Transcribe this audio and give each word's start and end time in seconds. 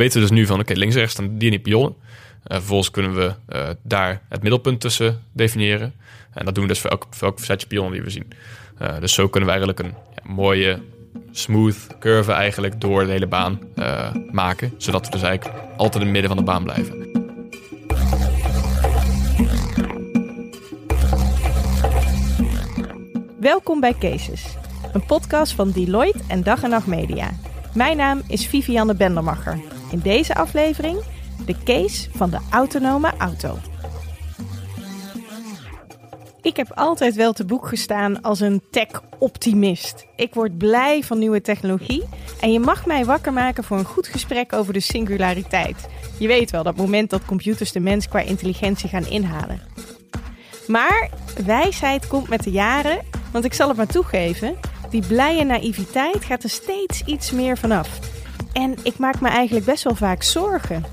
weten 0.00 0.20
dus 0.20 0.30
nu 0.30 0.46
van, 0.46 0.60
oké, 0.60 0.72
links 0.72 0.94
en 0.94 1.00
rechts 1.00 1.14
staan 1.14 1.38
die 1.38 1.50
en 1.50 1.56
die 1.56 1.58
pionnen. 1.58 1.94
Uh, 2.00 2.56
vervolgens 2.56 2.90
kunnen 2.90 3.14
we 3.14 3.34
uh, 3.48 3.68
daar 3.82 4.22
het 4.28 4.42
middelpunt 4.42 4.80
tussen 4.80 5.22
definiëren. 5.32 5.94
En 6.32 6.44
dat 6.44 6.54
doen 6.54 6.64
we 6.64 6.70
dus 6.70 6.80
voor 6.80 6.90
elk, 6.90 7.06
voor 7.10 7.28
elk 7.28 7.38
setje 7.38 7.66
die 7.68 8.02
we 8.02 8.10
zien. 8.10 8.32
Uh, 8.82 9.00
dus 9.00 9.14
zo 9.14 9.28
kunnen 9.28 9.48
we 9.48 9.56
eigenlijk 9.56 9.78
een 9.78 9.94
mooie, 10.34 10.78
smooth 11.30 11.86
curve 11.98 12.32
eigenlijk 12.32 12.80
door 12.80 13.04
de 13.04 13.10
hele 13.10 13.26
baan 13.26 13.58
maken. 14.30 14.74
Zodat 14.76 15.06
we 15.06 15.10
dus 15.10 15.22
eigenlijk 15.22 15.58
altijd 15.76 15.94
in 15.94 16.00
het 16.00 16.10
midden 16.10 16.30
van 16.30 16.36
de 16.36 16.50
baan 16.50 16.64
blijven. 16.64 17.08
Welkom 23.40 23.80
bij 23.80 23.94
Cases, 23.98 24.56
een 24.92 25.04
podcast 25.04 25.52
van 25.52 25.70
Deloitte 25.70 26.20
en 26.28 26.42
Dag 26.42 26.62
en 26.62 26.70
Nacht 26.70 26.86
Media. 26.86 27.30
Mijn 27.74 27.96
naam 27.96 28.22
is 28.26 28.46
Vivianne 28.46 28.94
Bendermacher. 28.94 29.79
In 29.90 29.98
deze 29.98 30.34
aflevering 30.34 31.02
de 31.46 31.54
case 31.64 32.08
van 32.14 32.30
de 32.30 32.38
autonome 32.50 33.12
auto. 33.18 33.58
Ik 36.42 36.56
heb 36.56 36.72
altijd 36.74 37.14
wel 37.14 37.32
te 37.32 37.44
boek 37.44 37.68
gestaan 37.68 38.22
als 38.22 38.40
een 38.40 38.62
tech-optimist. 38.70 40.06
Ik 40.16 40.34
word 40.34 40.58
blij 40.58 41.02
van 41.02 41.18
nieuwe 41.18 41.40
technologie 41.40 42.02
en 42.40 42.52
je 42.52 42.60
mag 42.60 42.86
mij 42.86 43.04
wakker 43.04 43.32
maken 43.32 43.64
voor 43.64 43.78
een 43.78 43.84
goed 43.84 44.06
gesprek 44.06 44.52
over 44.52 44.72
de 44.72 44.80
singulariteit. 44.80 45.88
Je 46.18 46.26
weet 46.26 46.50
wel, 46.50 46.62
dat 46.62 46.76
moment 46.76 47.10
dat 47.10 47.24
computers 47.24 47.72
de 47.72 47.80
mens 47.80 48.08
qua 48.08 48.20
intelligentie 48.20 48.88
gaan 48.88 49.06
inhalen. 49.06 49.60
Maar 50.66 51.10
wijsheid 51.46 52.06
komt 52.06 52.28
met 52.28 52.42
de 52.44 52.50
jaren, 52.50 52.98
want 53.32 53.44
ik 53.44 53.54
zal 53.54 53.68
het 53.68 53.76
maar 53.76 53.86
toegeven, 53.86 54.56
die 54.90 55.06
blije 55.06 55.44
naïviteit 55.44 56.24
gaat 56.24 56.42
er 56.42 56.50
steeds 56.50 57.02
iets 57.04 57.30
meer 57.30 57.58
vanaf. 57.58 58.19
En 58.52 58.74
ik 58.82 58.98
maak 58.98 59.20
me 59.20 59.28
eigenlijk 59.28 59.66
best 59.66 59.84
wel 59.84 59.94
vaak 59.94 60.22
zorgen. 60.22 60.84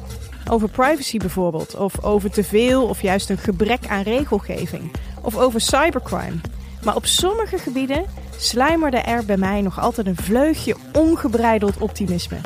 Over 0.50 0.70
privacy 0.70 1.18
bijvoorbeeld, 1.18 1.76
of 1.76 2.04
over 2.04 2.32
te 2.32 2.44
veel 2.44 2.86
of 2.88 3.02
juist 3.02 3.30
een 3.30 3.38
gebrek 3.38 3.88
aan 3.88 4.02
regelgeving, 4.02 4.92
of 5.22 5.38
over 5.38 5.62
cybercrime. 5.62 6.40
Maar 6.84 6.96
op 6.96 7.06
sommige 7.06 7.58
gebieden 7.58 8.06
sluimerde 8.38 8.98
er 8.98 9.26
bij 9.26 9.38
mij 9.38 9.62
nog 9.62 9.80
altijd 9.80 10.08
een 10.08 10.16
vleugje 10.16 10.76
ongebreideld 10.94 11.78
optimisme. 11.78 12.38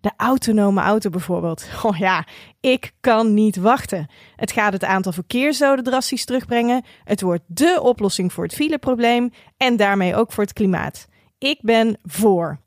De 0.00 0.10
autonome 0.16 0.80
auto 0.80 1.10
bijvoorbeeld. 1.10 1.64
Oh 1.82 1.96
ja, 1.96 2.26
ik 2.60 2.92
kan 3.00 3.34
niet 3.34 3.56
wachten. 3.56 4.10
Het 4.36 4.52
gaat 4.52 4.72
het 4.72 4.84
aantal 4.84 5.12
verkeersdoden 5.12 5.84
drastisch 5.84 6.24
terugbrengen. 6.24 6.84
Het 7.04 7.20
wordt 7.20 7.42
dé 7.46 7.80
oplossing 7.80 8.32
voor 8.32 8.44
het 8.44 8.54
fileprobleem 8.54 9.30
en 9.56 9.76
daarmee 9.76 10.16
ook 10.16 10.32
voor 10.32 10.44
het 10.44 10.52
klimaat. 10.52 11.08
Ik 11.38 11.58
ben 11.62 11.98
voor. 12.04 12.58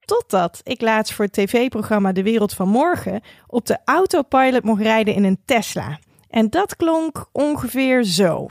Totdat 0.00 0.60
ik 0.62 0.80
laatst 0.80 1.14
voor 1.14 1.24
het 1.24 1.34
tv-programma 1.34 2.12
De 2.12 2.22
Wereld 2.22 2.54
van 2.54 2.68
Morgen 2.68 3.20
op 3.46 3.66
de 3.66 3.78
autopilot 3.84 4.64
mocht 4.64 4.82
rijden 4.82 5.14
in 5.14 5.24
een 5.24 5.40
Tesla. 5.44 5.98
En 6.28 6.50
dat 6.50 6.76
klonk 6.76 7.26
ongeveer 7.32 8.04
zo. 8.04 8.48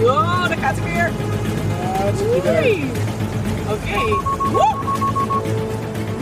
Wow, 0.00 0.48
daar 0.48 0.58
gaat 0.58 0.76
hij 0.78 0.92
weer. 0.92 1.12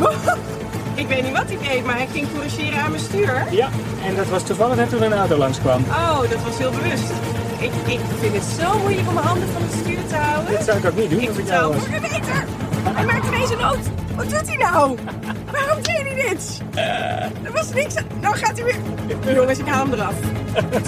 Oké. 0.01 0.59
Ik 1.01 1.07
weet 1.09 1.23
niet 1.23 1.33
wat 1.33 1.45
hij 1.49 1.59
deed, 1.69 1.85
maar 1.85 1.97
hij 1.97 2.07
ging 2.13 2.27
corrigeren 2.35 2.81
aan 2.83 2.91
mijn 2.91 3.03
stuur. 3.03 3.47
Ja, 3.51 3.69
en 4.07 4.17
dat 4.17 4.29
was 4.29 4.43
toevallig 4.43 4.77
net 4.77 4.89
toen 4.91 5.03
een 5.03 5.13
auto 5.13 5.37
langskwam. 5.37 5.83
Oh, 5.89 6.21
dat 6.21 6.43
was 6.43 6.59
heel 6.59 6.71
bewust. 6.71 7.11
Ik, 7.59 7.71
ik 7.87 8.01
vind 8.21 8.35
het 8.35 8.43
zo 8.61 8.79
moeilijk 8.79 9.09
om 9.09 9.15
mijn 9.15 9.27
handen 9.27 9.49
van 9.49 9.63
het 9.63 9.73
stuur 9.73 10.07
te 10.09 10.15
houden. 10.15 10.53
Dat 10.55 10.65
zou 10.65 10.79
ik 10.79 10.85
ook 10.85 10.97
niet 10.97 11.11
doen 11.11 11.21
Ik 11.21 11.29
als 11.29 11.37
ik 11.39 11.47
jou 11.47 11.75
was. 11.75 11.89
beter. 11.89 12.45
Hij 12.83 13.05
maakt 13.05 13.27
ineens 13.27 13.51
een 13.51 13.59
nood. 13.59 13.79
Wat 14.17 14.31
doet 14.31 14.47
hij 14.47 14.57
nou? 14.57 14.97
Waarom 15.53 15.83
deed 15.83 16.03
hij 16.03 16.15
dit? 16.29 16.61
Er 17.45 17.53
was 17.53 17.73
niks 17.73 17.97
aan... 17.97 18.05
Nou 18.21 18.37
gaat 18.37 18.59
hij 18.59 18.65
weer... 18.65 19.35
Jongens, 19.35 19.59
ik 19.59 19.67
haal 19.67 19.85
hem 19.85 19.93
eraf. 19.93 20.15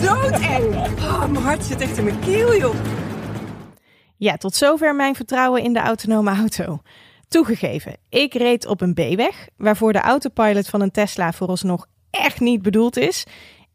Doodeng. 0.00 0.74
Oh, 1.00 1.26
mijn 1.26 1.44
hart 1.44 1.64
zit 1.64 1.80
echt 1.80 1.96
in 1.96 2.04
mijn 2.04 2.18
keel, 2.18 2.56
joh. 2.56 2.74
Ja, 4.16 4.36
tot 4.36 4.54
zover 4.54 4.94
mijn 4.94 5.14
vertrouwen 5.14 5.62
in 5.62 5.72
de 5.72 5.80
autonome 5.80 6.30
auto. 6.30 6.80
Toegegeven, 7.32 7.96
ik 8.08 8.34
reed 8.34 8.66
op 8.66 8.80
een 8.80 8.94
B-weg, 8.94 9.48
waarvoor 9.56 9.92
de 9.92 10.00
autopilot 10.00 10.68
van 10.68 10.80
een 10.80 10.90
Tesla 10.90 11.32
vooralsnog 11.32 11.86
echt 12.10 12.40
niet 12.40 12.62
bedoeld 12.62 12.96
is. 12.96 13.24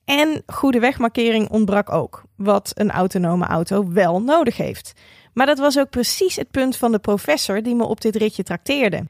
En 0.06 0.44
goede 0.46 0.80
wegmarkering 0.80 1.50
ontbrak 1.50 1.92
ook, 1.92 2.24
wat 2.36 2.72
een 2.74 2.92
autonome 2.92 3.46
auto 3.46 3.92
wel 3.92 4.22
nodig 4.22 4.58
heeft. 4.58 4.94
Maar 5.34 5.46
dat 5.46 5.58
was 5.58 5.80
ook 5.80 5.90
precies 5.90 6.36
het 6.36 6.52
punt 6.52 6.78
van 6.78 6.92
de 6.92 7.00
professor 7.00 7.64
die 7.64 7.76
me 7.76 7.84
op 7.84 8.02
dit 8.02 8.16
ritje 8.16 8.44
trakteerde. 8.44 9.06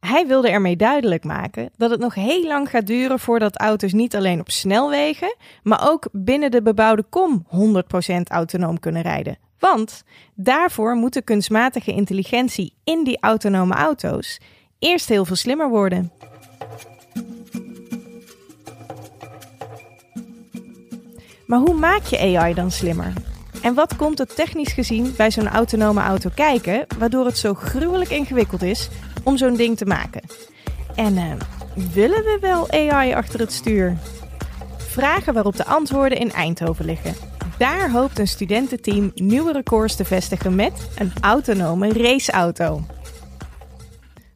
Hij 0.00 0.26
wilde 0.26 0.50
ermee 0.50 0.76
duidelijk 0.76 1.24
maken 1.24 1.70
dat 1.76 1.90
het 1.90 2.00
nog 2.00 2.14
heel 2.14 2.46
lang 2.46 2.70
gaat 2.70 2.86
duren 2.86 3.18
voordat 3.18 3.58
auto's 3.58 3.92
niet 3.92 4.16
alleen 4.16 4.40
op 4.40 4.50
snelwegen, 4.50 5.36
maar 5.62 5.90
ook 5.90 6.08
binnen 6.12 6.50
de 6.50 6.62
bebouwde 6.62 7.02
kom 7.02 7.46
100% 8.06 8.20
autonoom 8.22 8.78
kunnen 8.78 9.02
rijden. 9.02 9.38
Want 9.70 10.04
daarvoor 10.34 10.94
moet 10.94 11.12
de 11.12 11.22
kunstmatige 11.22 11.92
intelligentie 11.92 12.74
in 12.84 13.04
die 13.04 13.18
autonome 13.20 13.74
auto's 13.74 14.40
eerst 14.78 15.08
heel 15.08 15.24
veel 15.24 15.36
slimmer 15.36 15.68
worden. 15.68 16.12
Maar 21.46 21.58
hoe 21.58 21.74
maak 21.74 22.02
je 22.02 22.38
AI 22.38 22.54
dan 22.54 22.70
slimmer? 22.70 23.12
En 23.62 23.74
wat 23.74 23.96
komt 23.96 24.20
er 24.20 24.34
technisch 24.34 24.72
gezien 24.72 25.14
bij 25.16 25.30
zo'n 25.30 25.48
autonome 25.48 26.00
auto 26.00 26.30
kijken, 26.34 26.86
waardoor 26.98 27.26
het 27.26 27.38
zo 27.38 27.54
gruwelijk 27.54 28.10
ingewikkeld 28.10 28.62
is 28.62 28.88
om 29.22 29.36
zo'n 29.36 29.56
ding 29.56 29.76
te 29.76 29.86
maken? 29.86 30.22
En 30.94 31.16
eh, 31.16 31.32
willen 31.92 32.24
we 32.24 32.38
wel 32.40 32.70
AI 32.70 33.14
achter 33.14 33.40
het 33.40 33.52
stuur? 33.52 33.96
Vragen 34.76 35.34
waarop 35.34 35.56
de 35.56 35.64
antwoorden 35.64 36.18
in 36.18 36.32
Eindhoven 36.32 36.84
liggen. 36.84 37.33
Daar 37.58 37.90
hoopt 37.90 38.18
een 38.18 38.28
studententeam 38.28 39.10
nieuwe 39.14 39.52
records 39.52 39.96
te 39.96 40.04
vestigen 40.04 40.54
met 40.54 40.88
een 40.98 41.12
autonome 41.20 41.92
raceauto. 41.92 42.80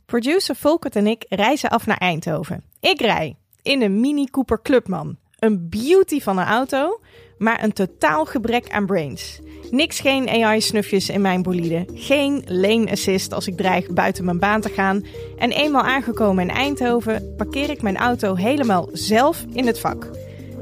Producer 0.06 0.56
Volkert 0.56 0.96
en 0.96 1.06
ik 1.06 1.24
reizen 1.28 1.70
af 1.70 1.86
naar 1.86 1.96
Eindhoven. 1.96 2.62
Ik 2.80 3.00
rij 3.00 3.36
in 3.62 3.82
een 3.82 4.00
Mini 4.00 4.24
Cooper 4.24 4.62
Clubman. 4.62 5.16
Een 5.38 5.68
beauty 5.68 6.20
van 6.20 6.38
een 6.38 6.46
auto, 6.46 7.00
maar 7.38 7.62
een 7.62 7.72
totaal 7.72 8.24
gebrek 8.24 8.70
aan 8.70 8.86
brains. 8.86 9.40
Niks 9.70 10.00
geen 10.00 10.28
AI-snufjes 10.28 11.08
in 11.08 11.20
mijn 11.20 11.42
bolide. 11.42 11.86
Geen 11.94 12.42
lane 12.46 12.90
assist 12.90 13.32
als 13.32 13.46
ik 13.46 13.56
dreig 13.56 13.92
buiten 13.92 14.24
mijn 14.24 14.38
baan 14.38 14.60
te 14.60 14.68
gaan. 14.68 15.04
En 15.38 15.50
eenmaal 15.50 15.82
aangekomen 15.82 16.48
in 16.48 16.54
Eindhoven 16.54 17.34
parkeer 17.36 17.70
ik 17.70 17.82
mijn 17.82 17.96
auto 17.96 18.34
helemaal 18.34 18.88
zelf 18.92 19.44
in 19.52 19.66
het 19.66 19.80
vak. 19.80 20.10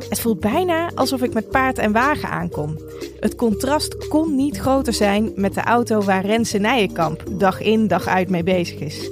Het 0.08 0.20
voelt 0.20 0.40
bijna 0.40 0.90
alsof 0.94 1.22
ik 1.22 1.34
met 1.34 1.50
paard 1.50 1.78
en 1.78 1.92
wagen 1.92 2.28
aankom. 2.28 2.78
Het 3.20 3.34
contrast 3.34 4.08
kon 4.08 4.34
niet 4.34 4.58
groter 4.58 4.92
zijn 4.92 5.32
met 5.34 5.54
de 5.54 5.62
auto 5.62 6.00
waar 6.00 6.26
Renze 6.26 6.58
Nijenkamp 6.58 7.22
dag 7.30 7.60
in 7.60 7.86
dag 7.88 8.06
uit 8.06 8.28
mee 8.28 8.42
bezig 8.42 8.80
is. 8.80 9.10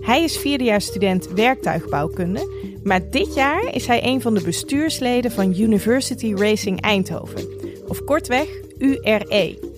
Hij 0.00 0.22
is 0.22 0.36
vierdejaarsstudent 0.36 1.32
werktuigbouwkunde, 1.32 2.70
maar 2.82 3.10
dit 3.10 3.34
jaar 3.34 3.74
is 3.74 3.86
hij 3.86 4.04
een 4.04 4.20
van 4.20 4.34
de 4.34 4.42
bestuursleden 4.42 5.32
van 5.32 5.60
University 5.60 6.34
Racing 6.34 6.80
Eindhoven, 6.80 7.48
of 7.88 8.04
kortweg 8.04 8.48
URE. 8.78 9.70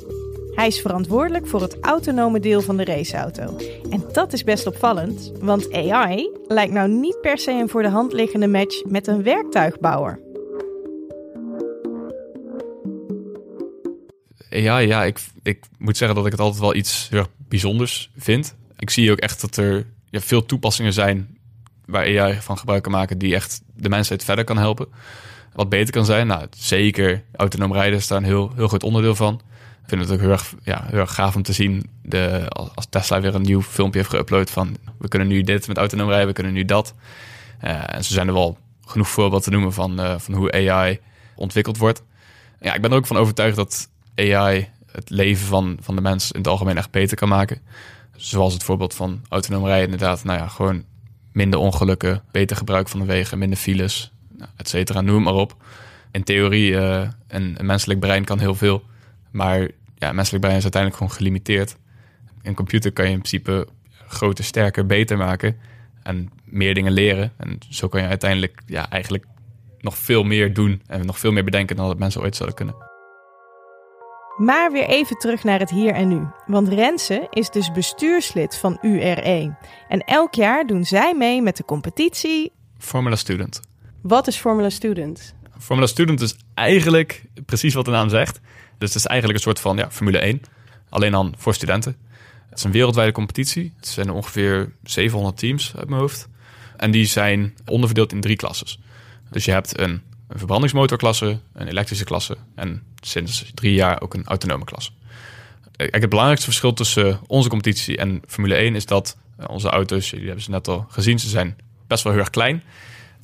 Hij 0.55 0.67
is 0.67 0.81
verantwoordelijk 0.81 1.47
voor 1.47 1.61
het 1.63 1.77
autonome 1.81 2.41
deel 2.41 2.61
van 2.61 2.77
de 2.77 2.85
raceauto. 2.85 3.57
En 3.91 4.05
dat 4.13 4.33
is 4.33 4.45
best 4.45 4.67
opvallend, 4.67 5.33
want 5.41 5.73
AI 5.73 6.31
lijkt 6.49 6.73
nou 6.73 6.89
niet 6.89 7.21
per 7.21 7.39
se 7.39 7.51
een 7.51 7.69
voor 7.69 7.83
de 7.83 7.89
hand 7.89 8.13
liggende 8.13 8.49
match 8.49 8.85
met 8.85 9.07
een 9.07 9.23
werktuigbouwer. 9.23 10.24
AI, 14.55 14.87
ja, 14.87 15.05
ik, 15.05 15.21
ik 15.43 15.65
moet 15.79 15.97
zeggen 15.97 16.17
dat 16.17 16.27
ik 16.27 16.33
het 16.33 16.41
altijd 16.41 16.61
wel 16.61 16.75
iets 16.75 17.07
heel 17.11 17.19
erg 17.19 17.29
bijzonders 17.49 18.11
vind. 18.17 18.55
Ik 18.79 18.91
zie 18.91 19.11
ook 19.11 19.19
echt 19.19 19.41
dat 19.41 19.57
er 19.57 19.87
ja, 20.11 20.21
veel 20.21 20.47
toepassingen 20.47 20.93
zijn 20.93 21.39
waar 21.87 22.21
AI 22.21 22.39
van 22.41 22.59
gebruik 22.59 22.83
kan 22.83 22.93
maken 22.93 23.19
die 23.19 23.35
echt 23.35 23.63
de 23.75 23.89
mensheid 23.89 24.25
verder 24.25 24.45
kan 24.45 24.59
helpen. 24.59 24.89
Wat 25.53 25.69
beter 25.69 25.93
kan 25.93 26.05
zijn, 26.05 26.27
nou 26.27 26.47
zeker 26.57 27.25
autonoom 27.33 27.73
rijden 27.73 27.99
is 27.99 28.07
daar 28.07 28.19
een 28.19 28.25
heel, 28.25 28.53
heel 28.55 28.69
groot 28.69 28.83
onderdeel 28.83 29.15
van. 29.15 29.35
Ik 29.83 29.89
vind 29.91 30.01
het 30.01 30.11
ook 30.11 30.21
heel 30.21 30.31
erg, 30.31 30.55
ja, 30.63 30.85
heel 30.87 30.99
erg 30.99 31.15
gaaf 31.15 31.37
om 31.37 31.43
te 31.43 31.53
zien 31.53 31.91
de, 32.03 32.49
als 32.49 32.87
Tesla 32.91 33.21
weer 33.21 33.35
een 33.35 33.43
nieuw 33.43 33.63
filmpje 33.63 33.99
heeft 33.99 34.15
geüpload 34.15 34.53
van 34.53 34.77
we 34.99 35.09
kunnen 35.09 35.29
nu 35.29 35.43
dit 35.43 35.69
met 35.69 35.77
autonoom 35.77 36.09
rijden, 36.09 36.27
we 36.27 36.33
kunnen 36.33 36.53
nu 36.53 36.65
dat. 36.65 36.95
Uh, 37.65 37.95
en 37.95 38.05
zo 38.05 38.13
zijn 38.13 38.29
er 38.29 38.35
wel 38.35 38.59
genoeg 38.87 39.09
voorbeelden 39.09 39.43
te 39.43 39.51
noemen 39.51 39.73
van, 39.73 40.01
uh, 40.01 40.15
van 40.19 40.35
hoe 40.35 40.53
AI 40.53 41.01
ontwikkeld 41.35 41.77
wordt. 41.77 42.03
Ja, 42.61 42.75
ik 42.75 42.81
ben 42.81 42.91
er 42.91 42.97
ook 42.97 43.07
van 43.07 43.17
overtuigd 43.17 43.57
dat 43.57 43.89
AI 44.17 44.69
het 44.93 45.11
leven 45.11 45.47
van, 45.47 45.79
van 45.81 45.95
de 45.95 46.01
mens 46.01 46.33
in 46.33 46.39
het 46.39 46.49
algemeen 46.49 46.77
echt 46.77 46.91
beter 46.91 47.17
kan 47.17 47.29
maken. 47.29 47.61
Zoals 48.17 48.53
het 48.53 48.63
voorbeeld 48.63 48.95
van 48.95 49.23
autonoom 49.29 49.65
rijden 49.65 49.85
inderdaad. 49.85 50.25
Nou 50.25 50.39
ja, 50.39 50.49
gewoon 50.49 50.85
minder 51.33 51.59
ongelukken, 51.59 52.23
beter 52.31 52.57
gebruik 52.57 52.89
van 52.89 53.01
de 53.01 53.07
wegen, 53.07 53.39
minder 53.39 53.59
files, 53.59 54.13
nou, 54.37 54.51
et 54.57 54.69
cetera, 54.69 55.01
noem 55.01 55.23
maar 55.23 55.35
op. 55.35 55.57
In 56.11 56.25
theorie, 56.25 56.71
uh, 56.71 57.09
een, 57.29 57.55
een, 57.59 57.67
menselijk 57.67 58.01
brein 58.01 58.25
kan 58.25 58.39
heel 58.39 58.55
veel. 58.55 58.83
Maar 59.31 59.61
ja, 59.95 60.09
een 60.09 60.15
menselijk 60.15 60.45
brein 60.45 60.57
is 60.57 60.63
uiteindelijk 60.63 61.03
gewoon 61.03 61.17
gelimiteerd. 61.17 61.77
Een 62.43 62.55
computer 62.55 62.93
kan 62.93 63.05
je 63.05 63.11
in 63.11 63.19
principe 63.19 63.69
groter, 64.07 64.45
sterker, 64.45 64.87
beter 64.87 65.17
maken 65.17 65.57
en 66.03 66.31
meer 66.45 66.75
dingen 66.75 66.93
leren. 66.93 67.33
En 67.37 67.59
zo 67.69 67.89
kan 67.89 68.03
je 68.03 68.09
uiteindelijk 68.09 68.63
ja, 68.67 68.91
eigenlijk 68.91 69.25
nog 69.81 69.99
veel 69.99 70.25
meer 70.25 70.55
doen 70.55 70.83
en 70.87 71.07
nog 71.07 71.19
veel 71.19 71.33
meer 71.33 71.45
bedenken 71.45 71.77
dan 71.77 71.87
dat 71.87 71.99
mensen 71.99 72.21
ooit 72.21 72.37
zouden 72.37 72.57
kunnen. 72.57 72.94
Maar 74.37 74.73
weer 74.73 74.89
even 74.89 75.19
terug 75.19 75.45
naar 75.45 75.59
het 75.59 75.71
hier 75.71 75.93
en 75.93 76.09
nu. 76.09 76.27
Want 76.47 76.69
Renze 76.69 77.27
is 77.31 77.51
dus 77.51 77.73
bestuurslid 77.73 78.57
van 78.57 78.79
URE. 78.83 79.55
En 79.89 80.01
elk 80.01 80.35
jaar 80.35 80.67
doen 80.67 80.85
zij 80.85 81.15
mee 81.15 81.43
met 81.43 81.57
de 81.57 81.65
competitie. 81.65 82.53
Formula 82.79 83.17
Student. 83.17 83.61
Wat 84.03 84.27
is 84.27 84.37
Formula 84.37 84.71
Student? 84.71 85.35
Formula 85.59 85.87
Student 85.87 86.21
is 86.21 86.37
eigenlijk 86.55 87.25
precies 87.47 87.75
wat 87.75 87.85
de 87.85 87.91
naam 87.91 88.09
zegt. 88.09 88.41
Dus 88.79 88.89
het 88.89 88.99
is 88.99 89.07
eigenlijk 89.07 89.39
een 89.39 89.45
soort 89.45 89.61
van 89.61 89.77
ja, 89.77 89.91
Formule 89.91 90.19
1. 90.19 90.41
Alleen 90.89 91.13
dan 91.13 91.35
voor 91.37 91.55
studenten. 91.55 91.97
Het 92.49 92.59
is 92.59 92.65
een 92.65 92.73
wereldwijde 92.73 93.13
competitie. 93.13 93.73
Het 93.77 93.89
zijn 93.89 94.11
ongeveer 94.11 94.73
700 94.83 95.37
teams 95.37 95.73
uit 95.77 95.89
mijn 95.89 96.01
hoofd. 96.01 96.29
En 96.77 96.91
die 96.91 97.07
zijn 97.07 97.55
onderverdeeld 97.67 98.13
in 98.13 98.21
drie 98.21 98.37
klasses. 98.37 98.79
Dus 99.31 99.45
je 99.45 99.51
hebt 99.51 99.79
een, 99.79 100.03
een 100.35 100.41
verbrandingsmotorklasse, 100.41 101.39
een 101.53 101.69
elektrische 101.69 102.05
klasse 102.05 102.37
en 102.55 102.83
sinds 103.01 103.51
drie 103.55 103.75
jaar 103.75 104.03
ook 104.03 104.15
een 104.15 104.25
autonome 104.25 104.65
klasse. 104.65 104.91
Eigenlijk 105.63 106.01
het 106.01 106.09
belangrijkste 106.09 106.47
verschil 106.47 106.73
tussen 106.73 107.21
onze 107.27 107.49
competitie 107.49 107.97
en 107.97 108.23
Formule 108.27 108.55
1 108.55 108.75
is 108.75 108.87
dat 108.87 109.17
eh, 109.37 109.47
onze 109.49 109.69
auto's, 109.69 110.11
jullie 110.11 110.27
hebben 110.27 110.45
ze 110.45 110.51
net 110.51 110.69
al 110.69 110.87
gezien, 110.89 111.19
ze 111.19 111.29
zijn 111.29 111.57
best 111.87 112.03
wel 112.03 112.13
heel 112.13 112.21
erg 112.21 112.31
klein. 112.31 112.63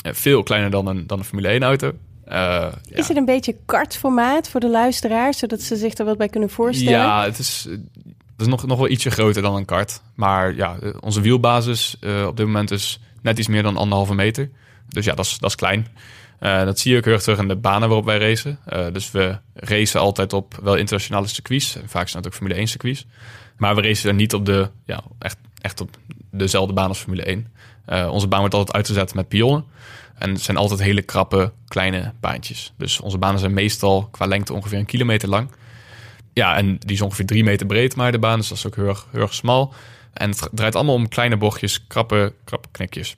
Eh, 0.02 0.12
veel 0.12 0.42
kleiner 0.42 0.70
dan 0.70 0.86
een, 0.86 1.06
dan 1.06 1.18
een 1.18 1.24
Formule 1.24 1.48
1 1.48 1.62
auto. 1.62 1.92
Uh, 2.28 2.66
is 2.88 3.08
het 3.08 3.16
een 3.16 3.24
beetje 3.24 3.56
kartformaat 3.66 4.48
voor 4.48 4.60
de 4.60 4.70
luisteraars, 4.70 5.38
zodat 5.38 5.60
ze 5.60 5.76
zich 5.76 5.94
er 5.94 6.04
wat 6.04 6.18
bij 6.18 6.28
kunnen 6.28 6.50
voorstellen? 6.50 6.98
Ja, 6.98 7.24
het 7.24 7.38
is, 7.38 7.66
het 7.70 8.40
is 8.40 8.46
nog, 8.46 8.66
nog 8.66 8.78
wel 8.78 8.88
ietsje 8.88 9.10
groter 9.10 9.42
dan 9.42 9.56
een 9.56 9.64
kart. 9.64 10.02
Maar 10.14 10.54
ja, 10.54 10.78
onze 11.00 11.20
wielbasis 11.20 11.96
uh, 12.00 12.26
op 12.26 12.36
dit 12.36 12.46
moment 12.46 12.70
is 12.70 13.00
net 13.22 13.38
iets 13.38 13.48
meer 13.48 13.62
dan 13.62 13.76
anderhalve 13.76 14.14
meter. 14.14 14.50
Dus 14.88 15.04
ja, 15.04 15.14
dat 15.14 15.24
is, 15.24 15.38
dat 15.38 15.50
is 15.50 15.56
klein. 15.56 15.86
Uh, 16.40 16.64
dat 16.64 16.78
zie 16.78 16.92
je 16.92 16.98
ook 16.98 17.04
heel 17.04 17.12
erg 17.12 17.22
terug 17.22 17.38
in 17.38 17.48
de 17.48 17.56
banen 17.56 17.88
waarop 17.88 18.06
wij 18.06 18.18
racen. 18.18 18.58
Uh, 18.72 18.86
dus 18.92 19.10
we 19.10 19.38
racen 19.54 20.00
altijd 20.00 20.32
op 20.32 20.58
wel 20.62 20.76
internationale 20.76 21.26
circuits. 21.26 21.76
Vaak 21.86 22.08
zijn 22.08 22.22
het 22.22 22.26
ook 22.26 22.38
Formule 22.38 22.58
1 22.58 22.66
circuits. 22.66 23.06
Maar 23.56 23.74
we 23.74 23.82
racen 23.82 24.08
er 24.08 24.14
niet 24.14 24.34
op 24.34 24.46
de, 24.46 24.70
ja, 24.86 25.02
echt, 25.18 25.36
echt 25.60 25.80
op 25.80 25.96
dezelfde 26.30 26.72
baan 26.72 26.88
als 26.88 26.98
Formule 26.98 27.22
1. 27.22 27.46
Uh, 27.88 28.08
onze 28.12 28.26
baan 28.26 28.40
wordt 28.40 28.54
altijd 28.54 28.76
uitgezet 28.76 29.14
met 29.14 29.28
pionnen. 29.28 29.64
En 30.14 30.30
het 30.30 30.40
zijn 30.40 30.56
altijd 30.56 30.80
hele 30.80 31.02
krappe, 31.02 31.52
kleine 31.68 32.12
baantjes. 32.20 32.72
Dus 32.76 33.00
onze 33.00 33.18
banen 33.18 33.40
zijn 33.40 33.54
meestal 33.54 34.08
qua 34.10 34.26
lengte 34.26 34.52
ongeveer 34.52 34.78
een 34.78 34.86
kilometer 34.86 35.28
lang. 35.28 35.50
Ja, 36.32 36.56
en 36.56 36.78
die 36.78 36.96
is 36.96 37.00
ongeveer 37.00 37.26
drie 37.26 37.44
meter 37.44 37.66
breed, 37.66 37.96
maar 37.96 38.12
de 38.12 38.18
baan. 38.18 38.38
Dus 38.38 38.48
dat 38.48 38.58
is 38.58 38.66
ook 38.66 38.76
heel 38.76 38.88
erg, 38.88 39.06
heel 39.10 39.20
erg 39.20 39.34
smal. 39.34 39.74
En 40.12 40.30
het 40.30 40.48
draait 40.52 40.74
allemaal 40.74 40.94
om 40.94 41.08
kleine 41.08 41.36
bochtjes, 41.36 41.86
krappe, 41.86 42.32
krappe 42.44 42.68
knikjes. 42.70 43.16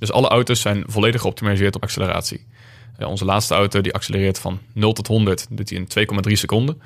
Dus 0.00 0.12
alle 0.12 0.28
auto's 0.28 0.60
zijn 0.60 0.84
volledig 0.86 1.20
geoptimaliseerd 1.20 1.74
op 1.76 1.82
acceleratie. 1.82 2.46
Uh, 2.98 3.08
onze 3.08 3.24
laatste 3.24 3.54
auto 3.54 3.80
die 3.80 3.94
accelereert 3.94 4.38
van 4.38 4.58
0 4.72 4.92
tot 4.92 5.06
100 5.06 5.46
doet 5.50 5.70
hij 5.70 5.78
in 5.78 6.08
2,3 6.28 6.32
seconden. 6.32 6.82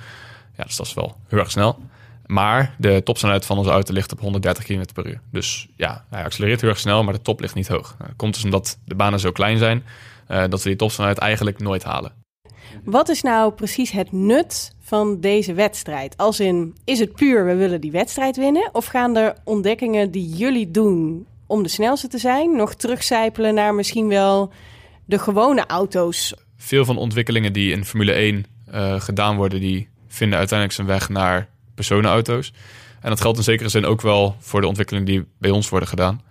Ja, 0.57 0.65
dus 0.65 0.77
dat 0.77 0.87
is 0.87 0.95
wel 0.95 1.17
heel 1.29 1.39
erg 1.39 1.51
snel. 1.51 1.79
Maar 2.27 2.75
de 2.79 3.03
topsnelheid 3.05 3.47
van 3.47 3.59
onze 3.59 3.71
auto 3.71 3.93
ligt 3.93 4.13
op 4.13 4.21
130 4.21 4.65
km 4.65 4.85
per 4.95 5.07
uur. 5.07 5.21
Dus 5.31 5.69
ja, 5.77 6.05
hij 6.11 6.25
accelereert 6.25 6.61
heel 6.61 6.71
erg 6.71 6.79
snel, 6.79 7.05
maar 7.05 7.15
de 7.15 7.23
top 7.23 7.41
ligt 7.41 7.55
niet 7.55 7.69
hoog. 7.69 7.97
Dat 7.99 8.09
komt 8.17 8.35
dus 8.35 8.45
omdat 8.45 8.79
de 8.85 8.95
banen 8.95 9.21
zo 9.21 9.33
klein 9.33 9.59
zijn, 9.59 9.85
uh, 10.29 10.45
dat 10.49 10.63
we 10.63 10.69
die 10.69 10.79
topsnelheid 10.79 11.19
eigenlijk 11.19 11.59
nooit 11.61 11.85
halen. 11.85 12.13
Wat 12.85 13.09
is 13.09 13.23
nou 13.23 13.53
precies 13.53 13.91
het 13.91 14.13
nut 14.13 14.75
van 14.81 15.21
deze 15.21 15.55
wedstrijd? 15.55 16.17
Als 16.17 16.41
in, 16.41 16.77
is 16.85 16.99
het 16.99 17.13
puur 17.15 17.47
we 17.47 17.55
willen 17.55 17.81
die 17.81 17.91
wedstrijd 17.91 18.37
winnen? 18.37 18.69
Of 18.73 18.87
gaan 18.87 19.17
er 19.17 19.35
ontdekkingen 19.45 20.11
die 20.11 20.29
jullie 20.29 20.71
doen 20.71 21.27
om 21.47 21.63
de 21.63 21.69
snelste 21.69 22.09
te 22.09 22.19
zijn, 22.19 22.57
nog 22.57 22.75
terugcijpelen 22.75 23.55
naar 23.55 23.75
misschien 23.75 24.09
wel 24.09 24.53
de 25.05 25.19
gewone 25.19 25.67
auto's? 25.67 26.35
Veel 26.57 26.85
van 26.85 26.95
de 26.95 27.01
ontwikkelingen 27.01 27.53
die 27.53 27.73
in 27.73 27.85
Formule 27.85 28.13
1 28.13 28.47
uh, 28.75 29.01
gedaan 29.01 29.37
worden, 29.37 29.61
die 29.61 29.89
vinden 30.09 30.39
uiteindelijk 30.39 30.79
zijn 30.79 30.89
weg 30.89 31.09
naar 31.09 31.49
personenauto's. 31.75 32.53
En 33.01 33.11
dat 33.11 33.21
geldt 33.21 33.39
in 33.39 33.45
zekere 33.45 33.69
zin 33.69 33.85
ook 33.85 34.01
wel 34.01 34.37
voor 34.39 34.61
de 34.61 34.67
ontwikkelingen 34.67 35.07
die 35.07 35.25
bij 35.39 35.51
ons 35.51 35.69
worden 35.69 35.89
gedaan. 35.89 36.23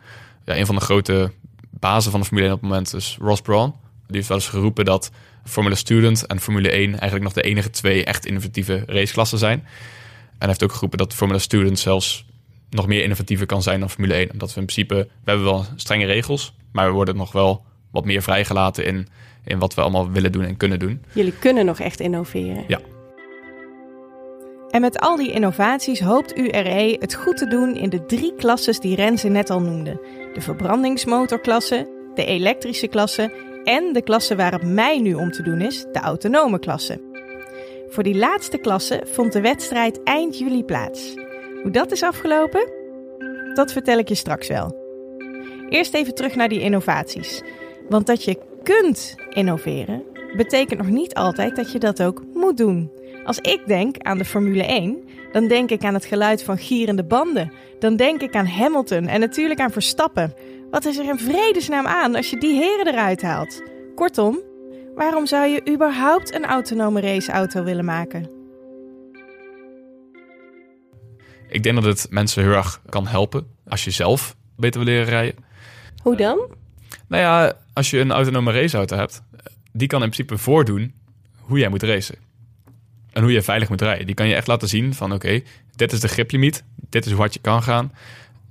Ja, 0.45 0.57
een 0.57 0.65
van 0.65 0.75
de 0.75 0.81
grote 0.81 1.31
bazen 1.69 2.11
van 2.11 2.19
de 2.19 2.25
Formule 2.25 2.47
1 2.47 2.55
op 2.55 2.61
het 2.61 2.69
moment 2.69 2.93
is 2.93 3.17
Ross 3.19 3.41
Brawn. 3.41 3.73
Die 4.07 4.15
heeft 4.15 4.27
wel 4.27 4.37
eens 4.37 4.47
geroepen 4.47 4.85
dat 4.85 5.11
Formule 5.45 5.75
Student 5.75 6.25
en 6.25 6.39
Formule 6.39 6.69
1 6.69 6.89
eigenlijk 6.89 7.23
nog 7.23 7.33
de 7.33 7.41
enige 7.41 7.69
twee 7.69 8.05
echt 8.05 8.25
innovatieve 8.25 8.83
raceklassen 8.85 9.37
zijn. 9.37 9.59
En 9.59 10.39
hij 10.39 10.47
heeft 10.47 10.63
ook 10.63 10.73
geroepen 10.73 10.97
dat 10.97 11.13
Formule 11.13 11.39
Student 11.39 11.79
zelfs 11.79 12.25
nog 12.73 12.87
meer 12.87 13.03
innovatiever 13.03 13.45
kan 13.45 13.61
zijn 13.61 13.79
dan 13.79 13.89
Formule 13.89 14.13
1. 14.13 14.31
Omdat 14.31 14.53
we 14.53 14.59
in 14.59 14.65
principe, 14.65 14.95
we 14.95 15.31
hebben 15.31 15.45
wel 15.45 15.65
strenge 15.75 16.05
regels, 16.05 16.53
maar 16.71 16.87
we 16.87 16.93
worden 16.93 17.15
nog 17.15 17.31
wel 17.31 17.65
wat 17.91 18.05
meer 18.05 18.21
vrijgelaten 18.21 18.85
in, 18.85 19.07
in 19.45 19.59
wat 19.59 19.73
we 19.73 19.81
allemaal 19.81 20.11
willen 20.11 20.31
doen 20.31 20.43
en 20.43 20.57
kunnen 20.57 20.79
doen. 20.79 21.03
Jullie 21.13 21.37
kunnen 21.39 21.65
nog 21.65 21.79
echt 21.79 21.99
innoveren. 21.99 22.63
Ja. 22.67 22.79
En 24.69 24.81
met 24.81 24.99
al 24.99 25.15
die 25.15 25.31
innovaties 25.31 25.99
hoopt 25.99 26.37
URE 26.37 26.97
het 26.99 27.13
goed 27.13 27.37
te 27.37 27.47
doen 27.47 27.75
in 27.75 27.89
de 27.89 28.05
drie 28.05 28.35
klasses 28.35 28.79
die 28.79 28.95
Renze 28.95 29.27
net 29.27 29.49
al 29.49 29.61
noemde. 29.61 30.01
De 30.33 30.41
verbrandingsmotorklasse, 30.41 31.87
de 32.15 32.25
elektrische 32.25 32.87
klasse 32.87 33.31
en 33.63 33.93
de 33.93 34.01
klasse 34.01 34.35
waar 34.35 34.51
het 34.51 34.63
mij 34.63 34.99
nu 34.99 35.13
om 35.13 35.31
te 35.31 35.43
doen 35.43 35.61
is, 35.61 35.85
de 35.91 35.99
autonome 35.99 36.59
klasse. 36.59 37.01
Voor 37.89 38.03
die 38.03 38.15
laatste 38.15 38.57
klasse 38.57 39.03
vond 39.11 39.33
de 39.33 39.41
wedstrijd 39.41 40.03
eind 40.03 40.37
juli 40.37 40.63
plaats. 40.63 41.13
Hoe 41.63 41.71
dat 41.71 41.91
is 41.91 42.03
afgelopen? 42.03 42.71
Dat 43.53 43.71
vertel 43.71 43.97
ik 43.97 44.07
je 44.07 44.15
straks 44.15 44.47
wel. 44.47 44.81
Eerst 45.69 45.93
even 45.93 46.15
terug 46.15 46.35
naar 46.35 46.49
die 46.49 46.61
innovaties. 46.61 47.41
Want 47.89 48.07
dat 48.07 48.23
je 48.23 48.39
kunt 48.63 49.15
innoveren, 49.29 50.03
betekent 50.37 50.79
nog 50.79 50.89
niet 50.89 51.13
altijd 51.13 51.55
dat 51.55 51.71
je 51.71 51.79
dat 51.79 52.03
ook 52.03 52.23
moet 52.33 52.57
doen. 52.57 52.91
Als 53.25 53.37
ik 53.37 53.61
denk 53.67 53.97
aan 53.97 54.17
de 54.17 54.25
Formule 54.25 54.63
1, 54.63 55.03
dan 55.31 55.47
denk 55.47 55.69
ik 55.69 55.83
aan 55.83 55.93
het 55.93 56.05
geluid 56.05 56.43
van 56.43 56.57
gierende 56.57 57.03
banden. 57.03 57.51
Dan 57.79 57.95
denk 57.95 58.21
ik 58.21 58.35
aan 58.35 58.47
Hamilton 58.47 59.07
en 59.07 59.19
natuurlijk 59.19 59.59
aan 59.59 59.71
Verstappen. 59.71 60.33
Wat 60.71 60.85
is 60.85 60.97
er 60.97 61.09
in 61.09 61.19
vredesnaam 61.19 61.85
aan 61.85 62.15
als 62.15 62.29
je 62.29 62.37
die 62.37 62.55
heren 62.55 62.87
eruit 62.87 63.21
haalt? 63.21 63.61
Kortom, 63.95 64.41
waarom 64.95 65.25
zou 65.25 65.47
je 65.47 65.69
überhaupt 65.69 66.35
een 66.35 66.45
autonome 66.45 67.01
raceauto 67.01 67.63
willen 67.63 67.85
maken? 67.85 68.32
Ik 71.53 71.63
denk 71.63 71.75
dat 71.75 71.83
het 71.83 72.07
mensen 72.09 72.43
heel 72.43 72.53
erg 72.53 72.81
kan 72.89 73.07
helpen 73.07 73.47
als 73.67 73.83
je 73.83 73.91
zelf 73.91 74.35
beter 74.55 74.83
wil 74.83 74.93
leren 74.93 75.09
rijden. 75.09 75.35
Hoe 76.01 76.15
dan? 76.15 76.39
Nou 77.07 77.23
ja, 77.23 77.53
als 77.73 77.89
je 77.89 77.99
een 77.99 78.11
autonome 78.11 78.51
raceauto 78.51 78.95
hebt, 78.95 79.23
die 79.71 79.87
kan 79.87 80.03
in 80.03 80.09
principe 80.09 80.37
voordoen 80.37 80.93
hoe 81.39 81.59
jij 81.59 81.69
moet 81.69 81.83
racen. 81.83 82.15
En 83.11 83.21
hoe 83.23 83.31
je 83.31 83.41
veilig 83.41 83.69
moet 83.69 83.81
rijden. 83.81 84.05
Die 84.05 84.15
kan 84.15 84.27
je 84.27 84.35
echt 84.35 84.47
laten 84.47 84.67
zien 84.67 84.93
van 84.93 85.13
oké, 85.13 85.41
dit 85.75 85.91
is 85.91 85.99
de 85.99 86.07
griplimiet, 86.07 86.63
dit 86.89 87.05
is 87.05 87.11
hoe 87.11 87.19
hard 87.19 87.33
je 87.33 87.39
kan 87.39 87.63
gaan. 87.63 87.93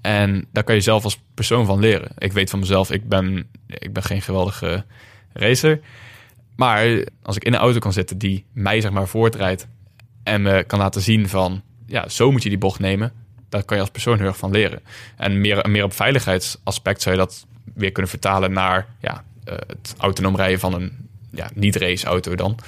En 0.01 0.47
daar 0.53 0.65
kan 0.65 0.75
je 0.75 0.81
zelf 0.81 1.05
als 1.05 1.21
persoon 1.35 1.67
van 1.67 1.81
leren. 1.81 2.11
Ik 2.19 2.33
weet 2.33 2.51
van 2.51 2.59
mezelf, 2.59 2.91
ik 2.91 3.09
ben, 3.09 3.49
ik 3.67 3.93
ben 3.93 4.03
geen 4.03 4.23
geweldige 4.23 4.85
racer. 5.33 5.81
Maar 6.57 7.05
als 7.23 7.37
ik 7.37 7.45
in 7.45 7.53
een 7.53 7.61
auto 7.61 7.79
kan 7.79 7.93
zitten 7.93 8.19
die 8.19 8.45
mij 8.53 8.81
zeg 8.81 8.91
maar 8.91 9.09
voortrijdt 9.09 9.67
en 10.23 10.43
me 10.43 10.65
kan 10.65 10.79
laten 10.79 11.03
zien 11.03 11.29
van 11.29 11.63
ja, 11.93 12.09
zo 12.09 12.31
moet 12.31 12.43
je 12.43 12.49
die 12.49 12.59
bocht 12.59 12.79
nemen, 12.79 13.13
daar 13.49 13.65
kan 13.65 13.77
je 13.77 13.83
als 13.83 13.93
persoon 13.93 14.19
heel 14.19 14.27
erg 14.27 14.37
van 14.37 14.51
leren. 14.51 14.81
En 15.17 15.41
meer, 15.41 15.71
meer 15.71 15.85
op 15.85 15.93
veiligheidsaspect 15.93 17.03
zou 17.03 17.15
je 17.15 17.21
dat 17.21 17.47
weer 17.75 17.93
kunnen 17.93 18.11
vertalen 18.11 18.53
naar 18.53 18.87
ja, 19.01 19.25
uh, 19.49 19.55
het 19.67 19.95
autonoom 19.99 20.37
rijden 20.37 20.61
van 20.61 20.75
een 20.75 21.09
ja, 21.31 21.51
niet-race 21.55 22.07
auto 22.07 22.35
dan. 22.35 22.59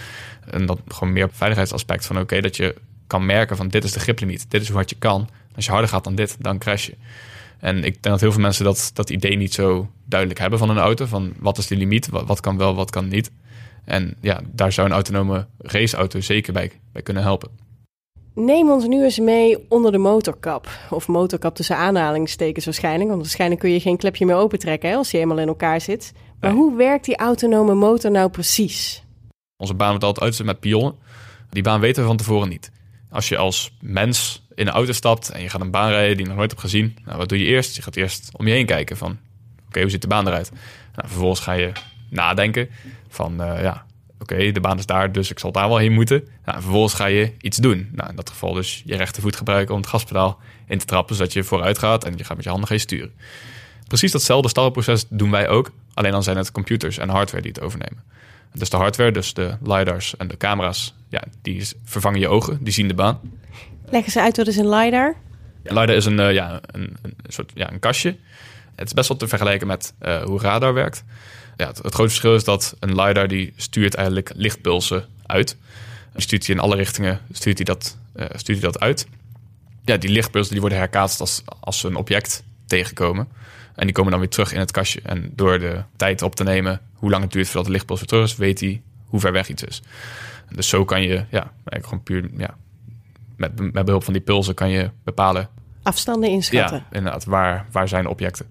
En 0.50 0.66
dat 0.66 0.80
gewoon 0.88 1.12
meer 1.12 1.24
op 1.24 1.34
veiligheidsaspect 1.34 2.06
van 2.06 2.18
oké, 2.18 2.40
dat 2.40 2.56
je 2.56 2.74
kan 3.06 3.26
merken 3.26 3.56
van 3.56 3.68
dit 3.68 3.84
is 3.84 3.92
de 3.92 4.00
griplimiet, 4.00 4.50
dit 4.50 4.60
is 4.60 4.66
hoe 4.66 4.76
hard 4.76 4.90
je 4.90 4.96
kan. 4.98 5.28
Als 5.54 5.64
je 5.64 5.70
harder 5.70 5.90
gaat 5.90 6.04
dan 6.04 6.14
dit, 6.14 6.36
dan 6.38 6.58
crash 6.58 6.86
je. 6.86 6.94
En 7.58 7.76
ik 7.76 7.82
denk 7.82 8.02
dat 8.02 8.20
heel 8.20 8.32
veel 8.32 8.40
mensen 8.40 8.64
dat, 8.64 8.90
dat 8.94 9.10
idee 9.10 9.36
niet 9.36 9.54
zo 9.54 9.90
duidelijk 10.04 10.40
hebben 10.40 10.58
van 10.58 10.70
een 10.70 10.78
auto. 10.78 11.06
Van 11.06 11.32
wat 11.38 11.58
is 11.58 11.66
de 11.66 11.76
limiet, 11.76 12.08
wat, 12.08 12.26
wat 12.26 12.40
kan 12.40 12.56
wel, 12.56 12.74
wat 12.74 12.90
kan 12.90 13.08
niet. 13.08 13.30
En 13.84 14.14
ja, 14.20 14.40
daar 14.52 14.72
zou 14.72 14.86
een 14.86 14.92
autonome 14.92 15.46
raceauto 15.58 16.20
zeker 16.20 16.52
bij, 16.52 16.72
bij 16.92 17.02
kunnen 17.02 17.22
helpen. 17.22 17.63
Neem 18.34 18.70
ons 18.70 18.86
nu 18.86 19.04
eens 19.04 19.18
mee 19.18 19.66
onder 19.68 19.92
de 19.92 19.98
motorkap. 19.98 20.68
Of 20.90 21.08
motorkap 21.08 21.54
tussen 21.54 21.76
aanhalingstekens 21.76 22.64
waarschijnlijk. 22.64 23.08
Want 23.08 23.20
waarschijnlijk 23.20 23.60
kun 23.60 23.70
je 23.70 23.80
geen 23.80 23.96
klepje 23.96 24.26
meer 24.26 24.36
opentrekken 24.36 24.88
hè, 24.88 24.96
als 24.96 25.10
die 25.10 25.20
eenmaal 25.20 25.38
in 25.38 25.48
elkaar 25.48 25.80
zit. 25.80 26.12
Maar 26.40 26.52
nee. 26.52 26.60
hoe 26.60 26.76
werkt 26.76 27.04
die 27.04 27.16
autonome 27.16 27.74
motor 27.74 28.10
nou 28.10 28.30
precies? 28.30 29.04
Onze 29.56 29.74
baan 29.74 29.88
wordt 29.88 30.04
altijd 30.04 30.24
uitzet 30.24 30.46
met 30.46 30.60
pionnen. 30.60 30.94
Die 31.50 31.62
baan 31.62 31.80
weten 31.80 32.02
we 32.02 32.08
van 32.08 32.16
tevoren 32.16 32.48
niet. 32.48 32.70
Als 33.10 33.28
je 33.28 33.36
als 33.36 33.76
mens 33.80 34.46
in 34.54 34.66
een 34.66 34.72
auto 34.72 34.92
stapt 34.92 35.30
en 35.30 35.42
je 35.42 35.48
gaat 35.48 35.60
een 35.60 35.70
baan 35.70 35.90
rijden 35.90 36.16
die 36.16 36.22
je 36.22 36.28
nog 36.28 36.36
nooit 36.36 36.50
hebt 36.50 36.62
gezien. 36.62 36.96
Nou, 37.04 37.18
wat 37.18 37.28
doe 37.28 37.38
je 37.38 37.44
eerst? 37.44 37.76
Je 37.76 37.82
gaat 37.82 37.96
eerst 37.96 38.30
om 38.36 38.46
je 38.46 38.52
heen 38.52 38.66
kijken 38.66 38.96
van... 38.96 39.18
Oké, 39.66 39.80
hoe 39.80 39.90
ziet 39.90 40.02
de 40.02 40.08
baan 40.08 40.26
eruit? 40.26 40.50
Nou, 40.94 41.08
vervolgens 41.08 41.40
ga 41.40 41.52
je 41.52 41.72
nadenken 42.10 42.68
van... 43.08 43.40
Uh, 43.40 43.62
ja, 43.62 43.86
oké, 44.30 44.52
de 44.52 44.60
baan 44.60 44.78
is 44.78 44.86
daar, 44.86 45.12
dus 45.12 45.30
ik 45.30 45.38
zal 45.38 45.52
daar 45.52 45.68
wel 45.68 45.76
heen 45.76 45.92
moeten. 45.92 46.28
Nou, 46.44 46.60
vervolgens 46.60 46.94
ga 46.94 47.06
je 47.06 47.32
iets 47.40 47.56
doen. 47.56 47.88
Nou, 47.92 48.10
in 48.10 48.16
dat 48.16 48.30
geval 48.30 48.52
dus 48.52 48.82
je 48.84 48.96
rechtervoet 48.96 49.36
gebruiken 49.36 49.74
om 49.74 49.80
het 49.80 49.90
gaspedaal 49.90 50.40
in 50.66 50.78
te 50.78 50.84
trappen, 50.84 51.16
zodat 51.16 51.32
je 51.32 51.44
vooruit 51.44 51.78
gaat 51.78 52.04
en 52.04 52.16
je 52.16 52.24
gaat 52.24 52.36
met 52.36 52.44
je 52.44 52.50
handen 52.50 52.68
gaan 52.68 52.78
sturen. 52.78 53.12
Precies 53.88 54.12
datzelfde 54.12 54.48
startproces 54.48 55.04
doen 55.08 55.30
wij 55.30 55.48
ook, 55.48 55.70
alleen 55.94 56.12
dan 56.12 56.22
zijn 56.22 56.36
het 56.36 56.52
computers 56.52 56.98
en 56.98 57.08
hardware 57.08 57.42
die 57.42 57.52
het 57.52 57.60
overnemen. 57.60 58.02
Dus 58.52 58.70
de 58.70 58.76
hardware, 58.76 59.10
dus 59.10 59.34
de 59.34 59.56
lidars 59.62 60.16
en 60.16 60.28
de 60.28 60.36
camera's, 60.36 60.94
ja, 61.08 61.22
die 61.42 61.68
vervangen 61.84 62.20
je 62.20 62.28
ogen, 62.28 62.58
die 62.60 62.72
zien 62.72 62.88
de 62.88 62.94
baan. 62.94 63.20
Leggen 63.90 64.12
ze 64.12 64.20
uit 64.20 64.36
wat 64.36 64.46
is 64.46 64.56
een 64.56 64.68
lidar? 64.68 65.14
Ja, 65.62 65.80
lidar 65.80 65.96
is 65.96 66.04
een, 66.04 66.18
uh, 66.18 66.32
ja, 66.32 66.60
een, 66.66 66.96
een, 67.02 67.14
soort 67.28 67.52
ja, 67.54 67.72
een 67.72 67.78
kastje. 67.78 68.16
Het 68.74 68.86
is 68.86 68.92
best 68.92 69.08
wel 69.08 69.16
te 69.16 69.28
vergelijken 69.28 69.66
met 69.66 69.94
uh, 70.02 70.22
hoe 70.22 70.40
radar 70.40 70.74
werkt. 70.74 71.04
Ja, 71.56 71.66
het, 71.66 71.76
het, 71.76 71.94
grote 71.94 72.10
verschil 72.10 72.34
is 72.34 72.44
dat 72.44 72.76
een 72.80 72.94
lidar 72.94 73.28
die 73.28 73.52
stuurt 73.56 73.94
eigenlijk 73.94 74.32
lichtpulsen 74.34 75.04
uit. 75.26 75.56
Die 76.12 76.22
stuurt 76.22 76.46
hij 76.46 76.54
in 76.54 76.60
alle 76.60 76.76
richtingen, 76.76 77.20
stuurt 77.32 77.56
hij 77.56 77.64
dat, 77.64 77.96
uh, 78.16 78.24
stuurt 78.34 78.62
hij 78.62 78.70
dat 78.70 78.80
uit. 78.80 79.06
Ja, 79.84 79.96
die 79.96 80.10
lichtpulsen 80.10 80.52
die 80.52 80.60
worden 80.60 80.78
herkaatst 80.78 81.20
als, 81.20 81.42
als 81.60 81.78
ze 81.78 81.88
een 81.88 81.96
object 81.96 82.44
tegenkomen. 82.66 83.28
En 83.74 83.84
die 83.84 83.94
komen 83.94 84.10
dan 84.10 84.20
weer 84.20 84.28
terug 84.28 84.52
in 84.52 84.58
het 84.58 84.70
kastje. 84.70 85.00
En 85.02 85.32
door 85.34 85.58
de 85.58 85.82
tijd 85.96 86.22
op 86.22 86.34
te 86.34 86.44
nemen 86.44 86.80
hoe 86.92 87.10
lang 87.10 87.22
het 87.22 87.32
duurt 87.32 87.46
voordat 87.46 87.64
de 87.64 87.70
lichtpuls 87.70 88.00
weer 88.00 88.08
terug 88.08 88.24
is, 88.24 88.36
weet 88.36 88.60
hij 88.60 88.82
hoe 89.06 89.20
ver 89.20 89.32
weg 89.32 89.48
iets 89.48 89.62
is. 89.62 89.82
Dus 90.54 90.68
zo 90.68 90.84
kan 90.84 91.02
je, 91.02 91.24
ja, 91.30 91.52
eigenlijk 91.64 91.84
gewoon 91.84 92.02
puur, 92.02 92.30
ja, 92.36 92.56
met, 93.36 93.72
met 93.72 93.84
behulp 93.84 94.04
van 94.04 94.12
die 94.12 94.22
pulsen 94.22 94.54
kan 94.54 94.70
je 94.70 94.90
bepalen. 95.04 95.48
Afstanden 95.82 96.30
inschatten. 96.30 96.76
Ja, 96.76 96.96
inderdaad. 96.96 97.24
Waar, 97.24 97.66
waar 97.70 97.88
zijn 97.88 98.06
objecten? 98.06 98.46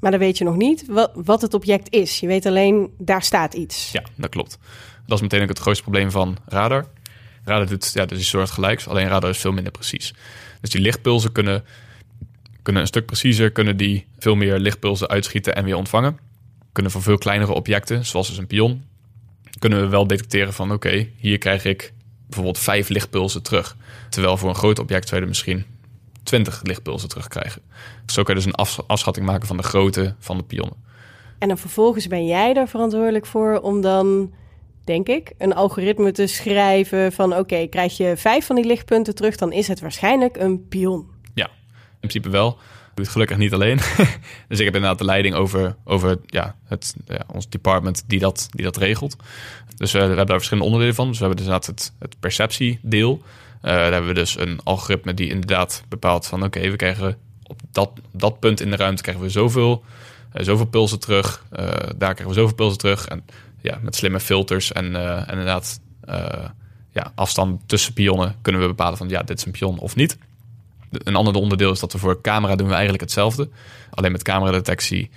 Maar 0.00 0.10
dan 0.10 0.20
weet 0.20 0.38
je 0.38 0.44
nog 0.44 0.56
niet 0.56 0.84
wat, 1.14 1.42
het 1.42 1.54
object 1.54 1.92
is. 1.92 2.20
Je 2.20 2.26
weet 2.26 2.46
alleen, 2.46 2.94
daar 2.98 3.22
staat 3.22 3.54
iets. 3.54 3.92
Ja, 3.92 4.02
dat 4.14 4.30
klopt. 4.30 4.58
Dat 5.06 5.16
is 5.16 5.22
meteen 5.22 5.42
ook 5.42 5.48
het 5.48 5.58
grootste 5.58 5.82
probleem 5.82 6.10
van 6.10 6.36
radar. 6.46 6.86
Radar 7.44 7.66
doet 7.66 7.90
ja, 7.94 8.06
dus 8.06 8.18
een 8.18 8.24
soort 8.24 8.50
gelijks, 8.50 8.88
alleen 8.88 9.08
radar 9.08 9.30
is 9.30 9.38
veel 9.38 9.52
minder 9.52 9.72
precies. 9.72 10.14
Dus 10.60 10.70
die 10.70 10.80
lichtpulsen 10.80 11.32
kunnen, 11.32 11.64
kunnen 12.62 12.82
een 12.82 12.88
stuk 12.88 13.06
preciezer, 13.06 13.50
kunnen 13.50 13.76
die 13.76 14.06
veel 14.18 14.34
meer 14.34 14.58
lichtpulsen 14.58 15.08
uitschieten 15.08 15.54
en 15.54 15.64
weer 15.64 15.76
ontvangen. 15.76 16.18
Kunnen 16.72 16.92
voor 16.92 17.02
veel 17.02 17.18
kleinere 17.18 17.52
objecten, 17.52 18.06
zoals 18.06 18.28
dus 18.28 18.36
een 18.36 18.46
pion, 18.46 18.84
kunnen 19.58 19.80
we 19.80 19.86
wel 19.86 20.06
detecteren 20.06 20.52
van 20.52 20.78
20 26.28 26.60
lichtpulsen 26.62 27.08
terugkrijgen. 27.08 27.62
Zo 28.06 28.22
kan 28.22 28.34
je 28.34 28.42
dus 28.42 28.52
een 28.52 28.84
afschatting 28.86 29.26
maken 29.26 29.46
van 29.46 29.56
de 29.56 29.62
grootte 29.62 30.14
van 30.18 30.36
de 30.36 30.42
pionnen. 30.42 30.76
En 31.38 31.48
dan 31.48 31.58
vervolgens 31.58 32.06
ben 32.06 32.26
jij 32.26 32.52
daar 32.52 32.68
verantwoordelijk 32.68 33.26
voor 33.26 33.60
om 33.60 33.80
dan, 33.80 34.32
denk 34.84 35.08
ik, 35.08 35.32
een 35.38 35.54
algoritme 35.54 36.12
te 36.12 36.26
schrijven 36.26 37.12
van 37.12 37.36
oké, 37.36 37.66
krijg 37.66 37.96
je 37.96 38.16
vijf 38.16 38.46
van 38.46 38.56
die 38.56 38.64
lichtpunten 38.64 39.14
terug, 39.14 39.36
dan 39.36 39.52
is 39.52 39.68
het 39.68 39.80
waarschijnlijk 39.80 40.36
een 40.36 40.68
pion. 40.68 41.06
Ja, 41.34 41.46
in 41.46 42.08
principe 42.08 42.28
wel. 42.28 42.48
Ik 42.48 42.94
doe 42.94 43.04
het 43.04 43.08
gelukkig 43.08 43.36
niet 43.36 43.52
alleen. 43.52 43.76
dus 44.48 44.58
ik 44.58 44.64
heb 44.64 44.74
inderdaad 44.74 44.98
de 44.98 45.04
leiding 45.04 45.34
over, 45.34 45.76
over 45.84 46.18
ja, 46.26 46.56
het, 46.64 46.94
ja, 47.06 47.24
ons 47.32 47.48
department 47.48 48.04
die 48.06 48.18
dat, 48.18 48.48
die 48.50 48.64
dat 48.64 48.76
regelt. 48.76 49.16
Dus 49.76 49.94
uh, 49.94 50.00
we 50.00 50.06
hebben 50.06 50.26
daar 50.26 50.36
verschillende 50.36 50.64
onderdelen 50.64 50.94
van. 50.94 51.08
Dus 51.08 51.18
we 51.18 51.24
hebben 51.24 51.44
dus 51.44 51.54
inderdaad 51.54 51.76
het, 51.76 51.92
het 51.98 52.20
perceptiedeel. 52.20 53.22
Uh, 53.62 53.70
daar 53.70 53.92
hebben 53.92 54.08
we 54.08 54.14
dus 54.14 54.38
een 54.38 54.60
algoritme 54.64 55.14
die 55.14 55.28
inderdaad 55.28 55.82
bepaalt 55.88 56.26
van 56.26 56.44
oké, 56.44 56.70
we 56.70 56.76
krijgen 56.76 57.16
op 57.42 57.60
dat, 57.72 57.90
dat 58.12 58.40
punt 58.40 58.60
in 58.60 58.70
de 58.70 58.76
ruimte 58.76 59.02
krijgen 59.02 59.22
we 59.22 59.30
zoveel, 59.30 59.84
uh, 60.34 60.44
zoveel 60.44 60.66
pulsen 60.66 61.00
terug. 61.00 61.44
Uh, 61.52 61.58
daar 61.96 62.14
krijgen 62.14 62.26
we 62.26 62.34
zoveel 62.34 62.54
pulsen 62.54 62.78
terug. 62.78 63.06
En 63.06 63.24
ja, 63.60 63.78
met 63.82 63.96
slimme 63.96 64.20
filters 64.20 64.72
en, 64.72 64.96
en 64.96 65.26
inderdaad 65.28 65.80
ja, 66.90 67.12
afstand 67.14 67.60
tussen 67.66 67.92
pionnen 67.92 68.36
kunnen 68.42 68.60
we 68.60 68.66
bepalen 68.66 68.98
van 68.98 69.08
ja, 69.08 69.22
dit 69.22 69.38
is 69.38 69.44
een 69.44 69.52
pion 69.52 69.78
of 69.78 69.96
niet. 69.96 70.18
Een 70.90 71.16
ander 71.16 71.34
onderdeel 71.34 71.72
is 71.72 71.80
dat 71.80 71.92
we 71.92 71.98
voor 71.98 72.20
camera 72.20 72.56
doen 72.56 72.66
we 72.66 72.72
eigenlijk 72.72 73.02
hetzelfde. 73.02 73.48
Alleen 73.90 74.12
met 74.12 74.22
cameradetectie 74.22 75.10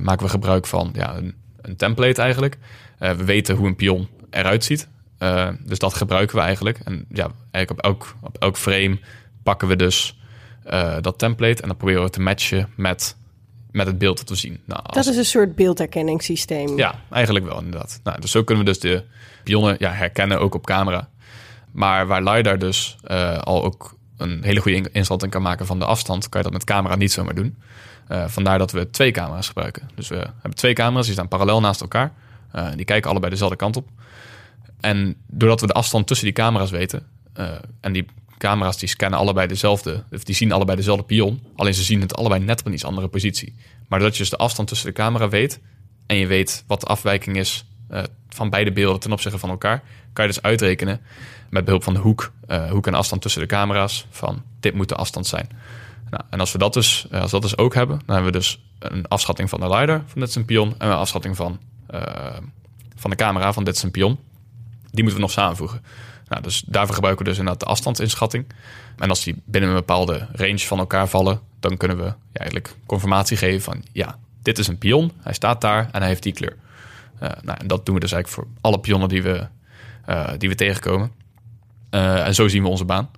maken 0.00 0.22
we 0.22 0.28
gebruik 0.28 0.66
van 0.66 0.90
ja, 0.94 1.16
een, 1.16 1.34
een 1.60 1.76
template 1.76 2.22
eigenlijk. 2.22 2.58
we 2.98 3.24
weten 3.24 3.56
hoe 3.56 3.66
een 3.66 3.76
pion 3.76 4.08
eruit 4.30 4.64
ziet. 4.64 4.88
Uh, 5.24 5.48
dus 5.60 5.78
dat 5.78 5.94
gebruiken 5.94 6.36
we 6.36 6.42
eigenlijk. 6.42 6.78
En 6.78 7.04
ja, 7.08 7.30
eigenlijk 7.50 7.70
op 7.70 7.92
elk, 7.92 8.16
op 8.20 8.36
elk 8.38 8.56
frame 8.56 8.98
pakken 9.42 9.68
we 9.68 9.76
dus 9.76 10.18
uh, 10.66 10.96
dat 11.00 11.18
template 11.18 11.62
en 11.62 11.68
dan 11.68 11.76
proberen 11.76 12.02
we 12.02 12.10
te 12.10 12.20
matchen 12.20 12.68
met, 12.76 13.16
met 13.70 13.86
het 13.86 13.98
beeld 13.98 14.18
dat 14.18 14.28
we 14.28 14.34
zien. 14.34 14.60
Nou, 14.64 14.80
als... 14.82 14.96
Dat 14.96 15.06
is 15.06 15.16
een 15.16 15.24
soort 15.24 15.54
beeldherkenningssysteem. 15.54 16.76
Ja, 16.76 16.94
eigenlijk 17.10 17.44
wel 17.44 17.58
inderdaad. 17.58 18.00
Nou, 18.02 18.20
dus 18.20 18.30
zo 18.30 18.44
kunnen 18.44 18.64
we 18.64 18.70
dus 18.70 18.80
de 18.80 19.04
pionnen 19.44 19.76
ja, 19.78 19.90
herkennen, 19.90 20.40
ook 20.40 20.54
op 20.54 20.66
camera. 20.66 21.08
Maar 21.70 22.06
waar 22.06 22.22
LiDAR 22.22 22.58
dus 22.58 22.96
uh, 23.06 23.38
al 23.38 23.64
ook 23.64 23.96
een 24.16 24.42
hele 24.42 24.60
goede 24.60 24.90
inschatting 24.92 25.32
kan 25.32 25.42
maken 25.42 25.66
van 25.66 25.78
de 25.78 25.84
afstand, 25.84 26.28
kan 26.28 26.40
je 26.40 26.46
dat 26.46 26.56
met 26.56 26.64
camera 26.64 26.94
niet 26.94 27.12
zomaar 27.12 27.34
doen. 27.34 27.56
vandaar 28.08 28.58
dat 28.58 28.72
we 28.72 28.90
twee 28.90 29.10
camera's 29.10 29.46
gebruiken. 29.46 29.88
Dus 29.94 30.08
we 30.08 30.16
hebben 30.16 30.54
twee 30.54 30.72
camera's, 30.72 31.04
die 31.04 31.14
staan 31.14 31.28
parallel 31.28 31.60
naast 31.60 31.80
elkaar. 31.80 32.12
die 32.76 32.84
kijken 32.84 33.10
allebei 33.10 33.30
dezelfde 33.30 33.56
kant 33.56 33.76
op. 33.76 33.88
En 34.84 35.16
doordat 35.26 35.60
we 35.60 35.66
de 35.66 35.72
afstand 35.72 36.06
tussen 36.06 36.26
die 36.26 36.34
camera's 36.34 36.70
weten, 36.70 37.06
uh, 37.36 37.50
en 37.80 37.92
die 37.92 38.06
camera's 38.38 38.78
die 38.78 38.88
scannen 38.88 39.18
allebei 39.18 39.46
dezelfde, 39.46 40.04
of 40.12 40.24
die 40.24 40.34
zien 40.34 40.52
allebei 40.52 40.76
dezelfde 40.76 41.04
pion, 41.04 41.42
alleen 41.56 41.74
ze 41.74 41.82
zien 41.82 42.00
het 42.00 42.16
allebei 42.16 42.40
net 42.40 42.60
op 42.60 42.66
een 42.66 42.72
iets 42.72 42.84
andere 42.84 43.08
positie. 43.08 43.54
Maar 43.88 43.98
doordat 43.98 44.16
je 44.16 44.22
dus 44.22 44.30
de 44.30 44.36
afstand 44.36 44.68
tussen 44.68 44.86
de 44.86 44.92
camera 44.92 45.28
weet 45.28 45.60
en 46.06 46.16
je 46.16 46.26
weet 46.26 46.64
wat 46.66 46.80
de 46.80 46.86
afwijking 46.86 47.36
is 47.36 47.64
uh, 47.90 48.02
van 48.28 48.50
beide 48.50 48.72
beelden 48.72 49.00
ten 49.00 49.12
opzichte 49.12 49.38
van 49.38 49.50
elkaar, 49.50 49.82
kan 50.12 50.26
je 50.26 50.32
dus 50.32 50.42
uitrekenen 50.42 51.00
met 51.50 51.64
behulp 51.64 51.82
van 51.82 51.94
de 51.94 52.00
hoek, 52.00 52.32
uh, 52.48 52.70
hoek 52.70 52.86
en 52.86 52.94
afstand 52.94 53.22
tussen 53.22 53.40
de 53.40 53.46
camera's, 53.46 54.06
van 54.10 54.42
dit 54.60 54.74
moet 54.74 54.88
de 54.88 54.94
afstand 54.94 55.26
zijn. 55.26 55.48
Nou, 56.10 56.22
en 56.30 56.40
als 56.40 56.52
we 56.52 56.58
dat 56.58 56.72
dus, 56.72 57.06
als 57.10 57.30
dat 57.30 57.42
dus 57.42 57.56
ook 57.56 57.74
hebben, 57.74 58.00
dan 58.06 58.14
hebben 58.14 58.32
we 58.32 58.38
dus 58.38 58.64
een 58.78 59.08
afschatting 59.08 59.48
van 59.48 59.60
de 59.60 59.68
LiDAR 59.68 60.02
van 60.06 60.20
dit 60.20 60.34
een 60.34 60.44
pion 60.44 60.74
en 60.78 60.88
een 60.88 60.96
afschatting 60.96 61.36
van, 61.36 61.58
van 62.96 63.10
de 63.10 63.16
camera 63.16 63.52
van 63.52 63.64
dit 63.64 63.82
een 63.82 63.90
pion. 63.90 64.18
Die 64.94 65.02
moeten 65.02 65.20
we 65.20 65.26
nog 65.26 65.30
samenvoegen. 65.30 65.82
Nou, 66.28 66.42
dus 66.42 66.62
daarvoor 66.66 66.94
gebruiken 66.94 67.24
we 67.24 67.30
dus 67.30 67.38
inderdaad 67.38 67.62
de 67.62 67.72
afstandsinschatting. 67.72 68.46
En 68.96 69.08
als 69.08 69.24
die 69.24 69.42
binnen 69.44 69.70
een 69.70 69.76
bepaalde 69.76 70.28
range 70.32 70.58
van 70.58 70.78
elkaar 70.78 71.08
vallen, 71.08 71.40
dan 71.60 71.76
kunnen 71.76 71.96
we 71.96 72.14
eigenlijk 72.32 72.76
confirmatie 72.86 73.36
geven 73.36 73.62
van 73.62 73.84
ja, 73.92 74.18
dit 74.42 74.58
is 74.58 74.66
een 74.66 74.78
pion, 74.78 75.12
hij 75.20 75.32
staat 75.32 75.60
daar 75.60 75.88
en 75.92 76.00
hij 76.00 76.08
heeft 76.08 76.22
die 76.22 76.32
kleur. 76.32 76.56
Uh, 77.22 77.28
nou, 77.42 77.58
en 77.58 77.66
dat 77.66 77.86
doen 77.86 77.94
we 77.94 78.00
dus 78.00 78.12
eigenlijk 78.12 78.28
voor 78.28 78.60
alle 78.60 78.80
pionnen 78.80 79.08
die 79.08 79.22
we, 79.22 79.46
uh, 80.08 80.30
die 80.38 80.48
we 80.48 80.54
tegenkomen. 80.54 81.12
Uh, 81.90 82.26
en 82.26 82.34
zo 82.34 82.48
zien 82.48 82.62
we 82.62 82.68
onze 82.68 82.84
baan. 82.84 83.10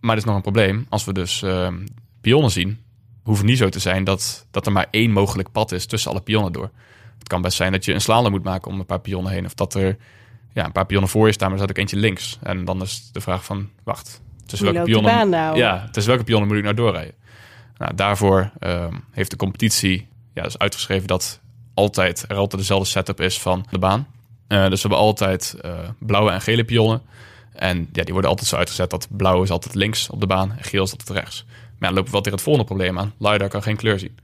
Maar 0.00 0.10
er 0.10 0.18
is 0.18 0.24
nog 0.24 0.36
een 0.36 0.42
probleem. 0.42 0.86
Als 0.88 1.04
we 1.04 1.12
dus 1.12 1.44
pionnen 2.20 2.50
zien, 2.50 2.80
hoeft 3.22 3.42
niet 3.42 3.58
zo 3.58 3.68
te 3.68 3.78
zijn 3.78 4.04
dat, 4.04 4.46
dat 4.50 4.66
er 4.66 4.72
maar 4.72 4.86
één 4.90 5.10
mogelijk 5.10 5.52
pad 5.52 5.72
is 5.72 5.86
tussen 5.86 6.10
alle 6.10 6.20
pionnen 6.20 6.52
door. 6.52 6.70
Kan 7.30 7.42
best 7.42 7.56
zijn 7.56 7.72
dat 7.72 7.84
je 7.84 7.92
een 7.92 8.00
slalom 8.00 8.30
moet 8.30 8.44
maken 8.44 8.70
om 8.70 8.78
een 8.78 8.86
paar 8.86 9.00
pionnen 9.00 9.32
heen. 9.32 9.44
Of 9.44 9.54
dat 9.54 9.74
er 9.74 9.96
ja, 10.52 10.64
een 10.64 10.72
paar 10.72 10.86
pionnen 10.86 11.10
voor 11.10 11.26
je 11.26 11.32
staan, 11.32 11.50
maar 11.50 11.58
er 11.58 11.64
staat 11.64 11.76
ook 11.76 11.82
eentje 11.82 11.96
links. 11.96 12.38
En 12.42 12.64
dan 12.64 12.82
is 12.82 13.10
de 13.12 13.20
vraag 13.20 13.44
van, 13.44 13.68
wacht, 13.84 14.22
tussen 14.46 14.72
welke 14.72 14.90
pionnen, 14.90 15.28
nou? 15.28 15.56
ja, 15.56 15.88
tussen 15.90 16.12
welke 16.12 16.26
pionnen 16.26 16.48
moet 16.48 16.56
ik 16.56 16.62
nou 16.62 16.74
doorrijden? 16.74 17.14
Nou, 17.76 17.94
daarvoor 17.94 18.50
uh, 18.60 18.86
heeft 19.10 19.30
de 19.30 19.36
competitie 19.36 20.08
ja, 20.34 20.42
dus 20.42 20.58
uitgeschreven 20.58 21.06
dat 21.06 21.40
altijd, 21.74 22.24
er 22.28 22.36
altijd 22.36 22.60
dezelfde 22.60 22.88
setup 22.88 23.20
is 23.20 23.40
van 23.40 23.66
de 23.70 23.78
baan. 23.78 24.06
Uh, 24.48 24.68
dus 24.68 24.82
we 24.82 24.88
hebben 24.88 24.98
altijd 24.98 25.56
uh, 25.64 25.72
blauwe 25.98 26.30
en 26.30 26.40
gele 26.40 26.64
pionnen. 26.64 27.02
En 27.52 27.88
ja, 27.92 28.02
die 28.02 28.12
worden 28.12 28.30
altijd 28.30 28.48
zo 28.48 28.56
uitgezet 28.56 28.90
dat 28.90 29.08
blauw 29.10 29.42
is 29.42 29.50
altijd 29.50 29.74
links 29.74 30.10
op 30.10 30.20
de 30.20 30.26
baan 30.26 30.52
en 30.56 30.64
geel 30.64 30.82
is 30.82 30.90
altijd 30.92 31.10
rechts. 31.10 31.44
Maar 31.46 31.54
ja, 31.78 31.86
dan 31.86 31.94
lopen 31.94 32.04
we 32.04 32.10
wel 32.10 32.20
tegen 32.20 32.38
het 32.38 32.42
volgende 32.46 32.68
probleem 32.68 32.98
aan. 32.98 33.12
LiDAR 33.18 33.48
kan 33.48 33.62
geen 33.62 33.76
kleur 33.76 33.98
zien. 33.98 34.18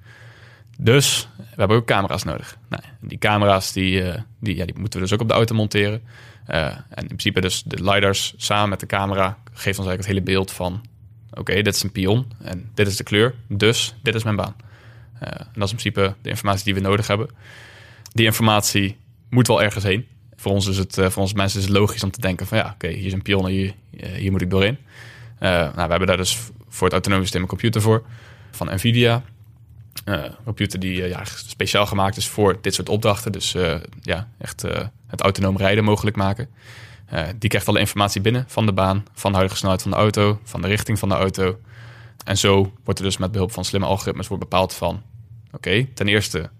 Dus 0.78 1.28
we 1.36 1.44
hebben 1.56 1.76
ook 1.76 1.86
camera's 1.86 2.22
nodig. 2.22 2.58
Nou, 2.68 2.82
die 3.00 3.18
camera's 3.18 3.72
die, 3.72 4.02
uh, 4.02 4.14
die, 4.40 4.56
ja, 4.56 4.64
die 4.64 4.78
moeten 4.78 5.00
we 5.00 5.06
dus 5.06 5.14
ook 5.14 5.20
op 5.20 5.28
de 5.28 5.34
auto 5.34 5.54
monteren. 5.54 6.02
Uh, 6.50 6.64
en 6.66 6.84
in 6.96 7.06
principe 7.06 7.40
dus 7.40 7.62
de 7.62 7.90
lidars 7.90 8.34
samen 8.36 8.68
met 8.68 8.80
de 8.80 8.86
camera 8.86 9.38
geeft 9.44 9.78
ons 9.78 9.88
eigenlijk 9.88 9.98
het 9.98 10.06
hele 10.06 10.22
beeld 10.22 10.52
van... 10.52 10.84
oké, 11.30 11.62
dit 11.62 11.74
is 11.74 11.82
een 11.82 11.92
pion 11.92 12.32
en 12.42 12.70
dit 12.74 12.86
is 12.86 12.96
de 12.96 13.04
kleur, 13.04 13.34
dus 13.48 13.94
dit 14.02 14.14
is 14.14 14.22
mijn 14.22 14.36
baan. 14.36 14.56
Uh, 15.14 15.28
en 15.28 15.46
dat 15.54 15.64
is 15.64 15.70
in 15.70 15.76
principe 15.76 16.14
de 16.22 16.28
informatie 16.28 16.64
die 16.64 16.74
we 16.74 16.80
nodig 16.80 17.06
hebben. 17.06 17.28
Die 18.12 18.24
informatie 18.24 18.96
moet 19.30 19.46
wel 19.46 19.62
ergens 19.62 19.84
heen. 19.84 20.06
Voor 20.36 20.52
ons, 20.52 20.66
is 20.66 20.78
het, 20.78 20.94
voor 20.94 21.22
ons 21.22 21.32
mensen 21.32 21.58
is 21.60 21.66
het 21.66 21.74
logisch 21.74 22.02
om 22.02 22.10
te 22.10 22.20
denken 22.20 22.46
van... 22.46 22.58
ja, 22.58 22.70
oké, 22.74 22.88
hier 22.88 23.06
is 23.06 23.12
een 23.12 23.22
pion 23.22 23.46
en 23.46 23.50
hier, 23.50 23.74
hier 24.16 24.30
moet 24.30 24.42
ik 24.42 24.50
doorheen. 24.50 24.78
nou, 25.38 25.72
we 25.74 25.80
hebben 25.80 26.06
daar 26.06 26.16
dus 26.16 26.38
voor 26.68 26.84
het 26.84 26.92
autonome 26.92 27.22
systeem 27.22 27.42
een 27.42 27.48
computer 27.48 27.80
voor 27.80 28.04
van 28.50 28.74
NVIDIA... 28.74 29.22
Uh, 30.04 30.24
computer 30.44 30.80
die 30.80 31.08
ja, 31.08 31.24
speciaal 31.24 31.86
gemaakt 31.86 32.16
is 32.16 32.28
voor 32.28 32.58
dit 32.60 32.74
soort 32.74 32.88
opdrachten. 32.88 33.32
Dus 33.32 33.54
uh, 33.54 33.76
ja, 34.00 34.28
echt 34.38 34.62
het 35.06 35.20
autonoom 35.20 35.56
rijden 35.56 35.84
mogelijk 35.84 36.16
maken. 36.16 36.48
die 37.38 37.48
krijgt 37.48 37.68
alle 37.68 37.78
informatie 37.78 38.20
binnen 38.20 38.44
van 38.48 38.66
de 38.66 38.72
baan, 38.72 39.04
van 39.12 39.30
de 39.30 39.36
huidige 39.36 39.58
snelheid 39.58 39.82
van 39.82 39.90
de 39.90 39.96
auto, 39.96 40.40
van 40.42 40.62
de 40.62 40.68
richting 40.68 40.98
van 40.98 41.08
de 41.08 41.14
auto. 41.14 41.58
En 42.24 42.38
zo 42.38 42.72
wordt 42.84 42.98
er 43.00 43.04
dus 43.04 43.16
met 43.16 43.32
behulp 43.32 43.52
van 43.52 43.64
slimme 43.64 43.86
algoritmes 43.86 44.28
wordt 44.28 44.42
bepaald 44.42 44.74
van... 44.74 45.02
oké, 45.52 45.86
ten 45.94 46.08
eerste, 46.08 46.50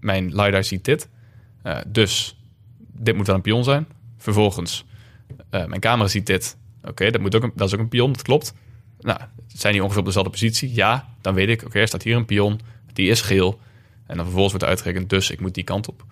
mijn 0.00 0.34
LiDAR 0.34 0.64
ziet 0.64 0.84
dit. 0.84 1.08
dus 1.86 2.38
dit 2.78 3.16
moet 3.16 3.26
wel 3.26 3.36
een 3.36 3.42
pion 3.42 3.64
zijn. 3.64 3.86
Vervolgens, 4.18 4.84
mijn 5.50 5.80
camera 5.80 6.08
ziet 6.08 6.26
dit. 6.26 6.56
Oké, 6.84 7.10
dat 7.10 7.30
dat, 7.30 7.50
dat 7.54 7.66
is 7.68 7.74
ook 7.74 7.80
een 7.80 7.88
pion, 7.88 8.12
dat 8.12 8.22
klopt. 8.22 8.54
Nou, 9.00 9.20
zijn 9.46 9.72
die 9.72 9.82
ongeveer 9.82 10.00
op 10.00 10.06
dezelfde 10.06 10.30
positie? 10.30 10.74
Ja, 10.74 11.08
dan 11.20 11.34
weet 11.34 11.48
ik, 11.48 11.64
oké, 11.64 11.78
er 11.78 11.86
staat 11.86 12.02
hier 12.02 12.16
een 12.16 12.24
pion, 12.24 12.60
die 12.92 13.10
is 13.10 13.20
geel. 13.20 13.58
En 14.06 14.16
dan 14.16 14.24
vervolgens 14.24 14.52
wordt 14.52 14.68
uitgerekend, 14.68 15.10
dus 15.10 15.30
ik 15.30 15.40
moet 15.40 15.54
die 15.54 15.64
kant 15.64 15.88
op. 15.88 16.04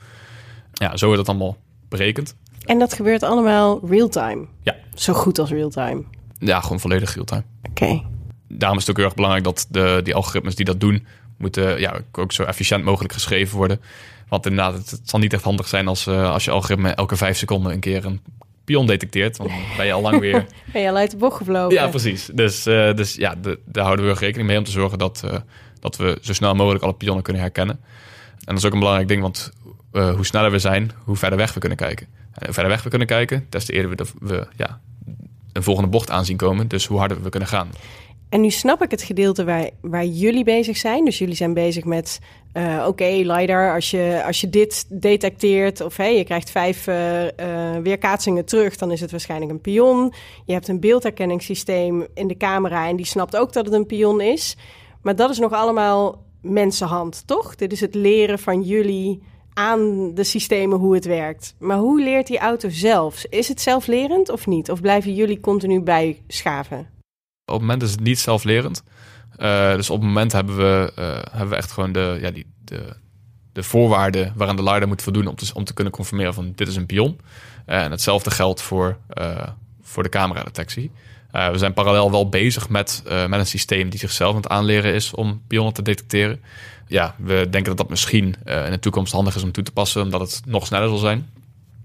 Ja, 0.73 0.97
zo 0.97 1.07
wordt 1.07 1.21
het 1.21 1.29
allemaal 1.31 1.57
berekend. 1.89 2.35
En 2.65 2.79
dat 2.79 2.93
gebeurt 2.93 3.23
allemaal 3.23 3.81
real-time? 3.89 4.47
Ja. 4.63 4.77
Zo 4.95 5.13
goed 5.13 5.39
als 5.39 5.51
real-time? 5.51 6.05
Ja, 6.39 6.61
gewoon 6.61 6.81
volledig 6.81 7.15
real-time. 7.15 7.43
Oké. 7.71 8.03
Daarom 8.49 8.79
is 8.79 8.83
het 8.83 8.91
ook 8.91 8.97
heel 8.97 9.07
erg 9.07 9.15
belangrijk 9.15 9.45
dat 9.45 9.67
de, 9.71 10.01
die 10.05 10.15
algoritmes 10.15 10.55
die 10.55 10.65
dat 10.65 10.81
doen, 10.81 11.07
moeten 11.37 11.81
ja, 11.81 12.01
ook 12.13 12.33
zo 12.33 12.43
efficiënt 12.43 12.85
mogelijk 12.85 13.13
geschreven 13.13 13.57
worden. 13.57 13.81
Want 14.29 14.47
inderdaad, 14.47 14.91
het, 14.91 15.01
zal 15.05 15.19
niet 15.19 15.33
echt 15.33 15.43
handig 15.43 15.69
zijn 15.69 15.89
als, 15.89 16.07
uh, 16.07 16.31
als 16.33 16.45
je 16.45 16.51
algoritme 16.51 16.91
elke 16.91 17.17
vijf 17.17 17.37
seconden 17.37 17.73
een 17.73 17.81
keer 17.81 18.05
een 18.05 18.21
pion 18.69 18.87
detecteert. 18.87 19.37
Want 19.37 19.51
dan 19.51 19.59
ben 19.77 19.87
je 19.87 19.93
al 19.93 20.01
lang 20.01 20.21
weer... 20.21 20.47
ben 20.73 20.83
je 20.83 20.89
al 20.89 20.97
uit 20.97 21.11
de 21.11 21.17
bocht 21.17 21.37
gevlogen. 21.37 21.75
Ja, 21.75 21.89
precies. 21.89 22.31
Dus, 22.33 22.67
uh, 22.67 22.95
dus 22.95 23.15
ja, 23.15 23.35
de, 23.35 23.59
daar 23.65 23.85
houden 23.85 24.07
we 24.07 24.13
rekening 24.13 24.49
mee 24.49 24.59
om 24.59 24.65
te 24.65 24.71
zorgen 24.71 24.99
dat, 24.99 25.23
uh, 25.25 25.35
dat 25.81 25.97
we 25.97 26.19
zo 26.21 26.33
snel 26.33 26.55
mogelijk 26.55 26.85
alle 26.85 26.95
pionnen 26.95 27.23
kunnen 27.23 27.43
herkennen. 27.43 27.81
En 28.35 28.55
dat 28.55 28.57
is 28.57 28.65
ook 28.65 28.73
een 28.73 28.79
belangrijk 28.79 29.09
ding, 29.09 29.23
want 29.23 29.53
hoe 29.93 30.27
sneller 30.27 30.51
we 30.51 30.59
zijn, 30.59 30.91
hoe 31.05 31.17
verder 31.17 31.39
weg 31.39 31.55
we 31.55 31.61
kunnen 31.61 31.79
kijken. 31.79 32.07
En 32.33 32.45
hoe 32.45 32.55
verder 32.55 32.73
weg 32.73 32.83
we 32.83 32.89
kunnen 32.89 33.09
kijken, 33.09 33.47
des 33.49 33.65
te 33.65 33.73
eerder 33.73 33.91
we, 33.97 34.07
we 34.21 34.47
ja, 34.57 34.81
een 35.53 35.63
volgende 35.63 35.91
bocht 35.91 36.11
aanzien 36.11 36.37
komen. 36.37 36.69
Dus 36.69 36.87
hoe 36.87 36.99
harder 36.99 37.23
we 37.23 37.29
kunnen 37.29 37.49
gaan. 37.49 37.69
En 38.29 38.41
nu 38.41 38.51
snap 38.51 38.83
ik 38.83 38.91
het 38.91 39.03
gedeelte 39.03 39.45
waar, 39.45 39.71
waar 39.81 40.05
jullie 40.05 40.45
bezig 40.45 40.77
zijn. 40.77 41.05
Dus 41.05 41.19
jullie 41.19 41.35
zijn 41.35 41.55
bezig 41.55 41.85
met, 41.85 42.21
uh, 42.53 42.85
oké, 42.89 43.05
LiDAR, 43.05 43.75
als 43.75 43.91
je, 43.91 44.23
als 44.27 44.41
je 44.41 44.51
dit 44.51 44.87
detecteert... 44.89 45.81
of 45.81 45.97
hey, 45.97 46.17
je 46.17 46.25
krijgt 46.25 46.51
vijf 46.51 46.87
uh, 46.87 47.25
uh, 47.25 47.31
weerkaatsingen 47.83 48.45
terug, 48.45 48.77
dan 48.77 48.91
is 48.91 49.01
het 49.01 49.11
waarschijnlijk 49.11 49.51
een 49.51 49.61
pion. 49.61 50.13
Je 50.45 50.53
hebt 50.53 50.69
een 50.69 50.81
beeldherkenningssysteem 50.81 52.07
in 52.15 52.29
de 52.29 52.37
camera... 52.37 52.89
en 52.89 52.97
die 52.97 53.07
snapt 53.07 53.37
ook 53.37 53.53
dat 53.53 53.65
het 53.65 53.75
een 53.75 53.87
pion 53.87 54.21
is. 54.21 54.57
Maar 55.03 55.17
dat 55.17 55.31
is 55.31 55.39
nog 55.39 55.53
allemaal 55.53 56.25
mensenhand, 56.43 57.23
toch? 57.27 57.55
Dit 57.55 57.73
is 57.73 57.81
het 57.81 57.95
leren 57.95 58.39
van 58.39 58.63
jullie 58.63 59.23
aan 59.55 60.15
de 60.15 60.25
systemen 60.25 60.79
hoe 60.79 60.95
het 60.95 61.05
werkt. 61.05 61.55
Maar 61.59 61.79
hoe 61.79 62.03
leert 62.03 62.27
die 62.27 62.39
auto 62.39 62.69
zelf? 62.71 63.25
Is 63.29 63.49
het 63.49 63.61
zelflerend 63.61 64.29
of 64.29 64.47
niet? 64.47 64.71
Of 64.71 64.81
blijven 64.81 65.15
jullie 65.15 65.41
continu 65.41 65.81
bijschaven? 65.81 66.79
Op 67.45 67.55
het 67.55 67.61
moment 67.61 67.83
is 67.83 67.91
het 67.91 68.01
niet 68.01 68.19
zelflerend. 68.19 68.83
Uh, 69.39 69.75
dus 69.75 69.91
op 69.91 69.99
het 69.99 70.07
moment 70.07 70.33
hebben 70.33 70.57
we, 70.57 70.93
uh, 70.99 71.05
hebben 71.31 71.49
we 71.49 71.57
echt 71.57 71.73
gewoon 71.73 71.93
de, 71.93 72.19
ja, 72.21 72.31
die, 72.31 72.47
de, 72.65 72.97
de 73.53 73.63
voorwaarden 73.63 74.33
waaraan 74.37 74.57
de 74.57 74.63
leider 74.63 74.89
moet 74.89 75.03
voldoen 75.03 75.27
om 75.27 75.35
te, 75.35 75.51
om 75.55 75.65
te 75.65 75.75
kunnen 75.75 75.93
conformeren 75.93 76.35
van 76.35 76.53
dit 76.55 76.69
is 76.69 76.77
een 76.77 76.87
pion. 76.87 77.21
Uh, 77.67 77.83
en 77.83 77.91
hetzelfde 77.91 78.31
geldt 78.31 78.63
voor, 78.63 78.97
voor 79.83 80.03
de 80.03 80.09
cameradetectie. 80.09 80.91
we 81.31 81.59
zijn 81.59 81.73
parallel 81.73 82.11
wel 82.11 82.29
bezig 82.29 82.69
met, 82.69 83.03
met 83.05 83.41
een 83.41 83.47
systeem 83.47 83.91
die 83.91 83.99
zichzelf 83.99 84.31
aan 84.31 84.41
het 84.41 84.49
aanleren 84.49 84.95
is 84.95 85.15
om 85.15 85.43
pionnen 85.47 85.75
te 85.75 85.83
detecteren. 85.83 86.41
Ja, 86.87 87.15
we 87.19 87.47
denken 87.51 87.65
dat 87.65 87.77
dat 87.77 87.89
misschien 87.89 88.35
in 88.45 88.71
de 88.71 88.79
toekomst 88.81 89.13
handig 89.13 89.35
is 89.35 89.43
om 89.43 89.53
toe 89.53 89.65
te 89.65 89.73
passen, 89.73 90.03
omdat 90.03 90.21
het 90.21 90.43
nog 90.47 90.67
sneller 90.67 90.89
zal 90.89 90.99
zijn. 90.99 91.31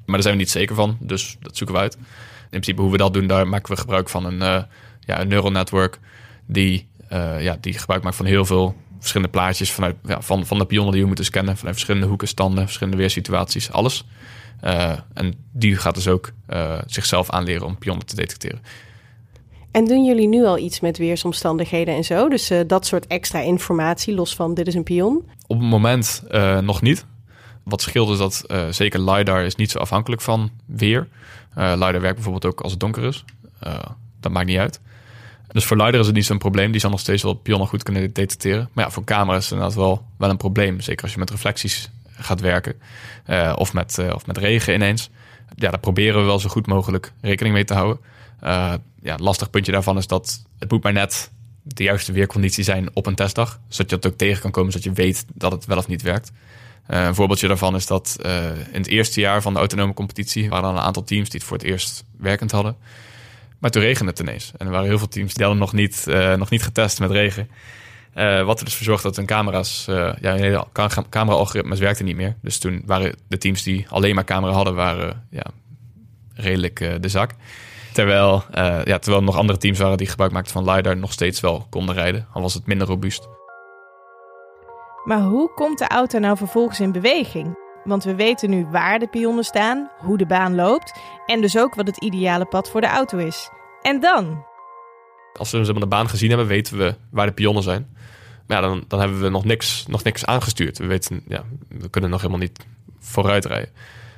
Maar 0.05 0.15
daar 0.15 0.22
zijn 0.22 0.33
we 0.33 0.39
niet 0.39 0.51
zeker 0.51 0.75
van, 0.75 0.98
dus 1.00 1.38
dat 1.39 1.57
zoeken 1.57 1.75
we 1.75 1.81
uit. 1.81 1.95
In 1.95 2.50
principe 2.50 2.81
hoe 2.81 2.91
we 2.91 2.98
dat 2.98 3.13
doen, 3.13 3.27
daar 3.27 3.48
maken 3.48 3.74
we 3.74 3.79
gebruik 3.79 4.10
van 4.10 4.25
een 4.25 4.65
ja, 5.05 5.22
een 5.22 5.27
neural 5.27 5.51
network 5.51 6.00
die, 6.45 6.88
ja, 7.39 7.58
die 7.62 7.74
gebruik 7.74 8.03
maakt 8.03 8.15
van 8.15 8.25
heel 8.25 8.46
veel 8.46 8.75
verschillende 9.00 9.32
plaatjes 9.32 9.72
vanuit, 9.72 9.96
ja, 10.05 10.22
van, 10.22 10.46
van 10.46 10.58
de 10.58 10.65
pionnen 10.65 10.91
die 10.91 11.01
we 11.01 11.08
moeten 11.08 11.25
scannen, 11.25 11.58
vanuit 11.58 11.75
verschillende 11.75 12.08
hoeken, 12.08 12.27
standen, 12.27 12.63
verschillende 12.63 12.98
weersituaties, 12.98 13.72
alles. 13.72 14.05
Uh, 14.63 14.91
en 15.13 15.34
die 15.51 15.75
gaat 15.75 15.96
dus 15.96 16.08
ook 16.08 16.32
uh, 16.50 16.79
zichzelf 16.86 17.29
aanleren 17.29 17.65
om 17.65 17.77
pionnen 17.77 18.05
te 18.05 18.15
detecteren. 18.15 18.62
En 19.72 19.86
doen 19.86 20.05
jullie 20.05 20.27
nu 20.27 20.46
al 20.46 20.58
iets 20.58 20.79
met 20.79 20.98
weersomstandigheden 20.98 21.96
en 21.96 22.03
zo? 22.03 22.29
Dus 22.29 22.51
dat 22.67 22.86
soort 22.86 23.08
extra 23.08 23.39
informatie, 23.39 24.13
los 24.13 24.36
van 24.36 24.53
dit 24.53 24.67
is 24.67 24.74
een 24.74 24.84
pion? 24.84 25.24
Op 25.48 25.60
het 25.60 25.70
moment 25.70 26.24
nog 26.62 26.82
niet. 26.82 27.05
Wat 27.63 27.82
scheelt 27.82 28.10
is 28.10 28.17
dat 28.17 28.45
zeker 28.69 28.99
LiDAR 29.12 29.43
is 29.43 29.56
niet 29.56 29.71
zo 29.71 29.80
afhankelijk 29.80 30.21
van 30.21 30.52
weer. 30.65 31.08
LiDAR 31.56 32.02
werkt 32.02 32.15
bijvoorbeeld 32.15 32.45
ook 32.45 32.62
als 32.62 32.71
het 32.71 32.80
donker 32.80 33.04
is. 33.04 33.26
dat 34.19 34.32
maakt 34.32 34.47
niet 34.47 34.58
uit. 34.58 34.80
Dus 35.47 35.65
voor 35.65 35.77
LiDAR 35.77 35.99
is 35.99 36.06
het 36.06 36.15
niet 36.15 36.25
zo'n 36.25 36.38
probleem. 36.38 36.71
Die 36.71 36.82
zal 36.82 36.89
nog 36.89 36.99
steeds 36.99 37.23
wel 37.23 37.34
pionnen 37.34 37.67
goed 37.67 37.84
kunnen 37.84 38.13
detecteren. 38.13 38.69
Maar 38.73 38.86
ja, 38.86 38.91
voor 38.91 39.03
camera's 39.03 39.38
is 39.38 39.43
het 39.43 39.53
inderdaad 39.53 39.77
wel, 39.77 40.06
wel 40.17 40.29
een 40.29 40.38
probleem. 40.38 40.82
Zeker 40.82 41.03
als 41.03 41.13
je 41.13 41.19
met 41.19 41.29
reflecties 41.29 41.89
gaat 42.15 42.41
werken. 42.41 42.75
Uh, 43.27 43.53
of, 43.56 43.73
met, 43.73 43.97
uh, 43.99 44.12
of 44.15 44.25
met 44.25 44.38
regen 44.38 44.73
ineens. 44.73 45.10
Ja, 45.56 45.69
daar 45.69 45.79
proberen 45.79 46.19
we 46.19 46.25
wel 46.25 46.39
zo 46.39 46.49
goed 46.49 46.67
mogelijk 46.67 47.13
rekening 47.21 47.56
mee 47.56 47.63
te 47.63 47.73
houden. 47.73 47.99
Uh, 48.43 48.73
ja, 49.01 49.12
het 49.12 49.19
lastig 49.19 49.49
puntje 49.49 49.71
daarvan 49.71 49.97
is 49.97 50.08
dat 50.08 50.43
het 50.60 50.71
moet 50.71 50.84
maar 50.84 50.93
net 50.93 51.32
de 51.62 51.84
juiste 51.84 52.12
weerconditie 52.12 52.63
zijn 52.63 52.89
op 52.93 53.06
een 53.06 53.15
testdag. 53.15 53.60
Zodat 53.67 53.89
je 53.89 53.97
dat 53.99 54.12
ook 54.12 54.17
tegen 54.17 54.41
kan 54.41 54.51
komen, 54.51 54.71
zodat 54.71 54.88
je 54.88 55.01
weet 55.01 55.25
dat 55.34 55.51
het 55.51 55.65
wel 55.65 55.77
of 55.77 55.88
niet 55.88 56.01
werkt. 56.01 56.32
een 56.88 57.15
voorbeeldje 57.15 57.47
daarvan 57.47 57.75
is 57.75 57.86
dat 57.86 58.17
in 58.71 58.79
het 58.79 58.88
eerste 58.88 59.19
jaar 59.19 59.41
van 59.41 59.53
de 59.53 59.60
autonome 59.60 59.93
competitie 59.93 60.49
waren 60.49 60.69
er 60.69 60.75
een 60.75 60.82
aantal 60.82 61.03
teams 61.03 61.29
die 61.29 61.39
het 61.39 61.47
voor 61.47 61.58
het 61.58 61.65
eerst 61.65 62.03
werkend 62.17 62.51
hadden. 62.51 62.75
Maar 63.63 63.71
toen 63.71 63.82
regende 63.82 64.12
het 64.12 64.19
ineens. 64.19 64.52
En 64.58 64.65
er 64.65 64.71
waren 64.71 64.88
heel 64.88 64.97
veel 64.97 65.08
teams 65.08 65.34
die 65.34 65.45
hadden 65.45 65.62
nog 65.62 65.73
niet, 65.73 66.06
uh, 66.10 66.34
nog 66.34 66.49
niet 66.49 66.63
getest 66.63 66.99
met 66.99 67.12
regen. 67.12 67.49
Uh, 68.15 68.45
wat 68.45 68.60
er 68.60 68.65
dus 68.65 68.76
voor 68.76 68.86
zorgde 68.86 69.08
dat 69.08 69.15
hun 69.15 69.26
camera's, 69.26 69.88
uh, 69.89 70.13
ja, 70.21 70.65
camera-algoritmes 71.10 71.80
werkten 71.80 72.06
niet 72.06 72.15
meer. 72.15 72.36
Dus 72.41 72.60
toen 72.60 72.82
waren 72.86 73.15
de 73.28 73.38
teams 73.38 73.63
die 73.63 73.86
alleen 73.89 74.15
maar 74.15 74.23
camera 74.23 74.54
hadden, 74.54 74.76
waren 74.76 75.28
ja, 75.30 75.45
redelijk 76.34 77.02
de 77.02 77.10
zak. 77.10 77.32
Terwijl, 77.93 78.43
ja, 78.84 78.99
terwijl 78.99 79.23
nog 79.23 79.38
andere 79.38 79.60
teams 79.60 79.80
waren 79.80 79.97
die 79.97 80.08
gebruik 80.08 80.32
maakten 80.32 80.54
van 80.54 80.73
LiDAR 80.73 80.97
nog 80.97 81.12
steeds 81.12 81.39
wel 81.39 81.67
konden 81.69 81.95
rijden. 81.95 82.28
Al 82.34 82.41
was 82.41 82.54
het 82.54 82.65
minder 82.65 82.88
robuust. 82.88 83.28
Maar 85.04 85.21
hoe 85.21 85.54
komt 85.54 85.80
de 85.80 85.88
auto 85.88 86.19
nou 86.19 86.38
vervolgens 86.38 86.80
in 86.80 86.91
beweging? 86.91 87.62
Want 87.84 88.04
we 88.04 88.15
weten 88.15 88.50
nu 88.50 88.65
waar 88.65 89.00
de 89.00 89.08
pionnen 89.08 89.43
staan, 89.43 89.89
hoe 89.98 90.17
de 90.17 90.26
baan 90.26 90.56
loopt 90.56 90.93
en 91.26 91.41
dus 91.41 91.58
ook 91.58 91.76
wat 91.76 91.88
het 91.88 91.98
ideale 91.98 92.46
pad 92.46 92.69
voor 92.69 92.82
de 92.82 92.88
auto 92.88 93.17
is. 93.17 93.50
En 93.82 94.00
dan? 94.00 94.46
Als 95.34 95.52
we 95.52 95.80
de 95.80 95.88
baan 95.88 96.10
gezien 96.10 96.30
hebben, 96.30 96.48
weten 96.48 96.78
we 96.78 96.96
waar 97.12 97.26
de 97.26 97.34
pionnen 97.34 97.63
zijn. 97.63 97.88
Maar 98.48 98.62
ja, 98.62 98.67
dan, 98.67 98.84
dan 98.88 99.00
hebben 99.00 99.22
we 99.22 99.30
nog 99.30 99.46
niks, 99.46 99.86
nog 99.88 100.04
niks 100.04 100.26
aangestuurd. 100.26 100.78
We, 100.78 100.86
weten, 100.86 101.24
ja, 101.28 101.43
we 101.67 101.89
kunnen 101.89 102.10
nog 102.10 102.22
helemaal 102.22 102.41
niet 102.41 102.65
vooruit 103.00 103.46
rijden. 103.46 103.69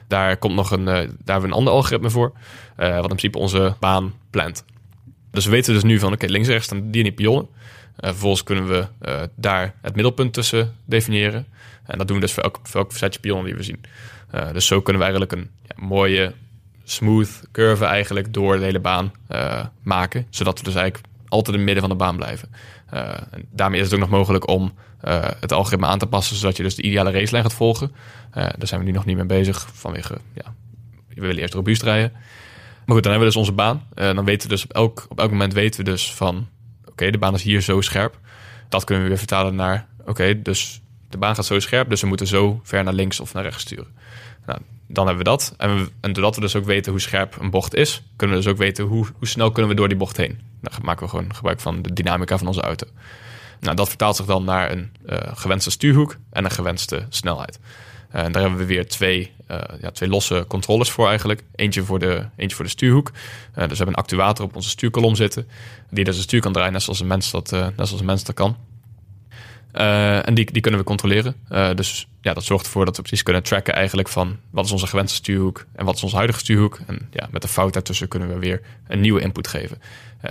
Daar 0.08 0.38
komt 0.38 0.56
nog 0.56 0.72
een, 0.72 0.80
uh, 0.80 0.86
daar 0.86 0.96
hebben 1.06 1.42
we 1.42 1.48
een 1.48 1.54
ander 1.54 1.74
algoritme 1.74 2.10
voor, 2.10 2.34
uh, 2.80 2.88
wat 2.88 3.02
in 3.02 3.02
principe 3.02 3.38
onze 3.38 3.76
baan 3.80 4.14
plant. 4.30 4.66
Dus 5.32 5.46
we 5.46 5.52
weten 5.52 5.74
dus 5.74 5.84
nu 5.84 6.00
van, 6.00 6.14
oké, 6.14 6.26
links 6.26 6.48
rechts 6.48 6.66
staan 6.66 6.92
die 6.92 7.04
en 7.04 7.08
die 7.08 7.12
pionnen. 7.12 7.48
Uh, 8.00 8.10
vervolgens 8.10 8.44
kunnen 8.44 8.68
we 8.68 8.88
daar 9.36 9.74
het 9.82 9.96
middelpunt 9.96 10.34
tussen 10.34 10.76
definiëren. 10.86 11.46
En 11.86 11.98
dat 11.98 12.08
doen 12.08 12.16
we 12.16 12.22
dus 12.22 12.34
voor 12.34 12.44
elk, 12.72 12.92
setje 12.92 13.20
pionnen 13.20 13.46
die 13.46 13.56
we 13.56 13.64
zien. 13.64 13.82
Uh, 14.36 14.52
dus 14.52 14.66
zo 14.66 14.82
kunnen 14.82 15.02
we 15.02 15.08
eigenlijk 15.08 15.32
een 15.32 15.50
ja, 15.62 15.86
mooie, 15.88 16.34
smooth 16.84 17.42
curve 17.52 17.86
eigenlijk 17.86 18.34
door 18.34 18.58
de 18.58 18.64
hele 18.64 18.80
baan 18.80 19.14
uh, 19.32 19.66
maken. 19.84 20.28
Zodat 20.30 20.60
we 20.60 20.66
dus 20.66 20.76
eigenlijk 20.76 21.08
altijd 21.28 21.58
in 21.58 21.62
het 21.62 21.66
midden 21.66 21.84
van 21.84 21.98
de 21.98 22.04
baan 22.04 22.16
blijven. 22.16 22.50
Uh, 22.94 23.10
en 23.32 23.48
daarmee 23.52 23.80
is 23.80 23.86
het 23.86 23.94
ook 23.94 24.00
nog 24.00 24.10
mogelijk 24.10 24.48
om 24.48 24.74
het 25.40 25.52
algoritme 25.52 25.86
aan 25.86 26.00
te 26.00 26.08
passen... 26.08 26.36
zodat 26.36 26.58
je 26.58 26.64
dus 26.64 26.76
de 26.76 26.82
ideale 26.82 27.12
racelijn 27.12 27.44
gaat 27.44 27.54
volgen. 27.54 27.92
daar 28.32 28.56
zijn 28.60 28.80
we 28.80 28.86
nu 28.86 28.92
nog 28.92 29.06
niet 29.06 29.16
mee 29.16 29.26
bezig 29.26 29.70
vanwege... 29.74 30.18
Ja, 30.34 30.54
we 31.08 31.22
willen 31.22 31.38
eerst 31.38 31.54
robuust 31.54 31.84
rijden. 31.84 32.12
Maar 32.86 32.96
goed, 32.96 33.04
dan 33.04 33.12
hebben 33.12 33.20
we 33.20 33.26
dus 33.26 33.36
onze 33.36 33.52
baan. 33.52 33.84
dan 33.94 34.26
weten 34.26 34.50
we 34.50 34.56
dus 34.56 34.64
op 34.64 34.74
elk, 34.74 35.06
op 35.10 35.20
elk 35.20 35.32
moment 35.32 35.54
weten 35.54 35.84
we 35.84 35.92
dus 35.92 36.14
van... 36.14 36.48
oké, 36.96 37.12
de 37.12 37.18
baan 37.18 37.34
is 37.34 37.44
hier 37.44 37.62
zo 37.62 37.82
scherp. 37.82 38.20
Dat 38.70 38.84
kunnen 38.84 39.04
we 39.04 39.10
weer 39.10 39.20
vertalen 39.20 39.56
naar... 39.56 39.88
oké, 40.06 40.42
dus 40.42 40.82
de 41.10 41.18
baan 41.18 41.36
gaat 41.36 41.46
zo 41.46 41.60
scherp, 41.60 41.90
dus 41.90 42.02
we 42.02 42.08
moeten 42.08 42.28
zo 42.28 42.60
ver 42.64 42.84
naar 42.84 42.94
links 42.94 43.20
of 43.20 43.34
naar 43.34 43.44
rechts 43.44 43.62
sturen. 43.62 43.88
Nou, 44.46 44.60
dan 44.88 45.08
hebben 45.08 45.24
we 45.24 45.30
dat. 45.30 45.54
En, 45.58 45.90
en, 46.02 46.14
doordat 46.14 46.36
we 46.36 46.42
dus 46.42 46.56
ook 46.56 46.66
weten 46.66 46.92
hoe 46.92 47.02
scherp 47.02 47.36
een 47.40 47.50
bocht 47.50 47.74
is, 47.74 48.04
kunnen 48.16 48.38
we 48.38 48.44
dus 48.44 48.52
ook 48.52 48.58
weten 48.58 48.86
hoe, 48.86 49.08
hoe 49.18 49.28
snel 49.28 49.52
kunnen 49.52 49.72
we 49.72 49.78
door 49.78 49.88
die 49.88 49.98
bocht 49.98 50.18
heen. 50.18 50.40
Dan 50.62 50.72
maken 50.82 51.04
we 51.04 51.10
gewoon 51.10 51.36
gebruik 51.36 51.60
van 51.60 51.82
de 51.82 51.94
dynamica 51.94 52.38
van 52.38 52.48
onze 52.48 52.62
auto. 52.62 52.88
Nou, 53.60 53.76
dat 53.76 53.88
vertaalt 53.88 54.16
zich 54.16 54.26
dan 54.26 54.44
naar 54.44 54.72
een 54.72 54.92
uh, 55.06 55.18
gewenste 55.34 55.72
stuurhoek 55.72 56.18
en 56.32 56.46
een 56.46 56.52
gewenste 56.52 57.06
snelheid. 57.10 57.60
En 58.10 58.32
daar 58.32 58.42
hebben 58.42 58.60
we 58.60 58.66
weer 58.66 58.88
twee, 58.88 59.35
uh, 59.52 59.58
ja, 59.82 59.92
twee 59.92 60.10
losse 60.10 60.46
controllers 60.48 60.92
voor 60.92 61.08
eigenlijk. 61.08 61.44
Eentje 61.56 61.84
voor 61.84 62.00
de, 62.00 62.26
eentje 62.36 62.56
voor 62.56 62.66
de 62.66 62.72
stuurhoek. 62.72 63.12
dus 63.12 63.68
we 63.68 63.76
hebben 63.76 63.88
een 63.88 63.94
actuator 63.94 64.46
op 64.46 64.56
onze 64.56 64.70
stuurkolom 64.70 65.16
zitten. 65.16 65.48
Die 65.90 66.04
dus 66.04 66.18
een 66.18 66.24
stuur 66.24 66.42
kan 66.42 66.54
draaien, 66.54 66.74
net 66.74 66.84
zoals 66.84 67.00
een 67.00 67.08
mens 67.08 67.32
dat, 67.32 67.52
net 67.52 67.74
zoals 67.76 68.00
een 68.00 68.06
mens 68.06 68.24
dat 68.24 68.36
kan. 68.36 68.58
en 69.72 70.34
die, 70.34 70.52
die 70.52 70.62
kunnen 70.62 70.80
we 70.80 70.86
controleren. 70.86 71.36
dus 71.76 72.08
ja, 72.22 72.34
dat 72.34 72.44
zorgt 72.44 72.66
ervoor 72.66 72.86
dat 72.86 72.96
we 72.96 73.02
precies 73.02 73.24
kunnen 73.24 73.44
tracken 73.44 73.74
eigenlijk 73.74 74.08
van 74.08 74.38
wat 74.50 74.66
is 74.66 74.72
onze 74.72 74.88
gewenste 74.88 75.16
stuurhoek 75.16 75.66
en 75.76 75.86
wat 75.86 75.96
is 75.96 76.04
onze 76.04 76.16
huidige 76.16 76.40
stuurhoek. 76.40 76.80
En 76.88 77.08
ja, 77.12 77.28
met 77.32 77.42
de 77.42 77.48
fout 77.48 77.74
daartussen 77.74 78.08
kunnen 78.08 78.28
we 78.30 78.40
weer 78.40 78.62
een 78.88 79.00
nieuwe 79.00 79.22
input 79.22 79.48
geven. 79.48 79.82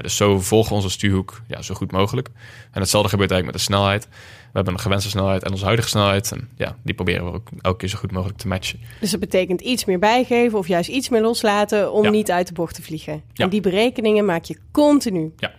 dus 0.02 0.16
zo 0.16 0.40
volgen 0.40 0.68
we 0.70 0.74
onze 0.74 0.90
stuurhoek 0.90 1.40
ja, 1.46 1.62
zo 1.62 1.74
goed 1.74 1.92
mogelijk. 1.92 2.28
En 2.70 2.80
hetzelfde 2.80 3.08
gebeurt 3.08 3.30
eigenlijk 3.30 3.58
met 3.58 3.66
de 3.66 3.74
snelheid. 3.74 4.08
We 4.54 4.60
hebben 4.60 4.78
een 4.78 4.84
gewenste 4.84 5.10
snelheid 5.10 5.42
en 5.42 5.50
onze 5.50 5.64
huidige 5.64 5.88
snelheid. 5.88 6.32
En 6.32 6.48
ja, 6.56 6.76
die 6.82 6.94
proberen 6.94 7.24
we 7.24 7.32
ook 7.32 7.48
elke 7.60 7.78
keer 7.78 7.88
zo 7.88 7.98
goed 7.98 8.12
mogelijk 8.12 8.38
te 8.38 8.48
matchen. 8.48 8.80
Dus 9.00 9.10
dat 9.10 9.20
betekent 9.20 9.60
iets 9.60 9.84
meer 9.84 9.98
bijgeven 9.98 10.58
of 10.58 10.68
juist 10.68 10.88
iets 10.88 11.08
meer 11.08 11.20
loslaten 11.20 11.92
om 11.92 12.10
niet 12.10 12.30
uit 12.30 12.46
de 12.46 12.52
bocht 12.52 12.74
te 12.74 12.82
vliegen. 12.82 13.22
En 13.34 13.48
die 13.48 13.60
berekeningen 13.60 14.24
maak 14.24 14.44
je 14.44 14.58
continu. 14.70 15.32
Ja. 15.36 15.52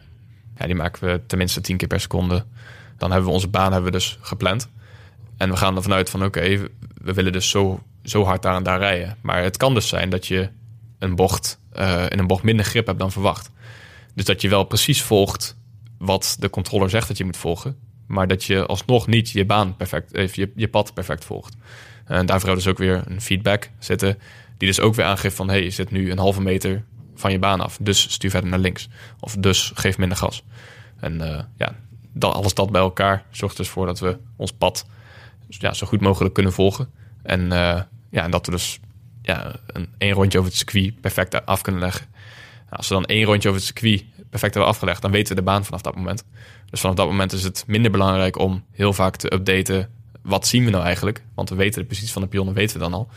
ja, 0.57 0.65
die 0.65 0.75
maken 0.75 1.07
we 1.07 1.21
tenminste 1.27 1.61
tien 1.61 1.77
keer 1.77 1.87
per 1.87 1.99
seconde. 1.99 2.45
Dan 2.97 3.11
hebben 3.11 3.27
we 3.27 3.33
onze 3.33 3.47
baan 3.47 3.71
hebben 3.71 3.91
we 3.91 3.97
dus 3.97 4.17
gepland. 4.21 4.69
En 5.37 5.49
we 5.49 5.57
gaan 5.57 5.75
ervan 5.75 5.93
uit 5.93 6.09
van 6.09 6.23
oké, 6.23 6.69
we 7.01 7.13
willen 7.13 7.31
dus 7.31 7.49
zo, 7.49 7.79
zo 8.03 8.23
hard 8.23 8.41
daar 8.41 8.55
en 8.55 8.63
daar 8.63 8.79
rijden. 8.79 9.17
Maar 9.21 9.43
het 9.43 9.57
kan 9.57 9.73
dus 9.73 9.87
zijn 9.87 10.09
dat 10.09 10.27
je 10.27 10.49
een 10.99 11.15
bocht, 11.15 11.59
uh, 11.73 12.03
in 12.09 12.19
een 12.19 12.27
bocht 12.27 12.43
minder 12.43 12.65
grip 12.65 12.85
hebt 12.85 12.99
dan 12.99 13.11
verwacht. 13.11 13.49
Dus 14.13 14.25
dat 14.25 14.41
je 14.41 14.49
wel 14.49 14.63
precies 14.63 15.01
volgt 15.01 15.57
wat 15.97 16.35
de 16.39 16.49
controller 16.49 16.89
zegt 16.89 17.07
dat 17.07 17.17
je 17.17 17.25
moet 17.25 17.37
volgen. 17.37 17.84
Maar 18.07 18.27
dat 18.27 18.43
je 18.43 18.65
alsnog 18.65 19.07
niet 19.07 19.29
je 19.29 19.45
baan 19.45 19.75
perfect, 19.75 20.11
eh, 20.11 20.27
je, 20.27 20.51
je 20.55 20.67
pad 20.67 20.93
perfect 20.93 21.25
volgt. 21.25 21.55
En 22.05 22.25
daarvoor 22.25 22.55
dus 22.55 22.67
ook 22.67 22.77
weer 22.77 23.03
een 23.05 23.21
feedback 23.21 23.69
zitten. 23.79 24.17
Die 24.57 24.67
dus 24.67 24.79
ook 24.79 24.95
weer 24.95 25.05
aangeeft 25.05 25.35
van 25.35 25.49
hey, 25.49 25.63
je 25.63 25.69
zit 25.69 25.91
nu 25.91 26.11
een 26.11 26.17
halve 26.17 26.41
meter 26.41 26.83
van 27.15 27.31
je 27.31 27.39
baan 27.39 27.61
af. 27.61 27.77
Dus 27.81 28.11
stuur 28.11 28.29
verder 28.29 28.49
naar 28.49 28.59
links. 28.59 28.89
Of 29.19 29.35
dus 29.39 29.71
geef 29.75 29.97
minder 29.97 30.17
gas. 30.17 30.43
En 30.99 31.21
uh, 31.21 31.39
ja, 31.57 31.75
alles 32.19 32.53
dat 32.53 32.71
bij 32.71 32.81
elkaar 32.81 33.25
zorgt 33.31 33.57
dus 33.57 33.69
voor 33.69 33.85
dat 33.85 33.99
we 33.99 34.17
ons 34.35 34.51
pad 34.51 34.85
ja, 35.47 35.73
zo 35.73 35.87
goed 35.87 36.01
mogelijk 36.01 36.33
kunnen 36.33 36.53
volgen. 36.53 36.89
En, 37.23 37.41
uh, 37.41 37.81
ja, 38.09 38.23
en 38.23 38.31
dat 38.31 38.45
we 38.45 38.51
dus 38.51 38.79
ja, 39.21 39.55
een 39.65 39.89
één 39.97 40.13
rondje 40.13 40.37
over 40.37 40.49
het 40.49 40.59
circuit 40.59 41.01
perfect 41.01 41.45
af 41.45 41.61
kunnen 41.61 41.81
leggen. 41.81 42.05
Nou, 42.63 42.77
als 42.77 42.87
we 42.87 42.93
dan 42.93 43.05
één 43.05 43.25
rondje 43.25 43.49
over 43.49 43.61
het 43.61 43.69
circuit 43.69 44.05
perfect 44.35 44.53
hebben 44.53 44.71
afgelegd, 44.71 45.01
dan 45.01 45.11
weten 45.11 45.35
we 45.35 45.41
de 45.41 45.47
baan 45.47 45.65
vanaf 45.65 45.81
dat 45.81 45.95
moment. 45.95 46.23
Dus 46.69 46.79
vanaf 46.79 46.95
dat 46.95 47.07
moment 47.07 47.33
is 47.33 47.43
het 47.43 47.63
minder 47.67 47.91
belangrijk 47.91 48.37
om 48.37 48.63
heel 48.71 48.93
vaak 48.93 49.15
te 49.15 49.33
updaten. 49.33 49.89
Wat 50.21 50.47
zien 50.47 50.65
we 50.65 50.71
nou 50.71 50.83
eigenlijk? 50.83 51.23
Want 51.35 51.49
we 51.49 51.55
weten 51.55 51.81
de 51.81 51.87
positie 51.87 52.11
van 52.11 52.21
de 52.21 52.27
pionnen 52.27 52.53
weten 52.53 52.77
we 52.77 52.83
dan 52.83 52.93
al. 52.93 53.07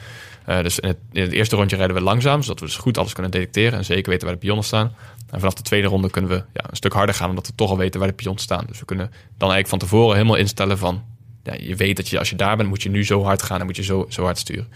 Uh, 0.49 0.63
dus 0.63 0.79
in 0.79 0.89
het, 0.89 0.99
in 1.13 1.23
het, 1.23 1.33
eerste 1.33 1.57
rondje 1.57 1.77
rijden 1.77 1.97
we 1.97 2.03
langzaam, 2.03 2.43
zodat 2.43 2.61
we 2.61 2.67
dus 2.67 2.77
goed 2.77 2.99
alles 2.99 3.13
kunnen 3.13 3.31
detecteren 3.31 3.79
en 3.79 3.85
zeker 3.85 4.11
weten 4.11 4.27
waar 4.27 4.35
de 4.35 4.41
pionnen 4.41 4.65
staan. 4.65 4.95
En 5.31 5.39
vanaf 5.39 5.55
de 5.55 5.63
tweede 5.63 5.89
ronde 5.89 6.11
kunnen 6.11 6.31
we 6.31 6.37
ja, 6.37 6.65
een 6.71 6.77
stuk 6.77 6.93
harder 6.93 7.15
gaan, 7.15 7.29
omdat 7.29 7.47
we 7.47 7.53
toch 7.55 7.71
al 7.71 7.77
weten 7.77 8.01
waar 8.01 8.09
de 8.09 8.15
pionnen 8.15 8.43
staan. 8.43 8.65
Dus 8.67 8.79
we 8.79 8.85
kunnen 8.85 9.07
dan 9.11 9.51
eigenlijk 9.51 9.69
van 9.69 9.79
tevoren 9.79 10.17
helemaal 10.17 10.37
instellen 10.37 10.79
van, 10.79 11.05
ja, 11.43 11.55
je 11.61 11.77
weet 11.77 11.97
dat 11.97 12.09
je 12.09 12.19
als 12.19 12.31
je 12.31 12.37
daar 12.37 12.57
bent, 12.57 12.69
moet 12.69 12.83
je 12.83 12.91
nu 12.91 13.05
zo 13.05 13.23
hard 13.23 13.43
gaan 13.43 13.61
en 13.61 13.67
moet 13.67 13.77
je 13.77 13.83
zo, 13.83 14.07
zo 14.09 14.23
hard 14.23 14.39
sturen. 14.39 14.69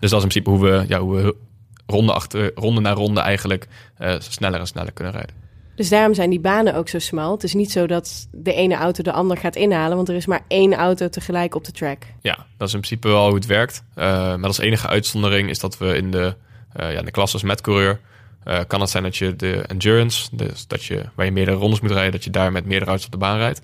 Dus 0.00 0.10
dat 0.10 0.18
is 0.18 0.24
in 0.24 0.28
principe 0.28 0.50
hoe 0.50 0.60
we, 0.60 0.84
ja, 0.88 1.00
hoe 1.00 1.34
ronde, 1.86 2.12
achter, 2.12 2.52
ronde 2.54 2.80
na 2.80 2.92
ronde 2.92 3.20
eigenlijk 3.20 3.68
uh, 3.98 4.14
sneller 4.18 4.60
en 4.60 4.66
sneller 4.66 4.92
kunnen 4.92 5.12
rijden. 5.12 5.34
Dus 5.78 5.88
daarom 5.88 6.14
zijn 6.14 6.30
die 6.30 6.40
banen 6.40 6.74
ook 6.74 6.88
zo 6.88 6.98
smal. 6.98 7.32
Het 7.32 7.42
is 7.42 7.54
niet 7.54 7.70
zo 7.70 7.86
dat 7.86 8.28
de 8.32 8.52
ene 8.52 8.74
auto 8.74 9.02
de 9.02 9.12
ander 9.12 9.36
gaat 9.36 9.56
inhalen, 9.56 9.96
want 9.96 10.08
er 10.08 10.14
is 10.14 10.26
maar 10.26 10.44
één 10.48 10.74
auto 10.74 11.08
tegelijk 11.08 11.54
op 11.54 11.64
de 11.64 11.72
track. 11.72 12.02
Ja, 12.20 12.46
dat 12.56 12.68
is 12.68 12.74
in 12.74 12.80
principe 12.80 13.08
wel 13.08 13.26
hoe 13.26 13.34
het 13.34 13.46
werkt. 13.46 13.82
Uh, 13.96 14.04
maar 14.04 14.46
als 14.46 14.58
enige 14.58 14.88
uitzondering 14.88 15.48
is 15.48 15.58
dat 15.58 15.78
we 15.78 15.96
in 15.96 16.10
de, 16.10 16.34
uh, 16.80 16.92
ja, 16.92 16.98
in 16.98 17.04
de 17.04 17.10
klasses 17.10 17.42
met 17.42 17.60
coureur 17.60 18.00
uh, 18.44 18.60
kan 18.66 18.80
het 18.80 18.90
zijn 18.90 19.02
dat 19.02 19.16
je 19.16 19.36
de 19.36 19.62
endurance, 19.66 20.28
dus 20.32 20.66
dat 20.66 20.84
je 20.84 21.04
waar 21.14 21.26
je 21.26 21.32
meerdere 21.32 21.56
rondes 21.56 21.80
moet 21.80 21.90
rijden, 21.90 22.12
dat 22.12 22.24
je 22.24 22.30
daar 22.30 22.52
met 22.52 22.66
meerdere 22.66 22.90
auto's 22.90 23.06
op 23.06 23.12
de 23.12 23.18
baan 23.18 23.38
rijdt. 23.38 23.60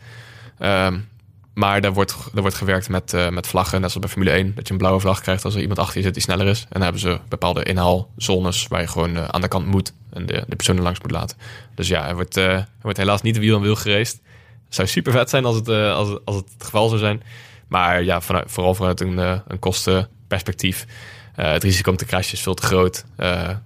Um, 0.59 1.09
maar 1.55 1.81
daar 1.81 1.93
wordt, 1.93 2.17
daar 2.33 2.43
wordt 2.43 2.57
gewerkt 2.57 2.89
met, 2.89 3.13
uh, 3.13 3.29
met 3.29 3.47
vlaggen, 3.47 3.81
net 3.81 3.91
zoals 3.91 4.07
bij 4.07 4.15
Formule 4.15 4.37
1. 4.37 4.53
Dat 4.55 4.67
je 4.67 4.73
een 4.73 4.79
blauwe 4.79 5.01
vlag 5.01 5.21
krijgt 5.21 5.45
als 5.45 5.55
er 5.55 5.61
iemand 5.61 5.79
achter 5.79 5.97
je 5.97 6.03
zit 6.03 6.15
die 6.15 6.23
sneller 6.23 6.47
is. 6.47 6.61
En 6.61 6.69
dan 6.73 6.83
hebben 6.83 7.01
ze 7.01 7.19
bepaalde 7.29 7.63
inhaalzones 7.63 8.67
waar 8.67 8.81
je 8.81 8.87
gewoon 8.87 9.17
uh, 9.17 9.25
aan 9.25 9.41
de 9.41 9.49
kant 9.49 9.67
moet. 9.67 9.93
En 10.13 10.27
de, 10.27 10.45
de 10.49 10.57
persoon 10.57 10.77
er 10.77 10.83
langs 10.83 11.01
moet 11.01 11.11
laten. 11.11 11.37
Dus 11.75 11.89
ja, 11.89 12.09
er 12.09 12.15
wordt, 12.15 12.37
uh, 12.37 12.45
er 12.45 12.69
wordt 12.81 12.99
helaas 12.99 13.23
niet 13.23 13.39
wiel 13.39 13.57
aan 13.57 13.63
wiel 13.63 13.77
gereest. 13.77 14.21
Zou 14.69 14.89
super 14.89 15.13
vet 15.13 15.31
zijn 15.31 15.45
als 15.45 15.57
het, 15.57 15.69
als, 15.69 16.19
als 16.25 16.37
het 16.37 16.51
geval 16.59 16.89
zou 16.89 17.01
zijn. 17.01 17.23
Maar 17.69 18.03
ja, 18.03 18.21
vooral 18.21 18.75
vanuit 18.75 19.01
een, 19.01 19.19
een 19.19 19.59
kostenperspectief. 19.59 20.87
het 21.35 21.63
risico 21.63 21.91
om 21.91 21.97
te 21.97 22.05
crashen 22.05 22.33
is 22.33 22.41
veel 22.41 22.55
te 22.55 22.63
groot. 22.63 23.05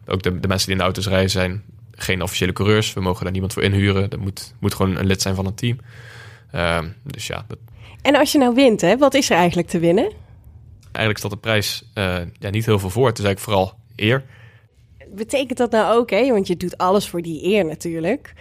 ook 0.07 0.23
de, 0.23 0.41
de 0.41 0.49
mensen 0.49 0.67
die 0.67 0.71
in 0.71 0.79
de 0.79 0.83
auto's 0.83 1.07
rijden 1.07 1.31
zijn 1.31 1.63
geen 1.95 2.23
officiële 2.23 2.53
coureurs. 2.53 2.93
We 2.93 3.01
mogen 3.01 3.23
daar 3.23 3.33
niemand 3.33 3.53
voor 3.53 3.63
inhuren. 3.63 4.11
Dat 4.11 4.21
moet, 4.21 4.55
moet 4.59 4.75
gewoon 4.75 4.97
een 4.97 5.07
lid 5.07 5.23
zijn 5.23 5.35
van 5.35 5.45
het 5.45 5.57
team. 5.57 5.79
Ehm, 6.51 6.89
dus 7.03 7.27
ja, 7.27 7.45
dat, 7.49 7.59
en 8.09 8.15
als 8.15 8.33
je 8.33 8.39
nou 8.39 8.55
wint, 8.55 8.81
hè, 8.81 8.99
wat 8.99 9.15
is 9.15 9.31
er 9.31 9.37
eigenlijk 9.37 9.69
te 9.69 9.79
winnen? 9.79 10.13
Eigenlijk 10.93 11.19
staat 11.19 11.31
de 11.31 11.37
prijs 11.37 11.83
uh, 11.95 12.17
ja, 12.39 12.51
niet 12.51 12.67
heel 12.67 12.79
veel 12.79 12.91
voor. 12.91 13.07
Het 13.07 13.19
is 13.19 13.25
eigenlijk 13.25 13.55
vooral 13.55 13.79
eer. 13.97 14.25
Betekent 15.15 15.59
dat 15.59 15.71
nou 15.71 15.97
ook, 15.97 16.11
hè, 16.11 16.29
want 16.29 16.47
je 16.47 16.57
doet 16.57 16.79
alles 16.79 17.09
voor 17.09 17.23
die 17.23 17.45
eer 17.45 17.65
natuurlijk... 17.65 18.33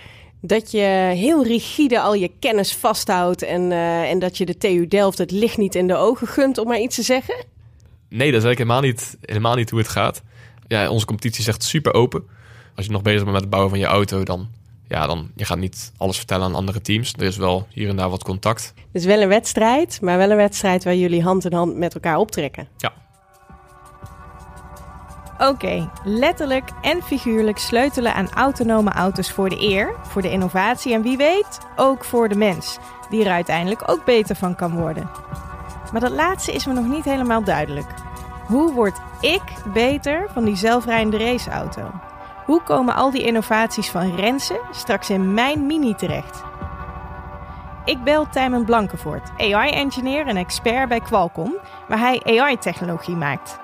dat 0.41 0.71
je 0.71 1.11
heel 1.15 1.43
rigide 1.43 1.99
al 1.99 2.13
je 2.13 2.31
kennis 2.39 2.75
vasthoudt... 2.75 3.41
en, 3.41 3.71
uh, 3.71 4.09
en 4.09 4.19
dat 4.19 4.37
je 4.37 4.45
de 4.45 4.57
TU 4.57 4.87
Delft 4.87 5.17
het 5.17 5.31
licht 5.31 5.57
niet 5.57 5.75
in 5.75 5.87
de 5.87 5.95
ogen 5.95 6.27
gunt, 6.27 6.57
om 6.57 6.67
maar 6.67 6.79
iets 6.79 6.95
te 6.95 7.03
zeggen? 7.03 7.35
Nee, 8.09 8.31
dat 8.31 8.41
is 8.41 8.45
eigenlijk 8.45 8.57
helemaal 8.57 8.81
niet, 8.81 9.17
helemaal 9.21 9.55
niet 9.55 9.69
hoe 9.69 9.79
het 9.79 9.89
gaat. 9.89 10.21
Ja, 10.67 10.89
onze 10.89 11.05
competitie 11.05 11.41
is 11.41 11.47
echt 11.47 11.63
super 11.63 11.93
open. 11.93 12.23
Als 12.75 12.85
je 12.85 12.91
nog 12.91 13.01
bezig 13.01 13.19
bent 13.19 13.31
met 13.31 13.41
het 13.41 13.49
bouwen 13.49 13.71
van 13.71 13.79
je 13.79 13.85
auto... 13.85 14.23
dan 14.23 14.47
ja, 14.87 15.07
dan 15.07 15.31
je 15.35 15.45
gaat 15.45 15.57
niet 15.57 15.91
alles 15.97 16.17
vertellen 16.17 16.45
aan 16.45 16.55
andere 16.55 16.81
teams. 16.81 17.13
Er 17.13 17.23
is 17.23 17.37
wel 17.37 17.67
hier 17.69 17.89
en 17.89 17.95
daar 17.95 18.09
wat 18.09 18.23
contact. 18.23 18.73
Het 18.75 19.01
is 19.01 19.05
wel 19.05 19.21
een 19.21 19.27
wedstrijd, 19.27 20.01
maar 20.01 20.17
wel 20.17 20.31
een 20.31 20.37
wedstrijd 20.37 20.83
waar 20.83 20.95
jullie 20.95 21.23
hand 21.23 21.45
in 21.45 21.53
hand 21.53 21.75
met 21.75 21.93
elkaar 21.93 22.17
optrekken. 22.17 22.67
Ja. 22.77 22.93
Oké, 25.37 25.89
letterlijk 26.03 26.69
en 26.81 27.03
figuurlijk 27.03 27.57
sleutelen 27.57 28.13
aan 28.13 28.29
autonome 28.29 28.91
auto's 28.91 29.31
voor 29.31 29.49
de 29.49 29.61
eer, 29.61 29.95
voor 30.03 30.21
de 30.21 30.31
innovatie 30.31 30.93
en 30.93 31.01
wie 31.01 31.17
weet 31.17 31.59
ook 31.75 32.05
voor 32.05 32.29
de 32.29 32.35
mens, 32.35 32.77
die 33.09 33.25
er 33.25 33.31
uiteindelijk 33.31 33.89
ook 33.89 34.05
beter 34.05 34.35
van 34.35 34.55
kan 34.55 34.75
worden. 34.75 35.09
Maar 35.91 36.01
dat 36.01 36.11
laatste 36.11 36.51
is 36.51 36.65
me 36.65 36.73
nog 36.73 36.87
niet 36.87 37.05
helemaal 37.05 37.43
duidelijk. 37.43 37.87
Hoe 38.45 38.73
word 38.73 38.97
ik 39.21 39.43
beter 39.73 40.27
van 40.33 40.45
die 40.45 40.55
zelfrijdende 40.55 41.17
raceauto? 41.17 41.91
Hoe 42.47 42.63
komen 42.63 42.95
al 42.95 43.11
die 43.11 43.23
innovaties 43.23 43.89
van 43.89 44.15
Rensen 44.15 44.59
straks 44.71 45.09
in 45.09 45.33
mijn 45.33 45.65
Mini 45.65 45.93
terecht? 45.93 46.43
Ik 47.85 48.03
bel 48.03 48.29
Tijmen 48.29 48.65
Blankenvoort, 48.65 49.31
AI-engineer 49.37 50.27
en 50.27 50.37
expert 50.37 50.89
bij 50.89 50.99
Qualcomm, 50.99 51.57
waar 51.87 51.99
hij 51.99 52.21
AI-technologie 52.23 53.15
maakt. 53.15 53.59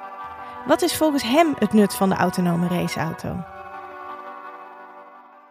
Wat 0.68 0.82
is 0.82 0.98
volgens 0.98 1.24
hem 1.24 1.54
het 1.60 1.74
nut 1.74 1.96
van 1.96 2.10
de 2.10 2.16
autonome 2.16 2.68
raceauto? 2.68 3.30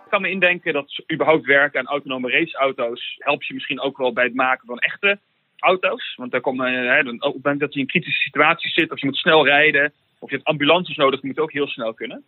Ik 0.05 0.11
kan 0.11 0.23
me 0.23 0.31
indenken 0.31 0.73
dat 0.73 1.05
überhaupt 1.13 1.47
werken 1.47 1.81
aan 1.81 1.87
autonome 1.87 2.31
raceauto's 2.31 3.17
helpt 3.19 3.47
je 3.47 3.55
misschien 3.55 3.81
ook 3.81 3.97
wel 3.97 4.13
bij 4.13 4.25
het 4.25 4.35
maken 4.35 4.67
van 4.67 4.79
echte 4.79 5.19
auto's. 5.59 6.15
Want 6.17 6.31
dan 6.31 6.41
komt, 6.41 6.61
hè, 6.61 7.01
op 7.01 7.07
het 7.07 7.35
moment 7.35 7.61
dat 7.61 7.75
je 7.75 7.81
in 7.81 7.87
kritische 7.87 8.21
situatie 8.21 8.71
zit, 8.71 8.91
of 8.91 9.01
je 9.01 9.07
moet 9.07 9.17
snel 9.17 9.47
rijden, 9.47 9.93
of 10.19 10.31
je 10.31 10.37
hebt 10.37 10.49
ambulances 10.49 10.97
nodig, 10.97 11.23
moet 11.23 11.37
het 11.37 11.45
ook 11.45 11.53
heel 11.53 11.69
snel 11.69 11.95
kunnen. 11.95 12.25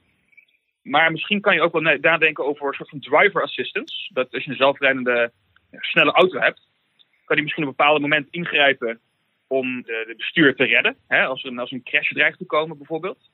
Maar 0.85 1.13
misschien 1.13 1.41
kan 1.41 1.55
je 1.55 1.61
ook 1.61 1.73
wel 1.73 1.97
nadenken 2.01 2.45
over 2.45 2.67
een 2.67 2.75
soort 2.75 2.89
van 2.89 3.01
driver 3.01 3.43
assistance. 3.43 4.13
Dat 4.13 4.33
als 4.33 4.45
je 4.45 4.51
een 4.51 4.57
zelfrijdende 4.57 5.33
snelle 5.71 6.13
auto 6.13 6.39
hebt, 6.39 6.69
kan 7.25 7.37
die 7.37 7.43
misschien 7.43 7.65
op 7.65 7.71
een 7.71 7.77
bepaald 7.77 8.01
moment 8.01 8.29
ingrijpen 8.31 9.01
om 9.47 9.83
de, 9.83 10.05
de 10.07 10.15
bestuurder 10.17 10.55
te 10.55 10.65
redden. 10.65 10.97
Hè, 11.09 11.25
als, 11.25 11.45
er 11.45 11.59
als 11.61 11.71
een 11.71 11.83
crash 11.83 12.09
dreigt 12.09 12.39
te 12.39 12.45
komen 12.45 12.77
bijvoorbeeld. 12.77 13.31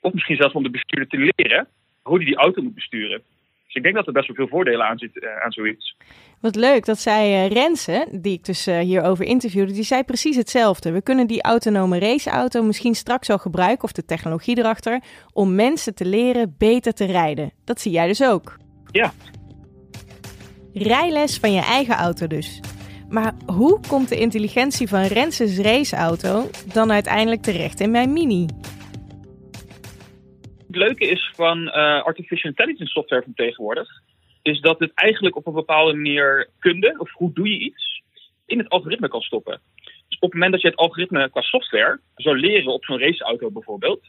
Of 0.00 0.12
misschien 0.12 0.36
zelfs 0.36 0.54
om 0.54 0.62
de 0.62 0.70
bestuurder 0.70 1.08
te 1.08 1.32
leren 1.34 1.68
hoe 2.02 2.16
hij 2.16 2.24
die 2.24 2.36
auto 2.36 2.62
moet 2.62 2.74
besturen. 2.74 3.22
Dus 3.66 3.74
ik 3.74 3.82
denk 3.82 3.94
dat 3.94 4.06
er 4.06 4.12
best 4.12 4.26
wel 4.26 4.36
veel 4.36 4.48
voordelen 4.48 4.86
aan 4.86 4.98
zitten 4.98 5.24
uh, 5.24 5.44
aan 5.44 5.52
zoiets. 5.52 5.96
Wat 6.40 6.56
leuk, 6.56 6.84
dat 6.84 6.98
zei 6.98 7.44
uh, 7.44 7.52
Renze, 7.52 8.08
die 8.20 8.32
ik 8.32 8.44
dus 8.44 8.68
uh, 8.68 8.78
hierover 8.78 9.24
interviewde, 9.24 9.72
die 9.72 9.82
zei 9.82 10.02
precies 10.02 10.36
hetzelfde. 10.36 10.92
We 10.92 11.02
kunnen 11.02 11.26
die 11.26 11.42
autonome 11.42 11.98
raceauto 11.98 12.62
misschien 12.62 12.94
straks 12.94 13.30
al 13.30 13.38
gebruiken, 13.38 13.84
of 13.84 13.92
de 13.92 14.04
technologie 14.04 14.58
erachter, 14.58 15.00
om 15.32 15.54
mensen 15.54 15.94
te 15.94 16.04
leren 16.04 16.54
beter 16.58 16.92
te 16.92 17.04
rijden. 17.04 17.52
Dat 17.64 17.80
zie 17.80 17.92
jij 17.92 18.06
dus 18.06 18.22
ook. 18.22 18.56
Ja. 18.90 19.12
Rijles 20.72 21.38
van 21.38 21.52
je 21.52 21.60
eigen 21.60 21.94
auto 21.94 22.26
dus. 22.26 22.60
Maar 23.08 23.32
hoe 23.46 23.80
komt 23.88 24.08
de 24.08 24.18
intelligentie 24.18 24.88
van 24.88 25.02
Renses 25.02 25.58
raceauto 25.58 26.50
dan 26.72 26.92
uiteindelijk 26.92 27.42
terecht 27.42 27.80
in 27.80 27.90
mijn 27.90 28.12
Mini? 28.12 28.46
Het 30.76 30.84
leuke 30.84 31.06
is 31.06 31.32
van 31.34 31.58
uh, 31.62 32.02
artificial 32.02 32.50
intelligence 32.50 32.92
software 32.92 33.22
van 33.22 33.34
tegenwoordig, 33.34 33.88
is 34.42 34.60
dat 34.60 34.78
het 34.78 34.90
eigenlijk 34.94 35.36
op 35.36 35.46
een 35.46 35.52
bepaalde 35.52 35.94
manier 35.94 36.48
kunde, 36.58 36.94
of 36.98 37.12
hoe 37.12 37.32
doe 37.32 37.48
je 37.48 37.58
iets, 37.58 38.02
in 38.46 38.58
het 38.58 38.68
algoritme 38.68 39.08
kan 39.08 39.20
stoppen. 39.20 39.60
Dus 39.84 40.18
op 40.18 40.20
het 40.20 40.32
moment 40.32 40.52
dat 40.52 40.60
je 40.60 40.68
het 40.68 40.76
algoritme 40.76 41.30
qua 41.30 41.40
software 41.40 42.00
zou 42.14 42.38
leren 42.38 42.72
op 42.72 42.84
zo'n 42.84 42.98
raceauto 42.98 43.50
bijvoorbeeld, 43.50 44.00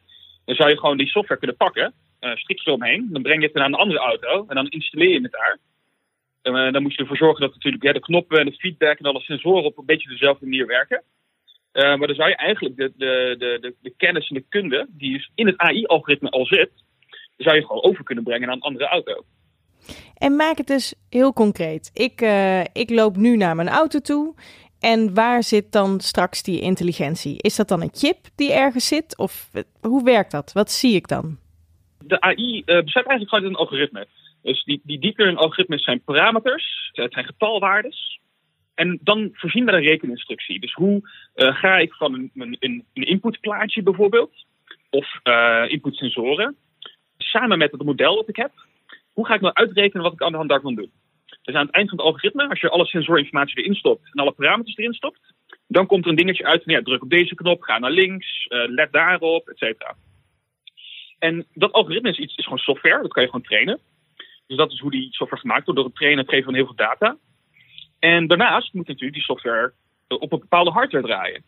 dan 0.45 0.55
zou 0.55 0.69
je 0.69 0.79
gewoon 0.79 0.97
die 0.97 1.07
software 1.07 1.39
kunnen 1.39 1.57
pakken, 1.57 1.93
uh, 2.21 2.35
strik 2.35 2.65
eromheen, 2.65 3.07
dan 3.11 3.21
breng 3.21 3.39
je 3.39 3.47
het 3.47 3.55
naar 3.55 3.65
een 3.65 3.73
andere 3.73 3.99
auto 3.99 4.45
en 4.47 4.55
dan 4.55 4.69
installeer 4.69 5.09
je 5.09 5.21
het 5.21 5.31
daar. 5.31 5.57
Uh, 6.43 6.71
dan 6.71 6.81
moet 6.81 6.93
je 6.93 6.97
ervoor 6.97 7.17
zorgen 7.17 7.41
dat 7.41 7.53
natuurlijk 7.53 7.83
ja, 7.83 7.93
de 7.93 7.99
knoppen 7.99 8.39
en 8.39 8.45
de 8.45 8.57
feedback 8.57 8.99
en 8.99 9.05
alle 9.05 9.21
sensoren 9.21 9.63
op 9.63 9.77
een 9.77 9.85
beetje 9.85 10.09
dezelfde 10.09 10.45
manier 10.45 10.65
werken. 10.65 11.03
Uh, 11.77 11.83
maar 11.83 12.07
dan 12.07 12.15
zou 12.15 12.29
je 12.29 12.35
eigenlijk 12.35 12.75
de, 12.75 12.91
de, 12.97 13.35
de, 13.37 13.75
de, 13.81 13.93
kennis 13.97 14.29
en 14.29 14.35
de 14.35 14.45
kunde 14.49 14.87
die 14.89 15.13
dus 15.13 15.31
in 15.35 15.47
het 15.47 15.57
AI-algoritme 15.57 16.29
al 16.29 16.45
zit, 16.45 16.71
zou 17.37 17.55
je 17.55 17.65
gewoon 17.65 17.83
over 17.83 18.03
kunnen 18.03 18.23
brengen 18.23 18.47
naar 18.47 18.55
een 18.55 18.61
andere 18.61 18.87
auto. 18.87 19.23
En 20.17 20.35
maak 20.35 20.57
het 20.57 20.67
dus 20.67 20.95
heel 21.09 21.33
concreet. 21.33 21.91
Ik, 21.93 22.21
uh, 22.21 22.59
ik 22.59 22.89
loop 22.89 23.15
nu 23.15 23.37
naar 23.37 23.55
mijn 23.55 23.67
auto 23.67 23.99
toe. 23.99 24.35
En 24.79 25.13
waar 25.13 25.43
zit 25.43 25.71
dan 25.71 25.99
straks 25.99 26.43
die 26.43 26.61
intelligentie? 26.61 27.41
Is 27.41 27.55
dat 27.55 27.67
dan 27.67 27.81
een 27.81 27.93
chip 27.93 28.17
die 28.35 28.53
ergens 28.53 28.87
zit? 28.87 29.17
Of 29.17 29.49
hoe 29.81 30.03
werkt 30.03 30.31
dat? 30.31 30.51
Wat 30.53 30.71
zie 30.71 30.95
ik 30.95 31.07
dan? 31.07 31.37
De 32.03 32.21
AI 32.21 32.57
uh, 32.57 32.63
bestaat 32.65 33.05
eigenlijk 33.05 33.29
gewoon 33.29 33.43
uit 33.43 33.53
een 33.53 33.59
algoritme. 33.59 34.07
Dus 34.41 34.63
die, 34.63 34.81
die 34.83 34.99
deep 34.99 35.17
learning 35.17 35.41
algoritmes 35.41 35.83
zijn 35.83 36.03
parameters, 36.03 36.89
het 36.91 37.13
zijn 37.13 37.25
getalwaardes. 37.25 38.19
En 38.77 38.99
dan 39.01 39.29
voorzien 39.33 39.65
we 39.65 39.71
een 39.71 39.81
rekeninstructie. 39.81 40.59
Dus 40.59 40.73
hoe 40.73 41.09
uh, 41.35 41.55
ga 41.55 41.77
ik 41.77 41.93
van 41.93 42.13
een, 42.13 42.31
een, 42.59 42.85
een 42.93 43.07
inputplaatje 43.07 43.83
bijvoorbeeld, 43.83 44.45
of 44.89 45.19
uh, 45.23 45.65
inputsensoren, 45.67 46.55
samen 47.17 47.57
met 47.57 47.71
het 47.71 47.83
model 47.83 48.15
dat 48.15 48.29
ik 48.29 48.35
heb, 48.35 48.51
hoe 49.13 49.25
ga 49.25 49.33
ik 49.33 49.41
nou 49.41 49.53
uitrekenen 49.53 50.03
wat 50.03 50.13
ik 50.13 50.21
aan 50.21 50.31
de 50.31 50.37
hand 50.37 50.49
daarvan 50.49 50.75
doe? 50.75 50.89
Dus 51.41 51.55
aan 51.55 51.65
het 51.65 51.75
eind 51.75 51.89
van 51.89 51.97
het 51.97 52.07
algoritme, 52.07 52.49
als 52.49 52.59
je 52.59 52.69
alle 52.69 52.85
sensorinformatie 52.85 53.57
erin 53.57 53.75
stopt 53.75 54.09
en 54.13 54.21
alle 54.21 54.31
parameters 54.31 54.77
erin 54.77 54.93
stopt, 54.93 55.19
dan 55.67 55.85
komt 55.85 56.03
er 56.03 56.09
een 56.09 56.17
dingetje 56.17 56.45
uit 56.45 56.63
van 56.63 56.83
druk 56.83 57.03
op 57.03 57.09
deze 57.09 57.35
knop, 57.35 57.61
ga 57.61 57.79
naar 57.79 57.91
links, 57.91 58.45
uh, 58.49 58.63
let 58.67 58.91
daarop, 58.91 59.47
et 59.47 59.57
cetera. 59.57 59.95
En 61.19 61.45
dat 61.53 61.71
algoritme 61.71 62.09
is, 62.09 62.17
iets, 62.17 62.35
is 62.35 62.43
gewoon 62.43 62.59
software, 62.59 63.01
dat 63.01 63.13
kan 63.13 63.23
je 63.23 63.29
gewoon 63.29 63.45
trainen. 63.45 63.79
Dus 64.47 64.57
dat 64.57 64.71
is 64.71 64.79
hoe 64.79 64.91
die 64.91 65.07
software 65.11 65.41
gemaakt 65.41 65.65
wordt, 65.65 65.79
door 65.79 65.89
het 65.89 65.97
trainen 65.97 66.19
en 66.19 66.25
het 66.25 66.33
geven 66.33 66.51
van 66.51 66.55
heel 66.55 66.65
veel 66.65 66.85
data. 66.87 67.17
En 67.99 68.27
daarnaast 68.27 68.73
moet 68.73 68.87
natuurlijk 68.87 69.15
die 69.15 69.23
software 69.23 69.73
op 70.07 70.31
een 70.31 70.39
bepaalde 70.39 70.71
hardware 70.71 71.05
draaien. 71.05 71.43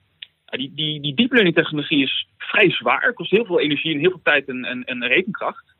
Die, 0.45 0.73
die, 0.73 1.01
die 1.01 1.15
deep 1.15 1.31
learning 1.31 1.55
technologie 1.55 2.03
is 2.03 2.27
vrij 2.37 2.71
zwaar, 2.71 3.13
kost 3.13 3.31
heel 3.31 3.45
veel 3.45 3.59
energie 3.59 3.93
en 3.93 3.99
heel 3.99 4.09
veel 4.09 4.21
tijd 4.23 4.47
en, 4.47 4.65
en, 4.65 4.83
en 4.83 5.07
rekenkracht. 5.07 5.75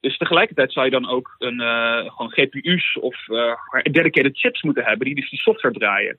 Dus 0.00 0.16
tegelijkertijd 0.16 0.72
zou 0.72 0.84
je 0.84 0.90
dan 0.90 1.08
ook 1.08 1.34
een, 1.38 1.60
uh, 1.60 2.10
gewoon 2.10 2.30
GPU's 2.30 2.96
of 3.00 3.28
uh, 3.28 3.54
dedicated 3.82 4.38
chips 4.38 4.62
moeten 4.62 4.84
hebben 4.84 5.06
die 5.06 5.14
dus 5.14 5.30
die 5.30 5.38
software 5.38 5.78
draaien. 5.78 6.18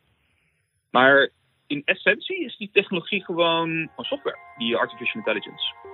Maar 0.92 1.30
in 1.68 1.82
essentie 1.86 2.46
is 2.46 2.58
die 2.58 2.70
technologie 2.74 3.24
gewoon, 3.24 3.70
gewoon 3.70 4.06
software, 4.06 4.38
die 4.58 4.78
artificial 4.78 5.18
intelligence. 5.26 5.93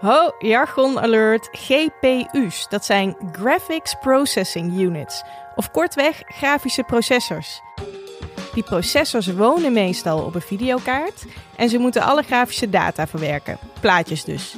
Ho, 0.00 0.30
jargon 0.38 1.00
alert, 1.00 1.48
GPU's. 1.52 2.66
Dat 2.68 2.84
zijn 2.84 3.16
Graphics 3.32 3.94
Processing 4.00 4.80
Units, 4.80 5.22
of 5.54 5.70
kortweg 5.70 6.22
grafische 6.26 6.82
processors. 6.82 7.60
Die 8.54 8.62
processors 8.62 9.26
wonen 9.26 9.72
meestal 9.72 10.24
op 10.24 10.34
een 10.34 10.40
videokaart 10.40 11.24
en 11.56 11.68
ze 11.68 11.78
moeten 11.78 12.02
alle 12.02 12.22
grafische 12.22 12.70
data 12.70 13.06
verwerken, 13.06 13.58
plaatjes 13.80 14.24
dus. 14.24 14.56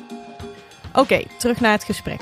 Oké, 0.95 1.23
terug 1.37 1.61
naar 1.61 1.73
het 1.73 1.85
gesprek. 1.85 2.21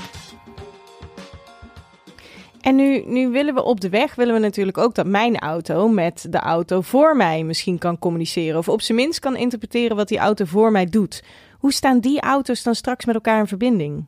En 2.61 2.76
nu, 2.76 3.02
nu 3.07 3.29
willen 3.29 3.55
we 3.55 3.62
op 3.62 3.81
de 3.81 3.88
weg, 3.88 4.14
willen 4.14 4.35
we 4.35 4.40
natuurlijk 4.40 4.79
ook 4.79 4.94
dat 4.94 5.07
mijn 5.07 5.38
auto 5.38 5.88
met 5.88 6.26
de 6.31 6.38
auto 6.38 6.81
voor 6.81 7.16
mij 7.16 7.42
misschien 7.42 7.79
kan 7.79 7.98
communiceren. 7.98 8.59
Of 8.59 8.68
op 8.68 8.83
zijn 8.83 8.98
minst 8.98 9.18
kan 9.18 9.37
interpreteren 9.37 9.96
wat 9.96 10.09
die 10.09 10.18
auto 10.18 10.44
voor 10.44 10.70
mij 10.70 10.87
doet. 10.87 11.22
Hoe 11.66 11.74
staan 11.74 12.00
die 12.00 12.20
auto's 12.20 12.62
dan 12.62 12.74
straks 12.74 13.05
met 13.05 13.14
elkaar 13.14 13.38
in 13.38 13.46
verbinding? 13.46 14.07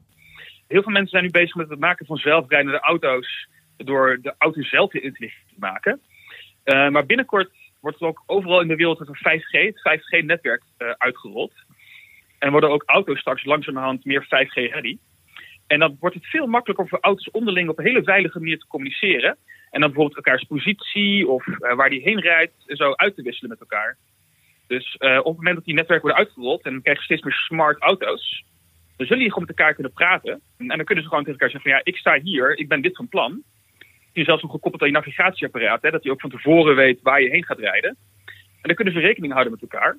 Heel 0.69 0.83
veel 0.83 0.93
mensen 0.93 1.11
zijn 1.11 1.23
nu 1.23 1.31
bezig 1.31 1.55
met 1.55 1.69
het 1.69 1.79
maken 1.79 2.07
van 2.07 2.17
zelfrijdende 2.17 2.81
auto's 2.81 3.49
door 3.77 4.19
de 4.23 4.35
auto 4.39 4.63
zelf 4.63 4.95
intelligent 4.95 5.49
te 5.49 5.55
maken. 5.59 6.01
Uh, 6.65 6.89
maar 6.89 7.07
binnenkort 7.07 7.51
wordt 7.81 8.01
er 8.01 8.07
ook 8.07 8.23
overal 8.27 8.61
in 8.61 8.69
de 8.69 8.77
wereld 8.77 9.01
een 9.01 9.41
5G, 9.41 9.51
het 9.51 10.01
5G-netwerk 10.01 10.63
uh, 10.79 10.91
uitgerold. 10.99 11.53
En 12.39 12.51
worden 12.51 12.71
ook 12.71 12.83
auto's 12.87 13.19
straks 13.19 13.45
langzamerhand 13.45 14.05
meer 14.05 14.25
5G-ready. 14.25 14.99
En 15.67 15.79
dan 15.79 15.97
wordt 16.01 16.17
het 16.17 16.27
veel 16.27 16.47
makkelijker 16.47 16.89
voor 16.89 16.99
auto's 17.01 17.31
onderling 17.31 17.69
op 17.69 17.79
een 17.79 17.85
hele 17.87 18.03
veilige 18.03 18.39
manier 18.39 18.59
te 18.59 18.67
communiceren. 18.67 19.37
En 19.71 19.81
dan 19.81 19.91
bijvoorbeeld 19.91 20.17
elkaars 20.17 20.45
positie 20.45 21.29
of 21.29 21.47
uh, 21.47 21.75
waar 21.75 21.91
die 21.91 22.03
heen 22.03 22.21
rijdt 22.21 22.55
zo 22.67 22.93
uit 22.95 23.15
te 23.15 23.23
wisselen 23.23 23.51
met 23.51 23.61
elkaar. 23.61 23.97
Dus 24.69 24.97
uh, 24.99 25.19
op 25.19 25.25
het 25.25 25.37
moment 25.37 25.57
dat 25.57 25.65
die 25.65 25.75
netwerken 25.75 26.07
worden 26.07 26.25
uitgerold 26.25 26.65
en 26.65 26.73
dan 26.73 26.83
krijg 26.83 26.99
je 26.99 27.05
steeds 27.05 27.23
meer 27.23 27.33
smart 27.33 27.83
auto's, 27.83 28.45
dan 28.97 29.07
zullen 29.07 29.23
die 29.23 29.33
gewoon 29.33 29.47
met 29.49 29.59
elkaar 29.59 29.75
kunnen 29.75 29.93
praten. 29.93 30.41
En 30.59 30.67
dan 30.67 30.85
kunnen 30.85 31.05
ze 31.05 31.11
gewoon 31.11 31.25
tegen 31.25 31.41
elkaar 31.41 31.51
zeggen 31.51 31.71
van 31.71 31.71
ja, 31.71 31.81
ik 31.85 31.97
sta 31.97 32.21
hier, 32.21 32.59
ik 32.59 32.69
ben 32.69 32.83
dit 32.83 32.97
van 32.97 33.09
plan. 33.09 33.43
Die 34.13 34.23
is 34.23 34.25
zelfs 34.25 34.43
nog 34.43 34.51
gekoppeld 34.51 34.83
aan 34.83 34.89
je 34.89 34.95
navigatieapparaat, 34.95 35.83
hè, 35.83 35.91
dat 35.91 36.03
hij 36.03 36.13
ook 36.13 36.21
van 36.21 36.31
tevoren 36.31 36.77
weet 36.77 37.03
waar 37.03 37.23
je 37.23 37.31
heen 37.31 37.45
gaat 37.45 37.59
rijden. 37.59 37.97
En 38.61 38.75
dan 38.75 38.75
kunnen 38.75 38.95
ze 38.95 39.01
rekening 39.01 39.33
houden 39.33 39.53
met 39.53 39.63
elkaar. 39.63 39.91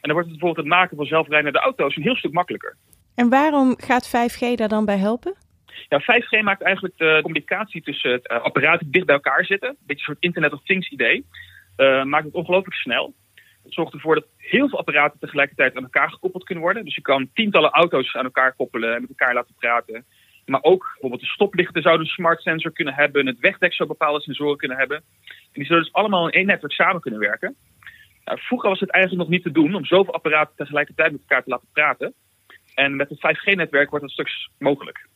En 0.00 0.08
dan 0.08 0.12
wordt 0.12 0.28
het 0.28 0.38
bijvoorbeeld 0.38 0.66
het 0.66 0.76
maken 0.76 0.96
van 0.96 1.06
zelfrijdende 1.06 1.58
auto's 1.58 1.96
een 1.96 2.02
heel 2.02 2.16
stuk 2.16 2.32
makkelijker. 2.32 2.76
En 3.14 3.28
waarom 3.28 3.74
gaat 3.78 4.08
5G 4.08 4.54
daar 4.54 4.68
dan 4.68 4.84
bij 4.84 4.98
helpen? 4.98 5.34
Ja, 5.88 6.00
5G 6.00 6.42
maakt 6.42 6.62
eigenlijk 6.62 6.98
de 6.98 7.18
communicatie 7.22 7.82
tussen 7.82 8.10
het 8.10 8.30
uh, 8.30 8.42
apparaten 8.42 8.90
dicht 8.90 9.06
bij 9.06 9.14
elkaar 9.14 9.44
zitten, 9.44 9.68
een 9.68 9.76
beetje 9.80 10.00
een 10.00 10.14
soort 10.14 10.22
Internet 10.24 10.52
of 10.52 10.62
Things 10.62 10.90
idee, 10.90 11.26
uh, 11.76 12.04
maakt 12.04 12.24
het 12.24 12.34
ongelooflijk 12.34 12.76
snel. 12.76 13.14
Het 13.62 13.74
zorgt 13.74 13.92
ervoor 13.92 14.14
dat 14.14 14.26
heel 14.36 14.68
veel 14.68 14.78
apparaten 14.78 15.18
tegelijkertijd 15.18 15.76
aan 15.76 15.82
elkaar 15.82 16.10
gekoppeld 16.10 16.44
kunnen 16.44 16.64
worden. 16.64 16.84
Dus 16.84 16.94
je 16.94 17.00
kan 17.00 17.30
tientallen 17.34 17.70
auto's 17.70 18.14
aan 18.14 18.24
elkaar 18.24 18.52
koppelen 18.52 18.94
en 18.94 19.00
met 19.00 19.10
elkaar 19.10 19.34
laten 19.34 19.54
praten. 19.58 20.04
Maar 20.46 20.62
ook 20.62 20.88
bijvoorbeeld 20.90 21.20
de 21.20 21.26
stoplichten 21.26 21.82
zouden 21.82 22.06
een 22.06 22.12
smart 22.12 22.42
sensor 22.42 22.72
kunnen 22.72 22.94
hebben. 22.94 23.26
Het 23.26 23.38
wegdek 23.38 23.74
zou 23.74 23.88
bepaalde 23.88 24.20
sensoren 24.20 24.56
kunnen 24.56 24.76
hebben. 24.76 24.96
En 25.26 25.52
die 25.52 25.64
zullen 25.64 25.82
dus 25.82 25.92
allemaal 25.92 26.26
in 26.26 26.32
één 26.32 26.46
netwerk 26.46 26.72
samen 26.72 27.00
kunnen 27.00 27.20
werken. 27.20 27.56
Nou, 28.24 28.38
vroeger 28.40 28.68
was 28.68 28.80
het 28.80 28.90
eigenlijk 28.90 29.22
nog 29.22 29.32
niet 29.32 29.42
te 29.42 29.60
doen 29.60 29.74
om 29.74 29.84
zoveel 29.84 30.14
apparaten 30.14 30.56
tegelijkertijd 30.56 31.12
met 31.12 31.20
elkaar 31.20 31.42
te 31.42 31.50
laten 31.50 31.68
praten. 31.72 32.14
En 32.74 32.96
met 32.96 33.08
het 33.08 33.18
5G-netwerk 33.18 33.90
wordt 33.90 34.04
dat 34.04 34.12
straks 34.12 34.50
mogelijk. 34.58 35.08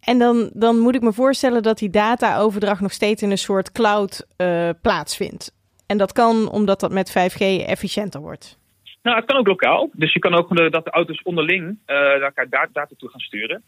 En 0.00 0.18
dan, 0.18 0.50
dan 0.52 0.78
moet 0.78 0.94
ik 0.94 1.02
me 1.02 1.12
voorstellen 1.12 1.62
dat 1.62 1.78
die 1.78 1.90
data-overdracht 1.90 2.80
nog 2.80 2.92
steeds 2.92 3.22
in 3.22 3.30
een 3.30 3.38
soort 3.38 3.72
cloud 3.72 4.26
uh, 4.36 4.70
plaatsvindt. 4.82 5.52
En 5.86 5.98
dat 5.98 6.12
kan 6.12 6.50
omdat 6.50 6.80
dat 6.80 6.92
met 6.92 7.10
5G 7.10 7.66
efficiënter 7.66 8.20
wordt. 8.20 8.58
Nou, 9.02 9.16
het 9.16 9.24
kan 9.24 9.36
ook 9.36 9.46
lokaal. 9.46 9.90
Dus 9.92 10.12
je 10.12 10.18
kan 10.18 10.34
ook 10.34 10.70
dat 10.70 10.84
de 10.84 10.90
auto's 10.90 11.22
onderling 11.22 11.64
uh, 11.64 11.76
naar 11.86 12.20
elkaar 12.20 12.48
data 12.48 12.88
toe 12.96 13.08
gaan 13.08 13.20
sturen. 13.20 13.62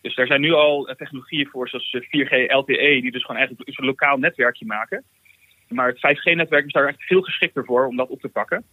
Dus 0.00 0.14
daar 0.14 0.26
zijn 0.26 0.40
nu 0.40 0.52
al 0.52 0.88
uh, 0.88 0.94
technologieën 0.94 1.46
voor, 1.46 1.68
zoals 1.68 1.96
4G 1.96 2.46
LTE, 2.46 2.98
die 3.00 3.12
dus 3.12 3.24
gewoon 3.24 3.36
eigenlijk 3.36 3.78
een 3.78 3.84
lokaal 3.84 4.18
netwerkje 4.18 4.66
maken. 4.66 5.04
Maar 5.68 5.88
het 5.88 5.96
5G-netwerk 5.96 6.66
is 6.66 6.72
daar 6.72 6.86
echt 6.86 7.02
veel 7.02 7.22
geschikter 7.22 7.64
voor 7.64 7.86
om 7.86 7.96
dat 7.96 8.08
op 8.08 8.20
te 8.20 8.28
pakken. 8.28 8.64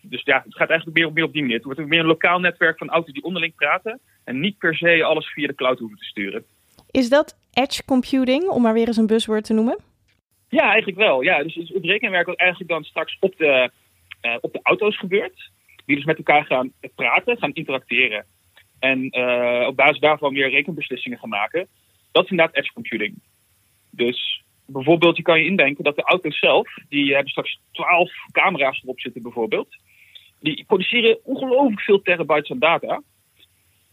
Dus 0.00 0.22
ja, 0.24 0.42
het 0.44 0.56
gaat 0.56 0.68
eigenlijk 0.68 0.98
meer 0.98 1.08
op, 1.08 1.14
meer 1.14 1.24
op 1.24 1.32
die 1.32 1.42
manier. 1.42 1.56
Het 1.56 1.64
wordt 1.64 1.86
meer 1.86 2.00
een 2.00 2.06
lokaal 2.06 2.40
netwerk 2.40 2.78
van 2.78 2.88
auto's 2.88 3.14
die 3.14 3.22
onderling 3.22 3.54
praten. 3.54 4.00
En 4.24 4.40
niet 4.40 4.58
per 4.58 4.76
se 4.76 5.04
alles 5.04 5.26
via 5.26 5.46
de 5.46 5.54
cloud 5.54 5.78
hoeven 5.78 5.98
te 5.98 6.04
sturen. 6.04 6.44
Is 6.90 7.08
dat 7.08 7.36
edge 7.52 7.84
computing, 7.84 8.48
om 8.48 8.62
maar 8.62 8.72
weer 8.72 8.86
eens 8.86 8.96
een 8.96 9.06
buzzword 9.06 9.44
te 9.44 9.52
noemen? 9.52 9.78
Ja, 10.48 10.62
eigenlijk 10.62 10.98
wel. 10.98 11.22
Ja, 11.22 11.42
dus 11.42 11.54
het 11.54 11.84
rekenwerk 11.84 12.26
wat 12.26 12.36
eigenlijk 12.36 12.70
dan 12.70 12.84
straks 12.84 13.16
op 13.20 13.36
de, 13.36 13.70
uh, 14.22 14.36
op 14.40 14.52
de 14.52 14.60
auto's 14.62 14.98
gebeurt. 14.98 15.50
Die 15.86 15.96
dus 15.96 16.04
met 16.04 16.16
elkaar 16.16 16.44
gaan 16.44 16.72
praten, 16.94 17.38
gaan 17.38 17.52
interacteren. 17.52 18.26
En 18.78 19.18
uh, 19.18 19.66
op 19.66 19.76
basis 19.76 19.98
daarvan 20.00 20.34
weer 20.34 20.50
rekenbeslissingen 20.50 21.18
gaan 21.18 21.28
maken. 21.28 21.68
Dat 22.12 22.24
is 22.24 22.30
inderdaad 22.30 22.56
edge 22.56 22.72
computing. 22.72 23.14
Dus 23.90 24.42
bijvoorbeeld, 24.66 25.16
je 25.16 25.22
kan 25.22 25.38
je 25.38 25.46
indenken 25.46 25.84
dat 25.84 25.96
de 25.96 26.02
auto's 26.02 26.38
zelf, 26.38 26.68
die 26.88 27.12
hebben 27.12 27.30
straks 27.30 27.60
12 27.72 28.12
camera's 28.32 28.82
erop 28.82 29.00
zitten 29.00 29.22
bijvoorbeeld. 29.22 29.76
Die 30.40 30.64
produceren 30.66 31.18
ongelooflijk 31.24 31.80
veel 31.80 32.02
terabytes 32.02 32.50
aan 32.50 32.58
data. 32.58 33.02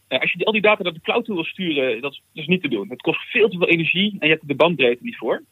Uh, 0.08 0.20
als 0.20 0.32
je 0.32 0.44
al 0.44 0.52
die 0.52 0.60
data 0.60 0.82
naar 0.82 0.92
de 0.92 1.00
cloud 1.00 1.24
toe 1.24 1.34
wil 1.34 1.44
sturen, 1.44 2.00
dat 2.00 2.12
is, 2.12 2.22
dat 2.32 2.42
is 2.42 2.48
niet 2.48 2.62
te 2.62 2.68
doen. 2.68 2.88
Het 2.88 3.00
kost 3.00 3.30
veel 3.30 3.48
te 3.48 3.58
veel 3.58 3.68
energie 3.68 4.16
en 4.18 4.26
je 4.26 4.32
hebt 4.32 4.42
er 4.42 4.48
de 4.48 4.54
bandbreedte 4.54 5.04
niet 5.04 5.16
voor. 5.16 5.42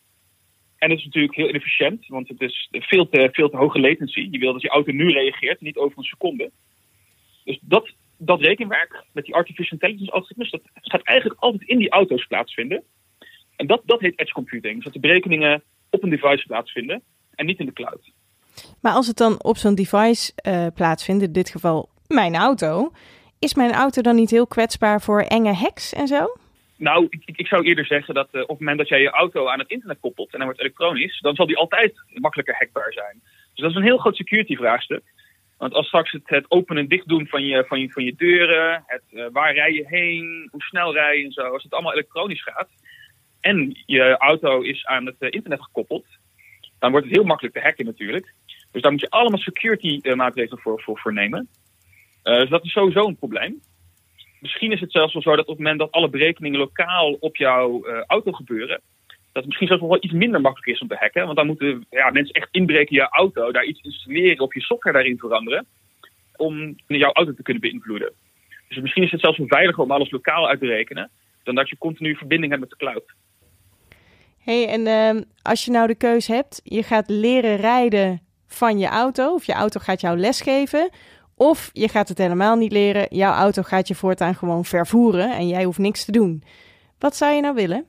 En 0.85 0.91
het 0.91 0.99
is 0.99 1.05
natuurlijk 1.05 1.35
heel 1.35 1.49
inefficiënt, 1.49 2.07
want 2.07 2.29
het 2.29 2.41
is 2.41 2.69
veel 2.71 3.09
te, 3.09 3.29
veel 3.33 3.51
te 3.51 3.57
hoge 3.57 3.81
latency. 3.81 4.29
Je 4.31 4.39
wil 4.39 4.53
dat 4.53 4.63
je 4.63 4.69
auto 4.69 4.93
nu 4.93 5.11
reageert, 5.11 5.61
niet 5.61 5.77
over 5.77 5.99
een 5.99 6.05
seconde. 6.05 6.51
Dus 7.45 7.59
dat, 7.61 7.91
dat 8.19 8.41
rekenwerk 8.41 9.05
met 9.13 9.25
die 9.25 9.35
artificial 9.35 9.79
intelligence 9.79 10.13
algoritmes, 10.13 10.51
dat 10.51 10.61
gaat 10.75 11.03
eigenlijk 11.03 11.41
altijd 11.41 11.69
in 11.69 11.79
die 11.79 11.91
auto's 11.91 12.27
plaatsvinden. 12.27 12.83
En 13.57 13.67
dat, 13.67 13.83
dat 13.85 14.01
heet 14.01 14.19
edge 14.19 14.33
computing. 14.33 14.75
Dus 14.75 14.85
dat 14.85 14.93
de 14.93 15.01
berekeningen 15.01 15.63
op 15.91 16.03
een 16.03 16.11
device 16.11 16.47
plaatsvinden 16.47 17.03
en 17.35 17.47
niet 17.47 17.59
in 17.59 17.67
de 17.67 17.73
cloud. 17.73 18.11
Maar 18.81 18.93
als 18.93 19.07
het 19.07 19.17
dan 19.17 19.43
op 19.45 19.57
zo'n 19.57 19.75
device 19.75 20.33
uh, 20.47 20.67
plaatsvindt, 20.75 21.23
in 21.23 21.33
dit 21.33 21.49
geval 21.49 21.89
mijn 22.07 22.35
auto, 22.35 22.93
is 23.39 23.55
mijn 23.55 23.73
auto 23.73 24.03
dan 24.03 24.15
niet 24.15 24.31
heel 24.31 24.47
kwetsbaar 24.47 25.01
voor 25.01 25.21
enge 25.21 25.53
hacks 25.53 25.93
en 25.93 26.07
zo? 26.07 26.37
Nou, 26.85 27.07
ik, 27.11 27.23
ik, 27.25 27.47
zou 27.47 27.65
eerder 27.65 27.87
zeggen 27.87 28.15
dat 28.15 28.29
uh, 28.33 28.43
op 28.43 28.49
het 28.49 28.59
moment 28.59 28.79
dat 28.79 28.89
jij 28.89 29.01
je 29.01 29.11
auto 29.11 29.49
aan 29.49 29.59
het 29.59 29.71
internet 29.71 30.01
koppelt 30.01 30.33
en 30.33 30.37
hij 30.37 30.45
wordt 30.45 30.61
elektronisch, 30.61 31.21
dan 31.21 31.35
zal 31.35 31.47
die 31.47 31.57
altijd 31.57 31.93
makkelijker 32.09 32.57
hackbaar 32.59 32.93
zijn. 32.93 33.21
Dus 33.23 33.63
dat 33.63 33.71
is 33.71 33.77
een 33.77 33.91
heel 33.91 33.99
groot 33.99 34.17
security 34.17 34.57
vraagstuk. 34.57 35.03
Want 35.59 35.73
als 35.73 35.87
straks 35.87 36.13
het, 36.13 36.23
het 36.25 36.51
openen 36.51 36.83
en 36.83 36.89
dicht 36.89 37.09
doen 37.09 37.27
van 37.27 37.45
je, 37.45 37.65
van 37.67 37.81
je, 37.81 37.91
van 37.91 38.05
je 38.05 38.15
deuren, 38.15 38.83
het, 38.87 39.03
uh, 39.11 39.27
waar 39.33 39.55
rij 39.55 39.73
je 39.73 39.85
heen, 39.87 40.49
hoe 40.51 40.63
snel 40.63 40.93
rij 40.93 41.19
je 41.19 41.25
en 41.25 41.33
zo, 41.33 41.43
als 41.43 41.63
het 41.63 41.73
allemaal 41.73 41.93
elektronisch 41.93 42.43
gaat, 42.43 42.69
en 43.41 43.83
je 43.87 44.17
auto 44.19 44.61
is 44.61 44.87
aan 44.87 45.07
het 45.07 45.17
internet 45.19 45.63
gekoppeld, 45.63 46.07
dan 46.79 46.91
wordt 46.91 47.07
het 47.07 47.15
heel 47.15 47.25
makkelijk 47.25 47.55
te 47.55 47.63
hacken 47.63 47.85
natuurlijk. 47.85 48.35
Dus 48.73 48.83
daar 48.83 48.93
moet 48.93 49.01
je 49.01 49.11
allemaal 49.11 49.39
security 49.39 50.15
maatregelen 50.15 50.63
voor, 50.63 50.83
voor, 50.83 50.99
voor 50.99 51.13
nemen. 51.13 51.49
dus 52.23 52.49
dat 52.49 52.65
is 52.65 52.73
sowieso 52.73 53.07
een 53.07 53.17
probleem. 53.17 53.61
Misschien 54.45 54.73
is 54.73 54.81
het 54.81 54.93
zelfs 54.93 55.13
wel 55.13 55.23
zo 55.23 55.37
dat 55.37 55.47
op 55.47 55.57
het 55.57 55.59
moment 55.59 55.79
dat 55.79 55.93
alle 55.93 56.09
berekeningen 56.09 56.59
lokaal 56.59 57.13
op 57.13 57.37
jouw 57.37 57.87
auto 58.07 58.33
gebeuren, 58.33 58.81
dat 59.35 59.43
het 59.43 59.47
misschien 59.47 59.67
zelfs 59.67 59.83
wel 59.83 60.05
iets 60.05 60.13
minder 60.13 60.41
makkelijk 60.41 60.71
is 60.71 60.81
om 60.81 60.89
te 60.89 60.97
hacken. 61.01 61.25
Want 61.25 61.37
dan 61.37 61.47
moeten 61.47 61.87
ja, 61.91 62.11
mensen 62.11 62.35
echt 62.35 62.49
inbreken 62.51 62.97
in 62.97 63.03
je 63.03 63.09
auto, 63.09 63.53
daar 63.53 63.65
iets 63.65 63.81
installeren 63.81 64.45
of 64.45 64.55
je 64.55 64.61
software 64.61 64.97
daarin 64.97 65.19
veranderen. 65.19 65.67
Om 66.37 66.77
jouw 66.87 67.13
auto 67.13 67.35
te 67.35 67.43
kunnen 67.43 67.63
beïnvloeden. 67.63 68.13
Dus 68.69 68.79
misschien 68.79 69.03
is 69.03 69.11
het 69.11 69.21
zelfs 69.21 69.39
wel 69.39 69.47
veiliger 69.47 69.83
om 69.83 69.91
alles 69.91 70.11
lokaal 70.11 70.49
uit 70.49 70.61
te 70.61 70.67
rekenen. 70.67 71.11
Dan 71.43 71.55
dat 71.55 71.69
je 71.69 71.79
continu 71.79 72.17
verbinding 72.17 72.53
hebt 72.53 72.63
met 72.63 72.71
de 72.71 72.77
cloud. 72.77 73.15
hey, 74.39 74.69
en 74.69 74.87
uh, 75.17 75.23
als 75.43 75.65
je 75.65 75.71
nou 75.71 75.87
de 75.87 75.97
keus 75.97 76.27
hebt, 76.27 76.61
je 76.65 76.83
gaat 76.83 77.09
leren 77.09 77.57
rijden 77.57 78.21
van 78.47 78.79
je 78.79 78.87
auto. 78.87 79.35
Of 79.35 79.45
je 79.45 79.53
auto 79.53 79.81
gaat 79.81 80.01
jou 80.01 80.19
lesgeven. 80.19 80.91
Of 81.45 81.71
je 81.73 81.89
gaat 81.89 82.09
het 82.09 82.19
helemaal 82.19 82.57
niet 82.57 82.73
leren. 82.73 83.07
Jouw 83.11 83.33
auto 83.33 83.63
gaat 83.63 83.89
je 83.89 83.95
voortaan 83.95 84.35
gewoon 84.35 84.65
vervoeren 84.65 85.31
en 85.31 85.49
jij 85.49 85.65
hoeft 85.65 85.79
niks 85.79 86.05
te 86.05 86.13
doen. 86.13 86.43
Wat 86.99 87.17
zou 87.17 87.35
je 87.35 87.41
nou 87.41 87.55
willen? 87.55 87.87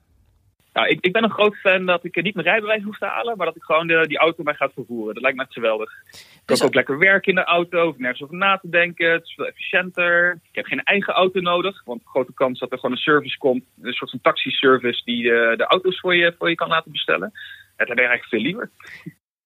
Nou, 0.73 0.87
ik, 0.87 0.97
ik 1.01 1.11
ben 1.11 1.23
een 1.23 1.31
groot 1.31 1.55
fan 1.55 1.85
dat 1.85 2.03
ik 2.03 2.23
niet 2.23 2.35
mijn 2.35 2.47
rijbewijs 2.47 2.83
hoef 2.83 2.97
te 2.97 3.05
halen, 3.05 3.37
maar 3.37 3.45
dat 3.45 3.55
ik 3.55 3.63
gewoon 3.63 3.87
de, 3.87 4.07
die 4.07 4.17
auto 4.17 4.43
mij 4.43 4.53
gaat 4.53 4.73
vervoeren. 4.73 5.13
Dat 5.13 5.23
lijkt 5.23 5.37
me 5.37 5.43
echt 5.43 5.53
geweldig. 5.53 5.91
Ik 6.11 6.41
dus 6.45 6.59
kan 6.59 6.67
ook 6.67 6.73
lekker 6.73 6.97
werken 6.97 7.29
in 7.29 7.35
de 7.35 7.43
auto, 7.43 7.85
hoef 7.85 7.97
nergens 7.97 8.21
over 8.23 8.35
na 8.35 8.57
te 8.57 8.69
denken. 8.69 9.11
Het 9.11 9.23
is 9.23 9.33
veel 9.33 9.47
efficiënter. 9.47 10.31
Ik 10.31 10.55
heb 10.55 10.65
geen 10.65 10.83
eigen 10.83 11.13
auto 11.13 11.39
nodig, 11.39 11.83
want 11.83 12.01
grote 12.05 12.33
kans 12.33 12.59
dat 12.59 12.71
er 12.71 12.77
gewoon 12.79 12.95
een 12.95 13.01
service 13.01 13.37
komt, 13.37 13.63
een 13.81 13.93
soort 13.93 14.09
van 14.09 14.21
taxiservice 14.21 15.01
die 15.03 15.23
de, 15.23 15.53
de 15.57 15.65
auto's 15.65 15.99
voor 15.99 16.15
je, 16.15 16.35
voor 16.37 16.49
je 16.49 16.55
kan 16.55 16.69
laten 16.69 16.91
bestellen. 16.91 17.31
Dat 17.77 17.87
heb 17.87 17.97
ik 17.97 18.05
eigenlijk 18.05 18.29
veel 18.29 18.41
liever. 18.41 18.69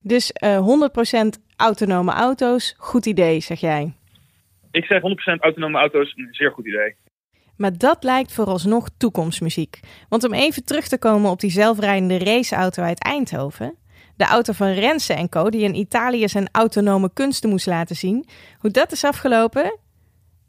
Dus 0.01 0.33
uh, 0.43 0.55
eh, 0.55 1.29
100% 1.35 1.43
autonome 1.55 2.11
auto's, 2.11 2.75
goed 2.77 3.05
idee, 3.05 3.39
zeg 3.39 3.59
jij? 3.59 3.93
Ik 4.71 4.85
zeg 4.85 5.01
100% 5.01 5.39
autonome 5.39 5.77
auto's, 5.77 6.13
een 6.15 6.27
zeer 6.31 6.51
goed 6.51 6.67
idee. 6.67 6.95
Maar 7.57 7.77
dat 7.77 8.03
lijkt 8.03 8.33
vooralsnog 8.33 8.89
toekomstmuziek. 8.97 9.79
Want 10.09 10.23
om 10.23 10.33
even 10.33 10.65
terug 10.65 10.87
te 10.87 10.99
komen 10.99 11.31
op 11.31 11.39
die 11.39 11.51
zelfrijdende 11.51 12.17
raceauto 12.17 12.83
uit 12.83 13.03
Eindhoven. 13.03 13.75
De 14.15 14.25
auto 14.25 14.53
van 14.53 14.67
Rense 14.67 15.13
en 15.13 15.29
Co. 15.29 15.49
die 15.49 15.61
in 15.61 15.75
Italië 15.75 16.27
zijn 16.27 16.49
autonome 16.51 17.13
kunsten 17.13 17.49
moest 17.49 17.65
laten 17.65 17.95
zien. 17.95 18.27
Hoe 18.57 18.71
dat 18.71 18.91
is 18.91 19.03
afgelopen? 19.03 19.79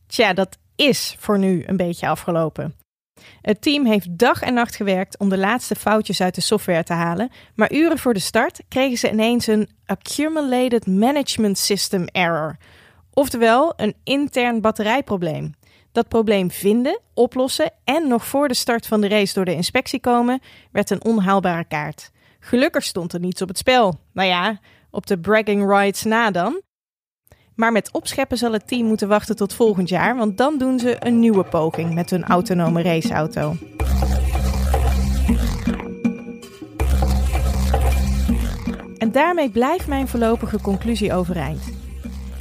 Tja, 0.07 0.33
dat 0.33 0.59
is 0.77 1.17
voor 1.19 1.39
nu 1.39 1.63
een 1.67 1.77
beetje 1.77 2.09
afgelopen. 2.09 2.75
Het 3.43 3.63
team 3.63 3.87
heeft 3.87 4.19
dag 4.19 4.43
en 4.43 4.55
nacht 4.55 4.77
gewerkt 4.77 5.19
om 5.19 5.29
de 5.29 5.39
laatste 5.39 5.75
foutjes 5.75 6.21
uit 6.21 6.35
de 6.35 6.41
software 6.41 6.83
te 6.83 6.93
halen, 6.93 7.31
maar 7.55 7.73
uren 7.73 7.99
voor 7.99 8.15
de 8.15 8.21
start 8.21 8.63
kregen 8.69 8.99
ze 8.99 9.11
ineens 9.11 9.47
een 9.47 9.69
Accumulated 9.87 10.87
Management 10.87 11.59
System 11.59 12.05
Error, 12.07 12.57
oftewel 13.15 13.73
een 13.77 13.95
intern 14.05 14.61
batterijprobleem. 14.61 15.55
Dat 15.93 16.09
probleem 16.09 16.51
vinden, 16.51 17.01
oplossen 17.15 17.73
en 17.85 18.09
nog 18.09 18.27
voor 18.27 18.49
de 18.49 18.55
start 18.55 18.87
van 18.87 19.01
de 19.01 19.09
race 19.09 19.35
door 19.35 19.45
de 19.45 19.55
inspectie 19.55 20.01
komen, 20.01 20.41
werd 20.73 20.91
een 20.91 21.05
onhaalbare 21.05 21.65
kaart. 21.65 22.11
Gelukkig 22.41 22.85
stond 22.85 23.13
er 23.13 23.21
niets 23.21 23.43
op 23.43 23.49
het 23.49 23.59
spel. 23.59 24.01
Nou 24.13 24.29
ja, 24.29 24.61
op 24.91 25.07
de 25.07 25.19
bragging 25.19 25.67
rights 25.67 26.05
na 26.05 26.31
dan. 26.31 26.61
Maar 27.55 27.73
met 27.73 27.93
opscheppen 27.93 28.39
zal 28.39 28.53
het 28.53 28.69
team 28.69 28.87
moeten 28.87 29.09
wachten 29.09 29.37
tot 29.37 29.55
volgend 29.55 29.89
jaar, 29.89 30.17
want 30.17 30.39
dan 30.39 30.59
doen 30.59 30.79
ze 30.79 30.97
een 30.99 31.21
nieuwe 31.21 31.45
poging 31.45 31.95
met 31.95 32.11
hun 32.11 32.25
autonome 32.25 32.83
raceauto. 32.83 33.57
En 38.99 39.13
daarmee 39.13 39.51
blijft 39.51 39.87
mijn 39.87 40.09
voorlopige 40.09 40.61
conclusie 40.61 41.13
overeind. 41.15 41.80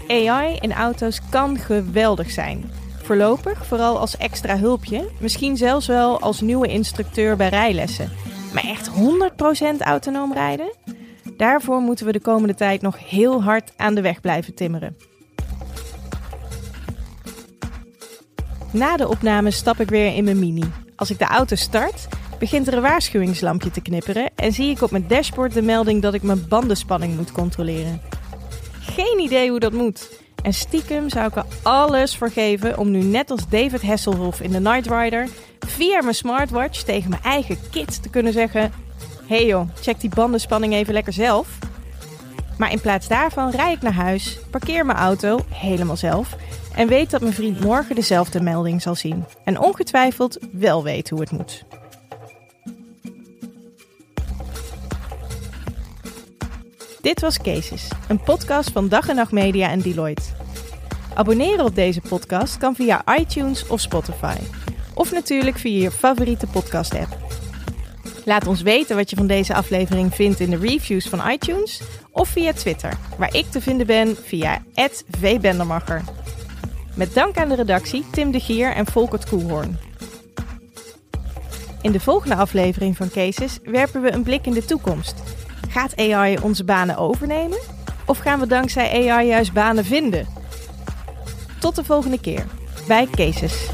AI 0.10 0.58
in 0.60 0.74
auto's 0.74 1.22
kan 1.30 1.58
geweldig 1.58 2.32
zijn. 2.32 2.72
Voorlopig 3.04 3.66
vooral 3.66 4.00
als 4.00 4.18
extra 4.18 4.58
hulpje, 4.58 5.10
misschien 5.20 5.58
zelfs 5.58 5.88
wel 5.88 6.20
als 6.20 6.42
nieuwe 6.42 6.68
instructeur 6.68 7.36
bij 7.36 7.50
rijlessen. 7.50 8.12
Maar 8.54 8.64
echt 8.64 8.90
100% 9.78 9.78
autonoom 9.80 10.34
rijden? 10.34 10.72
Daarvoor 11.38 11.82
moeten 11.82 12.06
we 12.06 12.12
de 12.12 12.20
komende 12.20 12.56
tijd 12.56 12.82
nog 12.82 13.10
heel 13.10 13.44
hard 13.44 13.72
aan 13.78 13.96
de 13.96 14.02
weg 14.02 14.22
blijven 14.22 14.54
timmeren. 14.54 14.98
Na 18.72 18.98
de 18.98 19.08
opname 19.08 19.52
stap 19.52 19.80
ik 19.80 19.90
weer 19.90 20.16
in 20.16 20.24
mijn 20.24 20.40
mini. 20.40 20.72
Als 20.96 21.10
ik 21.10 21.20
de 21.20 21.26
auto 21.26 21.56
start, 21.56 22.08
begint 22.40 22.68
er 22.68 22.74
een 22.74 22.82
waarschuwingslampje 22.82 23.72
te 23.72 23.82
knipperen 23.82 24.30
en 24.36 24.54
zie 24.54 24.70
ik 24.70 24.82
op 24.82 24.92
mijn 24.92 25.08
dashboard 25.08 25.54
de 25.54 25.62
melding 25.62 26.02
dat 26.02 26.14
ik 26.14 26.24
mijn 26.24 26.48
bandenspanning 26.48 27.16
moet 27.16 27.32
controleren. 27.32 28.02
Geen 28.92 29.20
idee 29.20 29.50
hoe 29.50 29.60
dat 29.60 29.74
moet. 29.74 30.10
En 30.44 30.54
stiekem 30.54 31.10
zou 31.10 31.28
ik 31.28 31.36
er 31.36 31.46
alles 31.64 32.16
voor 32.16 32.30
geven 32.30 32.78
om 32.78 32.92
nu 32.92 33.04
net 33.04 33.32
als 33.32 33.50
David 33.50 33.82
Hasselhoff 33.82 34.42
in 34.42 34.52
The 34.52 34.60
Night 34.60 34.88
Rider 34.92 35.28
via 35.60 36.02
mijn 36.02 36.16
smartwatch 36.16 36.82
tegen 36.82 37.10
mijn 37.10 37.22
eigen 37.22 37.58
kit 37.72 38.04
te 38.04 38.10
kunnen 38.10 38.34
zeggen: 38.34 38.72
hey 39.28 39.46
joh, 39.46 39.70
check 39.82 40.00
die 40.00 40.10
bandenspanning 40.16 40.74
even 40.74 40.94
lekker 40.94 41.14
zelf. 41.14 41.58
Maar 42.58 42.72
in 42.72 42.82
plaats 42.82 43.08
daarvan 43.08 43.50
rijd 43.50 43.76
ik 43.76 43.82
naar 43.82 43.94
huis, 43.94 44.40
parkeer 44.50 44.86
mijn 44.86 44.98
auto 44.98 45.40
helemaal 45.50 45.98
zelf 45.98 46.36
en 46.76 46.88
weet 46.88 47.10
dat 47.10 47.22
mijn 47.22 47.34
vriend 47.34 47.60
morgen 47.60 47.96
dezelfde 47.96 48.42
melding 48.42 48.82
zal 48.82 48.96
zien 48.96 49.26
en 49.44 49.60
ongetwijfeld 49.60 50.38
wel 50.52 50.84
weet 50.84 51.10
hoe 51.10 51.20
het 51.20 51.32
moet. 51.32 51.66
Dit 57.02 57.22
was 57.22 57.38
Cases, 57.38 57.88
een 58.08 58.22
podcast 58.22 58.72
van 58.72 58.88
Dag 58.88 59.08
en 59.08 59.16
Nacht 59.16 59.32
Media 59.32 59.70
en 59.70 59.82
Deloitte. 59.82 60.22
Abonneren 61.14 61.66
op 61.66 61.76
deze 61.76 62.02
podcast 62.02 62.58
kan 62.58 62.76
via 62.76 63.18
iTunes 63.20 63.68
of 63.68 63.80
Spotify. 63.80 64.36
Of 64.94 65.12
natuurlijk 65.12 65.58
via 65.58 65.82
je 65.82 65.92
favoriete 65.92 66.48
podcast-app. 66.48 67.18
Laat 68.26 68.48
ons 68.48 68.62
weten 68.62 68.96
wat 68.96 69.10
je 69.10 69.16
van 69.16 69.28
deze 69.28 69.54
aflevering 69.54 70.16
vindt 70.16 70.40
in 70.40 70.50
de 70.50 70.58
reviews 70.58 71.08
van 71.08 71.30
iTunes 71.30 71.82
of 72.12 72.30
via 72.30 72.54
Twitter, 72.54 72.94
waar 73.18 73.36
ik 73.36 73.46
te 73.52 73.62
vinden 73.62 73.88
ben 73.88 74.16
via 74.16 74.64
@vbendermacher. 75.10 76.04
Met 76.96 77.14
dank 77.14 77.38
aan 77.38 77.50
de 77.50 77.56
redactie 77.56 78.06
Tim 78.12 78.32
de 78.32 78.40
Gier 78.40 78.74
en 78.74 78.86
Volkert 78.86 79.30
Koelhoorn. 79.30 79.80
In 81.82 81.92
de 81.92 82.00
volgende 82.00 82.36
aflevering 82.36 82.98
van 82.98 83.10
Cases 83.10 83.60
werpen 83.64 84.02
we 84.02 84.12
een 84.12 84.24
blik 84.24 84.46
in 84.46 84.54
de 84.54 84.66
toekomst. 84.66 85.29
Gaat 85.70 85.98
AI 85.98 86.38
onze 86.42 86.64
banen 86.64 86.98
overnemen? 86.98 87.60
Of 88.06 88.18
gaan 88.18 88.40
we 88.40 88.48
dankzij 88.48 89.10
AI 89.10 89.28
juist 89.28 89.54
banen 89.54 89.86
vinden? 89.86 90.28
Tot 91.60 91.76
de 91.76 91.84
volgende 91.84 92.20
keer 92.20 92.46
bij 92.88 93.08
Cases. 93.12 93.70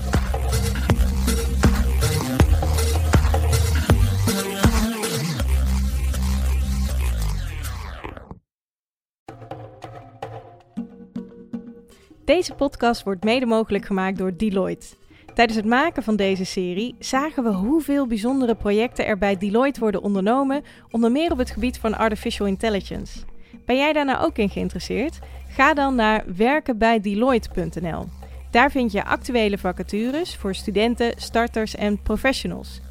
Deze 12.26 12.54
podcast 12.54 13.04
wordt 13.04 13.24
mede 13.24 13.46
mogelijk 13.46 13.86
gemaakt 13.86 14.18
door 14.18 14.38
Deloitte. 14.38 14.88
Tijdens 15.36 15.58
het 15.58 15.68
maken 15.68 16.04
van 16.04 16.16
deze 16.16 16.46
serie 16.46 16.96
zagen 17.00 17.44
we 17.44 17.50
hoeveel 17.50 18.08
bijzondere 18.08 18.56
projecten 18.56 19.06
er 19.06 19.18
bij 19.18 19.38
Deloitte 19.38 19.80
worden 19.80 20.02
ondernomen, 20.02 20.64
onder 20.92 21.12
meer 21.12 21.32
op 21.32 21.38
het 21.38 21.50
gebied 21.52 21.78
van 21.78 21.98
artificial 21.98 22.48
intelligence. 22.48 23.20
Ben 23.66 23.76
jij 23.76 23.94
daar 23.94 24.06
nou 24.06 24.26
ook 24.26 24.38
in 24.38 24.50
geïnteresseerd? 24.50 25.20
Ga 25.50 25.74
dan 25.74 25.96
naar 25.96 26.24
werkenbijdeloitte.nl. 26.36 28.06
Daar 28.52 28.72
vind 28.72 28.92
je 28.92 29.06
actuele 29.06 29.58
vacatures 29.58 30.36
voor 30.36 30.56
studenten, 30.56 31.14
starters 31.18 31.76
en 31.76 32.02
professionals. 32.02 32.82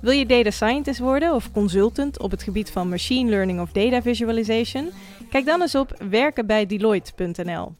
Wil 0.00 0.12
je 0.12 0.26
data 0.26 0.50
scientist 0.50 0.98
worden 0.98 1.34
of 1.34 1.52
consultant 1.52 2.18
op 2.20 2.30
het 2.30 2.42
gebied 2.42 2.70
van 2.70 2.88
machine 2.88 3.30
learning 3.30 3.60
of 3.60 3.72
data 3.72 4.02
visualization? 4.02 4.90
Kijk 5.30 5.46
dan 5.46 5.60
eens 5.60 5.74
op 5.74 6.02
werkenbijdeloitte.nl. 6.10 7.72